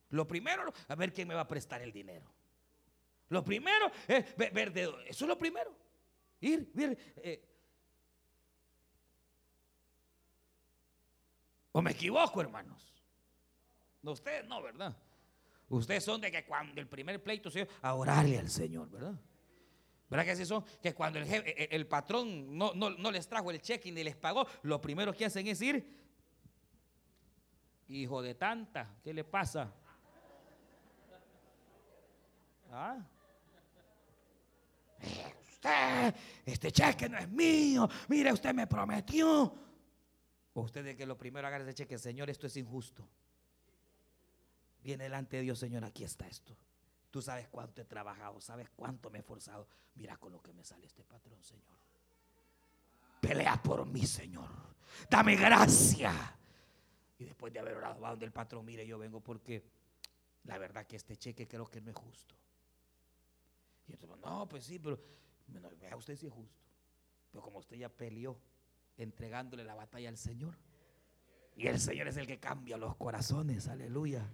Lo 0.10 0.28
primero, 0.28 0.74
a 0.88 0.95
ver 0.95 1.14
quién 1.14 1.28
me 1.28 1.34
va 1.34 1.41
a 1.41 1.47
prestar 1.47 1.82
el 1.82 1.91
dinero. 1.91 2.26
Lo 3.30 3.43
primero 3.43 3.89
es 4.08 4.36
ver, 4.36 4.74
de, 4.74 4.84
eso 5.08 5.26
es 5.26 5.30
lo 5.30 5.38
primero. 5.38 5.74
Ir, 6.41 6.70
ver. 6.74 6.97
Eh. 7.18 7.47
¿O 11.72 11.82
me 11.82 11.91
equivoco, 11.91 12.41
hermanos? 12.41 12.93
No, 14.02 14.12
ustedes 14.12 14.45
no, 14.45 14.62
¿verdad? 14.62 14.97
Ustedes 15.70 16.04
son 16.04 16.20
de 16.20 16.30
que 16.30 16.43
cuando 16.43 16.82
el 16.82 16.88
primer 16.88 17.24
pleito 17.24 17.49
se 17.49 17.68
a 17.82 17.93
orarle 17.93 18.38
al 18.38 18.49
Señor, 18.49 18.89
¿verdad? 18.89 19.16
¿Verdad 20.10 20.26
que 20.26 20.32
así 20.32 20.45
son? 20.45 20.66
Que 20.82 20.93
cuando 20.93 21.20
el, 21.20 21.34
el, 21.34 21.68
el 21.72 21.88
patrón 21.88 22.58
no, 22.58 22.74
no, 22.74 22.89
no, 22.89 23.12
les 23.12 23.30
trajo 23.30 23.49
el 23.49 23.62
cheque 23.62 23.93
ni 23.93 24.04
les 24.04 24.18
pagó, 24.18 24.45
lo 24.64 24.82
primero 24.82 25.14
que 25.14 25.24
hacen 25.24 25.47
es 25.47 25.62
ir 25.62 26.01
Hijo 27.92 28.22
de 28.22 28.36
tanta, 28.36 28.96
¿qué 29.04 29.14
le 29.14 29.26
pasa? 29.26 29.70
¿Ah? 32.72 32.98
Usted, 35.42 36.16
este 36.46 36.72
cheque 36.72 37.10
no 37.10 37.18
es 37.18 37.28
mío. 37.28 37.89
Mire, 38.08 38.32
usted 38.32 38.54
me 38.54 38.66
prometió. 38.66 39.54
O 40.54 40.62
usted 40.62 40.86
de 40.86 40.96
que 40.96 41.06
lo 41.06 41.18
primero 41.18 41.46
agarre 41.48 41.66
ese 41.66 41.74
cheque, 41.74 41.98
Señor, 41.98 42.30
esto 42.30 42.48
es 42.48 42.56
injusto. 42.56 43.06
Viene 44.82 45.04
delante 45.04 45.38
de 45.38 45.44
Dios, 45.44 45.60
Señor, 45.60 45.84
aquí 45.84 46.06
está 46.06 46.26
esto. 46.28 46.56
Tú 47.10 47.22
sabes 47.22 47.50
cuánto 47.50 47.82
he 47.82 47.86
trabajado, 47.86 48.39
sabes 48.39 48.70
cuánto 48.74 49.10
me 49.10 49.18
he 49.18 49.22
esforzado. 49.22 49.68
Mira 49.96 50.16
con 50.16 50.32
lo 50.32 50.42
que 50.42 50.54
me 50.54 50.64
sale 50.64 50.88
este 50.88 51.04
patrón, 51.04 51.44
Señor. 51.44 51.78
Pelea 53.20 53.62
por 53.62 53.86
mí, 53.86 54.06
Señor. 54.08 54.50
Dame 55.10 55.36
gracia. 55.36 56.38
Y 57.22 57.26
después 57.26 57.53
de 57.53 57.59
haber 57.59 57.76
orado, 57.76 58.01
va 58.01 58.09
donde 58.09 58.26
el 58.26 58.32
patrón, 58.32 58.65
mire, 58.65 58.88
yo 58.88 58.97
vengo 58.97 59.19
porque 59.22 59.63
la 60.45 60.57
verdad 60.57 60.88
que 60.88 60.95
este 60.95 61.15
cheque 61.15 61.47
creo 61.47 61.67
que 61.67 61.80
no 61.80 61.91
es 61.91 61.95
justo. 61.95 62.34
Y 63.88 63.91
entonces, 63.91 64.17
no, 64.26 64.49
pues 64.49 64.65
sí, 64.65 64.80
pero 64.80 64.99
vea 65.80 65.95
usted 65.95 66.15
si 66.15 66.26
es 66.26 66.34
justo. 66.34 66.59
Pero 67.30 67.43
como 67.43 67.59
usted 67.59 67.78
ya 67.78 67.89
peleó 67.89 68.41
entregándole 68.97 69.63
la 69.63 69.76
batalla 69.76 70.09
al 70.09 70.17
Señor, 70.17 70.55
y 71.55 71.67
el 71.67 71.80
Señor 71.80 72.07
es 72.07 72.17
el 72.17 72.26
que 72.26 72.39
cambia 72.39 72.76
los 72.76 72.95
corazones, 72.95 73.67
aleluya. 73.67 74.28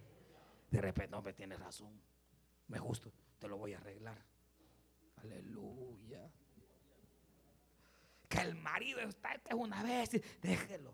De 0.71 0.79
repente, 0.79 1.11
no, 1.11 1.21
me 1.21 1.33
tiene 1.33 1.57
razón, 1.57 1.91
me 2.69 2.79
justo, 2.79 3.11
te 3.37 3.49
lo 3.49 3.57
voy 3.57 3.73
a 3.73 3.79
arreglar. 3.79 4.23
Aleluya. 5.17 6.31
Que 8.29 8.37
el 8.39 8.55
marido 8.55 9.01
está, 9.01 9.33
es 9.33 9.53
una 9.53 9.83
vez, 9.83 10.21
déjelo, 10.41 10.93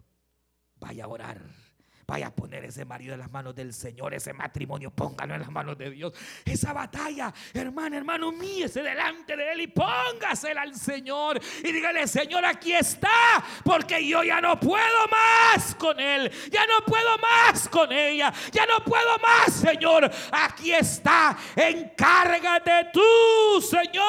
vaya 0.80 1.06
a 1.06 1.08
orar 1.08 1.73
Vaya 2.14 2.28
a 2.28 2.32
poner 2.32 2.64
ese 2.64 2.86
marido 2.86 3.16
en 3.16 3.22
las 3.22 3.32
manos 3.32 3.56
del 3.56 3.74
Señor, 3.74 4.14
ese 4.14 4.34
matrimonio, 4.34 4.92
póngalo 4.92 5.34
en 5.34 5.40
las 5.40 5.50
manos 5.50 5.76
de 5.76 5.90
Dios. 5.90 6.14
Esa 6.46 6.72
batalla, 6.72 7.34
hermano, 7.56 7.98
hermano, 7.98 8.32
míese 8.32 8.84
delante 8.84 9.36
de 9.36 9.52
Él 9.52 9.62
y 9.62 9.68
póngasela 9.70 10.62
al 10.62 10.76
Señor. 10.76 11.42
Y 11.64 11.72
dígale, 11.72 12.08
Señor, 12.08 12.46
aquí 12.46 12.72
está, 12.72 13.44
porque 13.64 14.08
yo 14.08 14.22
ya 14.24 14.40
no 14.40 14.60
puedo 14.60 15.08
más 15.10 15.74
con 15.74 16.00
Él, 16.00 16.32
ya 16.52 16.68
no 16.68 16.86
puedo 16.86 17.18
más 17.18 17.68
con 17.68 17.92
ella, 17.92 18.32
ya 18.52 18.68
no 18.68 18.86
puedo 18.86 19.18
más, 19.18 19.52
Señor. 19.52 20.08
Aquí 20.34 20.72
está, 20.72 21.36
encárgate 21.56 22.90
tú, 22.94 23.60
Señor. 23.60 24.04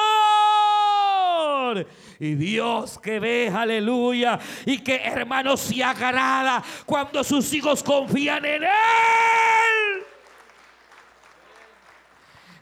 Y 2.19 2.35
Dios 2.35 2.99
que 2.99 3.19
ve, 3.19 3.51
aleluya, 3.53 4.39
y 4.65 4.79
que 4.79 4.95
hermano 4.95 5.57
se 5.57 5.83
agrada 5.83 6.63
cuando 6.85 7.23
sus 7.23 7.53
hijos 7.53 7.83
confían 7.83 8.45
en 8.45 8.63
Él. 8.63 10.04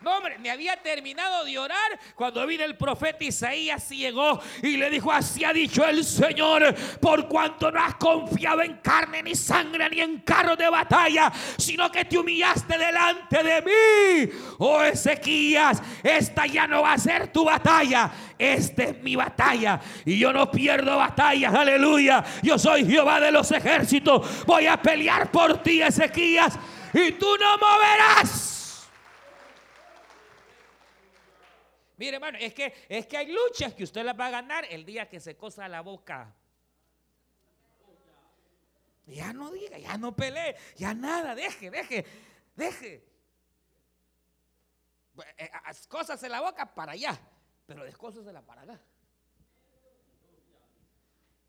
No, 0.04 0.18
hombre, 0.18 0.38
me 0.38 0.52
había 0.52 0.76
terminado 0.76 1.46
de 1.46 1.58
orar 1.58 1.98
cuando 2.14 2.46
vino 2.46 2.66
el 2.66 2.76
profeta 2.76 3.24
Isaías 3.24 3.90
y 3.90 4.00
llegó 4.00 4.38
y 4.62 4.76
le 4.76 4.90
dijo, 4.90 5.10
así 5.10 5.46
ha 5.46 5.54
dicho 5.54 5.86
el 5.86 6.04
Señor, 6.04 6.76
por 7.00 7.30
cuanto 7.30 7.72
no 7.72 7.82
has 7.82 7.96
confiado 7.96 8.62
en 8.64 8.80
carne 8.80 9.24
ni 9.24 9.34
sangre 9.34 9.90
ni 9.90 10.02
en 10.02 10.20
carro 10.20 10.58
de 10.58 10.70
batalla, 10.70 11.32
sino 11.58 11.90
que 11.90 12.04
te 12.04 12.18
humillaste 12.18 12.78
delante 12.78 13.44
de 13.44 13.62
mí. 13.62 14.34
Oh 14.58 14.84
Ezequías, 14.84 15.82
esta 16.04 16.48
ya 16.48 16.68
no 16.68 16.82
va 16.82 16.94
a 16.94 16.98
ser 16.98 17.30
tu 17.30 17.46
batalla, 17.46 18.12
esta 18.38 18.84
es 18.84 19.02
mi 19.02 19.16
batalla 19.16 19.80
y 20.04 20.20
yo 20.20 20.34
no 20.34 20.52
pierdo 20.52 20.98
batallas, 20.98 21.54
aleluya. 21.54 22.26
Yo 22.42 22.60
soy 22.60 22.86
Jehová 22.86 23.22
de 23.22 23.32
los 23.32 23.50
ejércitos, 23.54 24.46
voy 24.46 24.68
a 24.68 24.76
pelear 24.82 25.32
por 25.32 25.64
ti, 25.64 25.82
Ezequías, 25.82 26.60
y 26.94 27.14
tú 27.14 27.38
no 27.40 27.58
moverás 27.58 28.53
Mire, 31.98 32.16
hermano, 32.16 32.38
es 32.40 32.54
que, 32.54 32.74
es 32.90 33.06
que 33.06 33.18
hay 33.18 33.32
luchas 33.32 33.74
que 33.74 33.84
usted 33.84 34.04
las 34.04 34.20
va 34.20 34.28
a 34.28 34.32
ganar 34.32 34.66
el 34.70 34.86
día 34.86 35.08
que 35.08 35.20
se 35.20 35.38
cosa 35.38 35.68
la 35.68 35.82
boca. 35.82 36.34
Ya 39.06 39.34
no 39.34 39.52
diga, 39.52 39.78
ya 39.78 39.98
no 39.98 40.16
pelee, 40.16 40.56
ya 40.76 40.94
nada, 40.94 41.36
deje, 41.36 41.70
deje, 41.70 42.06
deje. 42.56 43.06
Eh, 45.38 45.52
cosas 45.88 46.24
en 46.24 46.32
la 46.32 46.42
boca 46.42 46.74
para 46.74 46.94
allá, 46.94 47.20
pero 47.66 47.86
la 47.86 48.42
para 48.42 48.62
acá. 48.62 48.80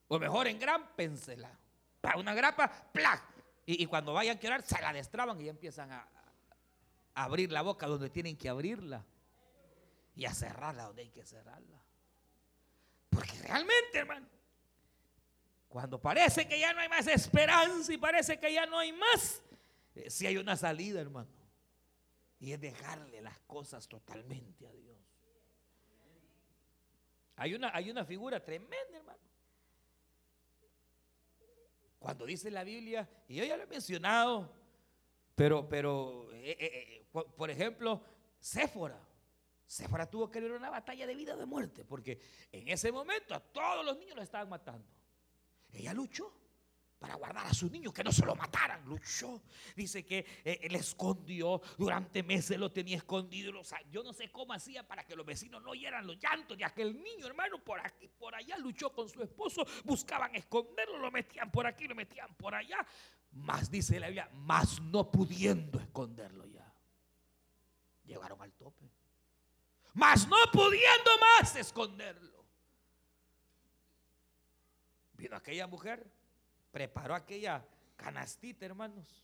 O 0.09 0.19
mejor 0.19 0.49
en 0.49 0.59
gran 0.59 0.95
pénsela. 0.95 1.59
Para 2.01 2.19
una 2.19 2.35
grapa, 2.35 2.71
¡plac! 2.93 3.23
Y, 3.67 3.87
cuando 3.87 4.13
vayan 4.13 4.37
a 4.37 4.41
quedar, 4.41 4.63
se 4.63 4.79
la 4.83 4.93
destraban 4.93 5.41
y 5.41 5.45
ya 5.45 5.51
empiezan 5.51 5.91
a 5.91 6.07
abrir 7.15 7.51
la 7.51 7.63
boca 7.63 7.87
donde 7.87 8.11
tienen 8.11 8.37
que 8.37 8.51
abrirla 8.51 9.03
y 10.15 10.25
a 10.25 10.33
cerrarla 10.33 10.85
donde 10.85 11.03
hay 11.03 11.11
que 11.11 11.25
cerrarla. 11.25 11.83
Porque 13.11 13.33
realmente, 13.43 13.99
hermano, 13.99 14.27
cuando 15.69 16.01
parece 16.01 16.47
que 16.47 16.59
ya 16.59 16.73
no 16.73 16.81
hay 16.81 16.89
más 16.89 17.07
esperanza 17.07 17.93
y 17.93 17.99
parece 17.99 18.39
que 18.39 18.53
ya 18.53 18.67
no 18.67 18.79
hay 18.79 18.93
más, 18.93 19.43
eh, 19.95 20.11
si 20.11 20.27
hay 20.27 20.37
una 20.37 20.57
salida, 20.57 21.01
hermano. 21.01 21.31
Y 22.39 22.53
es 22.53 22.61
dejarle 22.61 23.21
las 23.23 23.39
cosas 23.41 23.89
totalmente 23.89 24.67
a 24.67 24.73
Dios. 24.73 24.99
Hay 27.37 27.55
una, 27.55 27.75
hay 27.75 27.91
una 27.91 28.05
figura 28.05 28.45
tremenda, 28.45 28.97
hermano. 28.97 29.19
Cuando 31.99 32.27
dice 32.27 32.51
la 32.51 32.65
Biblia, 32.65 33.09
y 33.27 33.37
yo 33.37 33.45
ya 33.45 33.57
lo 33.57 33.63
he 33.63 33.67
mencionado, 33.67 34.53
pero, 35.35 35.69
pero 35.69 36.31
eh, 36.35 36.57
eh, 36.61 37.07
eh, 37.15 37.25
por 37.37 37.51
ejemplo, 37.51 38.03
Séfora. 38.39 39.01
Séfora 39.67 40.09
tuvo 40.09 40.31
que 40.31 40.41
librar 40.41 40.59
una 40.59 40.71
batalla 40.71 41.07
de 41.07 41.15
vida 41.15 41.35
o 41.35 41.39
de 41.39 41.47
muerte, 41.47 41.85
porque 41.85 42.21
en 42.53 42.69
ese 42.69 42.93
momento 42.93 43.35
a 43.35 43.41
todos 43.41 43.85
los 43.85 43.99
niños 43.99 44.17
los 44.17 44.25
estaban 44.25 44.49
matando. 44.49 44.87
Ella 45.73 45.93
luchó 45.93 46.33
para 47.05 47.17
guardar 47.17 47.47
a 47.47 47.53
sus 47.53 47.71
niños, 47.71 47.93
que 47.93 48.03
no 48.03 48.11
se 48.11 48.25
lo 48.25 48.35
mataran. 48.35 48.83
Luchó. 48.87 49.43
Dice 49.77 50.07
que 50.07 50.25
eh, 50.43 50.61
él 50.63 50.75
escondió, 50.75 51.61
durante 51.77 52.23
meses 52.23 52.59
lo 52.59 52.73
tenía 52.73 52.97
escondido. 52.97 53.53
yo 53.91 54.03
no 54.03 54.15
sé 54.15 54.33
cómo 54.33 54.55
hacía 54.55 54.89
para 54.89 55.05
que 55.05 55.15
los 55.15 55.27
vecinos 55.27 55.63
no 55.63 55.73
oyeran 55.73 56.07
los 56.07 56.19
llantos 56.19 56.57
de 56.57 56.65
aquel 56.65 56.95
niño, 57.03 57.27
hermano. 57.27 57.63
Por 57.63 57.79
aquí, 57.81 58.09
por 58.09 58.35
allá 58.35 58.57
luchó 58.57 58.91
con 58.91 59.11
su 59.11 59.23
esposo, 59.23 59.67
buscaban 59.85 60.35
esconderlo, 60.35 60.97
lo 60.97 61.11
metían 61.11 61.51
por 61.51 61.67
aquí, 61.67 61.87
lo 61.87 61.95
metían 61.95 62.35
por 62.37 62.55
allá. 62.55 62.79
Más 63.33 63.71
dice 63.71 64.01
la 64.01 64.07
Biblia, 64.07 64.31
más 64.33 64.81
no 64.81 65.11
pudiendo 65.11 65.79
esconderlo 65.79 66.47
ya. 66.47 66.73
Llegaron 68.05 68.41
al 68.41 68.53
tope. 68.55 68.94
Más 69.95 70.29
no 70.29 70.37
pudiendo 70.53 71.11
más 71.21 71.57
esconderlo. 71.57 72.45
Vino 75.15 75.37
aquella 75.37 75.67
mujer 75.67 76.05
preparó 76.75 77.15
aquella 77.15 77.65
canastita, 77.97 78.67
hermanos, 78.67 79.23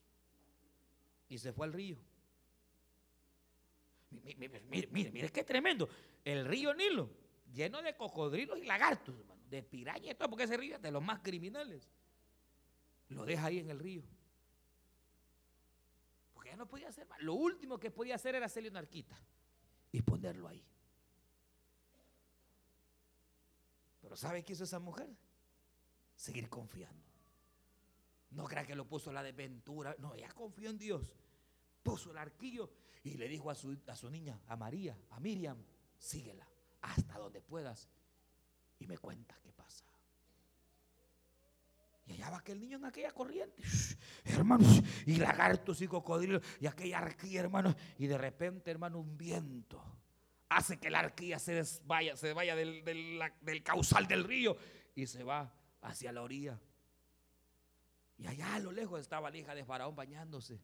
y 1.28 1.36
se 1.36 1.52
fue 1.52 1.66
al 1.66 1.72
río. 1.72 1.96
Mire, 4.10 4.62
mire, 4.68 5.10
mire, 5.10 5.32
qué 5.32 5.42
tremendo. 5.42 5.88
El 6.24 6.44
río 6.44 6.72
Nilo, 6.74 7.10
lleno 7.52 7.82
de 7.82 7.96
cocodrilos 7.96 8.56
y 8.56 8.64
lagartos, 8.64 9.18
hermano, 9.18 9.42
de 9.48 9.64
piraña 9.64 10.12
y 10.12 10.14
todo, 10.14 10.30
porque 10.30 10.44
ese 10.44 10.56
río 10.56 10.76
es 10.76 10.82
de 10.82 10.92
los 10.92 11.02
más 11.02 11.18
criminales. 11.20 11.90
Lo 13.08 13.24
deja 13.24 13.46
ahí 13.46 13.58
en 13.58 13.70
el 13.70 13.80
río. 13.80 14.04
Porque 16.32 16.50
ya 16.50 16.56
no 16.56 16.68
podía 16.68 16.88
hacer 16.88 17.08
más. 17.08 17.20
Lo 17.20 17.34
último 17.34 17.80
que 17.80 17.90
podía 17.90 18.14
hacer 18.14 18.36
era 18.36 18.46
hacerle 18.46 18.70
una 18.70 18.78
arquita 18.78 19.20
y 19.92 20.02
ponerlo 20.02 20.48
ahí. 20.48 20.64
Pero 24.00 24.16
¿sabe 24.16 24.42
qué 24.42 24.54
hizo 24.54 24.64
esa 24.64 24.78
mujer? 24.78 25.08
Seguir 26.16 26.48
confiando. 26.48 27.04
No 28.30 28.44
crea 28.44 28.66
que 28.66 28.74
lo 28.74 28.86
puso 28.86 29.12
la 29.12 29.22
desventura. 29.22 29.94
No, 29.98 30.14
ella 30.14 30.32
confió 30.32 30.70
en 30.70 30.78
Dios. 30.78 31.12
Puso 31.82 32.10
el 32.10 32.18
arquillo 32.18 32.70
y 33.02 33.14
le 33.14 33.28
dijo 33.28 33.50
a 33.50 33.54
su, 33.54 33.78
a 33.86 33.96
su 33.96 34.10
niña, 34.10 34.40
a 34.46 34.56
María, 34.56 34.96
a 35.10 35.20
Miriam, 35.20 35.62
síguela 35.98 36.46
hasta 36.82 37.18
donde 37.18 37.40
puedas 37.40 37.88
y 38.78 38.86
me 38.86 38.98
cuentas 38.98 39.38
qué 39.40 39.49
pasa. 39.49 39.49
Y 42.10 42.14
allá 42.14 42.30
va 42.30 42.38
aquel 42.38 42.58
niño 42.58 42.76
en 42.76 42.84
aquella 42.86 43.12
corriente, 43.12 43.62
hermanos, 44.24 44.82
y 45.06 45.16
lagartos 45.16 45.80
y 45.80 45.86
cocodrilos, 45.86 46.42
y 46.60 46.66
aquella 46.66 46.98
arquilla, 46.98 47.40
hermanos, 47.40 47.76
y 47.98 48.08
de 48.08 48.18
repente, 48.18 48.70
hermano, 48.70 48.98
un 48.98 49.16
viento 49.16 49.80
hace 50.48 50.80
que 50.80 50.90
la 50.90 50.98
arquilla 50.98 51.38
se 51.38 51.62
vaya, 51.84 52.16
se 52.16 52.32
vaya 52.32 52.56
del, 52.56 52.82
del 52.84 53.62
causal 53.62 54.08
del 54.08 54.24
río 54.24 54.56
y 54.96 55.06
se 55.06 55.22
va 55.22 55.54
hacia 55.82 56.10
la 56.10 56.22
orilla. 56.22 56.60
Y 58.18 58.26
allá 58.26 58.56
a 58.56 58.58
lo 58.58 58.72
lejos 58.72 59.00
estaba 59.00 59.30
la 59.30 59.38
hija 59.38 59.54
de 59.54 59.64
Faraón 59.64 59.94
bañándose. 59.94 60.60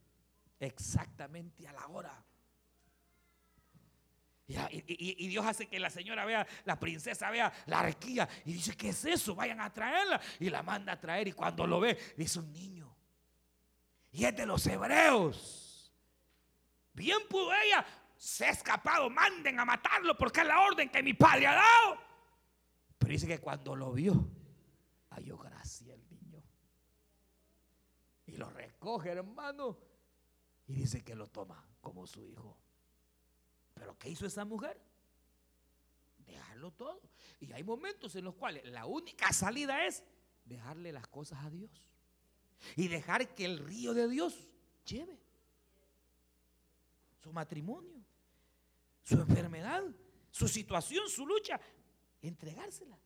Exactamente 0.58 1.68
a 1.68 1.72
la 1.72 1.86
hora. 1.86 2.24
Y, 4.48 5.28
Dios 5.28 5.44
hace 5.44 5.66
que 5.66 5.80
la 5.80 5.90
señora 5.90 6.24
vea, 6.24 6.46
la 6.64 6.78
princesa 6.78 7.30
vea 7.30 7.52
la 7.66 7.80
arquía. 7.80 8.28
Y 8.44 8.52
dice, 8.54 8.76
¿qué 8.76 8.90
es 8.90 9.04
eso? 9.04 9.34
Vayan 9.34 9.60
a 9.60 9.72
traerla. 9.72 10.20
Y 10.38 10.50
la 10.50 10.62
manda 10.62 10.92
a 10.92 11.00
traer. 11.00 11.28
Y 11.28 11.32
cuando 11.32 11.66
lo 11.66 11.80
ve, 11.80 11.98
dice 12.16 12.38
un 12.38 12.52
niño. 12.52 12.96
Y 14.12 14.24
es 14.24 14.36
de 14.36 14.46
los 14.46 14.66
hebreos. 14.66 15.92
Bien 16.92 17.18
pudo 17.28 17.52
ella. 17.54 17.84
Se 18.16 18.46
ha 18.46 18.50
escapado. 18.50 19.10
Manden 19.10 19.58
a 19.58 19.64
matarlo 19.64 20.16
porque 20.16 20.40
es 20.40 20.46
la 20.46 20.60
orden 20.60 20.88
que 20.88 21.02
mi 21.02 21.14
padre 21.14 21.48
ha 21.48 21.54
dado. 21.54 21.98
Pero 22.98 23.12
dice 23.12 23.26
que 23.26 23.40
cuando 23.40 23.74
lo 23.74 23.92
vio, 23.92 24.30
halló 25.10 25.36
gracia 25.38 25.96
y 28.26 28.36
lo 28.36 28.50
recoge, 28.50 29.10
hermano. 29.10 29.78
Y 30.66 30.74
dice 30.74 31.02
que 31.02 31.14
lo 31.14 31.28
toma 31.28 31.64
como 31.80 32.06
su 32.06 32.24
hijo. 32.26 32.58
Pero 33.76 33.96
¿qué 33.98 34.08
hizo 34.08 34.26
esa 34.26 34.44
mujer? 34.44 34.80
Dejarlo 36.26 36.72
todo. 36.72 37.00
Y 37.40 37.52
hay 37.52 37.62
momentos 37.62 38.16
en 38.16 38.24
los 38.24 38.34
cuales 38.34 38.64
la 38.64 38.86
única 38.86 39.32
salida 39.32 39.86
es 39.86 40.02
dejarle 40.44 40.92
las 40.92 41.06
cosas 41.06 41.44
a 41.44 41.50
Dios. 41.50 41.70
Y 42.74 42.88
dejar 42.88 43.34
que 43.34 43.44
el 43.44 43.58
río 43.58 43.92
de 43.92 44.08
Dios 44.08 44.48
lleve 44.86 45.20
su 47.22 47.32
matrimonio, 47.32 48.02
su 49.04 49.20
enfermedad, 49.20 49.84
su 50.30 50.48
situación, 50.48 51.08
su 51.08 51.26
lucha, 51.26 51.60
entregársela. 52.22 52.98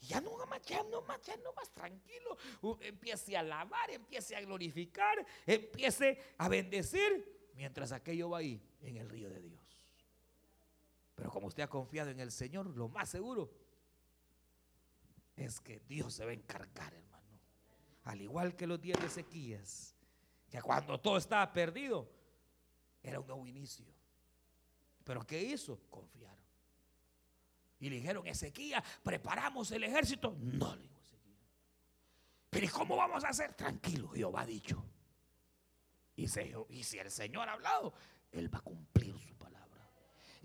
Ya 0.00 0.20
no 0.20 0.36
más, 0.46 0.62
ya 0.62 0.82
no 0.84 1.02
más, 1.02 1.20
no 1.44 1.52
más, 1.52 1.70
tranquilo. 1.72 2.36
empiece 2.80 3.36
a 3.36 3.40
alabar, 3.40 3.90
empiece 3.90 4.34
a 4.34 4.40
glorificar, 4.40 5.24
empiece 5.46 6.34
a 6.38 6.48
bendecir, 6.48 7.50
mientras 7.54 7.92
aquello 7.92 8.30
va 8.30 8.38
ahí 8.38 8.60
en 8.80 8.96
el 8.96 9.08
río 9.08 9.28
de 9.28 9.40
Dios. 9.40 9.57
Pero 11.18 11.32
como 11.32 11.48
usted 11.48 11.64
ha 11.64 11.68
confiado 11.68 12.10
en 12.10 12.20
el 12.20 12.30
Señor, 12.30 12.68
lo 12.76 12.88
más 12.88 13.08
seguro 13.08 13.50
es 15.34 15.58
que 15.58 15.80
Dios 15.80 16.14
se 16.14 16.24
va 16.24 16.30
a 16.30 16.34
encargar, 16.34 16.94
hermano. 16.94 17.40
Al 18.04 18.22
igual 18.22 18.54
que 18.54 18.68
los 18.68 18.80
días 18.80 19.02
de 19.02 19.10
sequías, 19.10 19.96
que 20.48 20.62
cuando 20.62 21.00
todo 21.00 21.16
estaba 21.16 21.52
perdido, 21.52 22.08
era 23.02 23.18
un 23.18 23.26
nuevo 23.26 23.48
inicio. 23.48 23.84
Pero 25.02 25.26
¿qué 25.26 25.42
hizo? 25.42 25.80
Confiar. 25.90 26.38
Y 27.80 27.90
le 27.90 27.96
dijeron, 27.96 28.24
Ezequiel, 28.24 28.80
preparamos 29.02 29.72
el 29.72 29.82
ejército. 29.82 30.36
No, 30.38 30.76
le 30.76 30.82
dijo 30.82 31.00
Ezequiel. 31.00 31.36
Pero 32.48 32.64
¿y 32.64 32.68
cómo 32.68 32.94
vamos 32.94 33.24
a 33.24 33.30
hacer? 33.30 33.54
Tranquilo, 33.54 34.08
Jehová 34.10 34.42
ha 34.42 34.46
dicho. 34.46 34.84
Y, 36.14 36.26
y 36.26 36.84
si 36.84 36.98
el 37.00 37.10
Señor 37.10 37.48
ha 37.48 37.54
hablado, 37.54 37.92
Él 38.30 38.54
va 38.54 38.58
a 38.58 38.62
cumplir 38.62 39.18
su. 39.18 39.37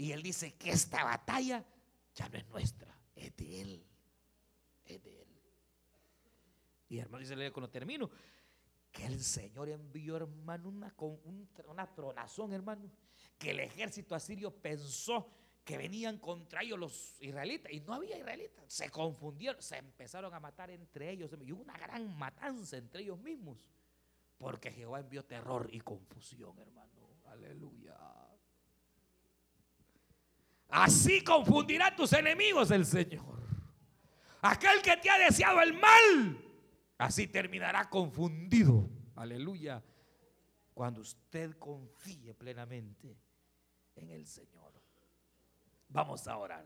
Y 0.04 0.12
Él 0.12 0.22
dice 0.22 0.56
que 0.56 0.70
esta 0.70 1.02
batalla 1.06 1.64
ya 2.14 2.28
no 2.28 2.38
es 2.38 2.46
nuestra, 2.50 2.94
es 3.16 3.34
de 3.38 3.62
Él. 3.62 3.88
Es 4.84 5.02
de 5.02 5.22
Él. 5.22 5.28
Y 6.90 6.98
hermano 7.00 7.26
dice, 7.26 7.52
cuando 7.54 7.70
termino, 7.70 8.12
que 8.92 9.06
el 9.06 9.24
Señor 9.24 9.70
envió, 9.70 10.18
hermano, 10.18 10.68
una, 10.68 10.94
una 11.68 11.96
tronazón, 11.96 12.52
hermano, 12.52 12.92
que 13.38 13.52
el 13.52 13.62
ejército 13.62 14.14
asirio 14.14 14.52
pensó 14.54 15.30
que 15.64 15.78
venían 15.78 16.18
contra 16.18 16.64
ellos 16.64 16.78
los 16.78 17.22
israelitas 17.22 17.72
y 17.72 17.80
no 17.80 17.94
había 17.94 18.18
israelitas. 18.18 18.66
Se 18.68 18.90
confundieron, 18.90 19.62
se 19.62 19.78
empezaron 19.78 20.34
a 20.34 20.40
matar 20.42 20.70
entre 20.70 21.12
ellos 21.12 21.32
y 21.46 21.54
hubo 21.54 21.62
una 21.62 21.78
gran 21.78 22.14
matanza 22.18 22.76
entre 22.76 23.04
ellos 23.04 23.20
mismos 23.20 23.66
porque 24.38 24.70
Jehová 24.70 25.00
envió 25.00 25.24
terror 25.24 25.70
y 25.72 25.80
confusión, 25.80 26.60
hermano. 26.60 26.92
Aleluya. 27.28 27.83
Así 30.74 31.24
confundirá 31.24 31.88
a 31.88 31.96
tus 31.96 32.14
enemigos 32.14 32.72
el 32.72 32.84
Señor. 32.84 33.40
Aquel 34.42 34.82
que 34.82 34.98
te 34.98 35.08
ha 35.08 35.20
deseado 35.20 35.62
el 35.62 35.72
mal, 35.74 36.44
así 36.98 37.28
terminará 37.28 37.88
confundido. 37.92 38.90
Aleluya. 39.16 39.84
Cuando 40.74 41.02
usted 41.02 41.60
confíe 41.60 42.34
plenamente 42.34 43.16
en 43.96 44.10
el 44.10 44.26
Señor. 44.26 44.74
Vamos 45.90 46.28
a 46.28 46.38
orar. 46.38 46.66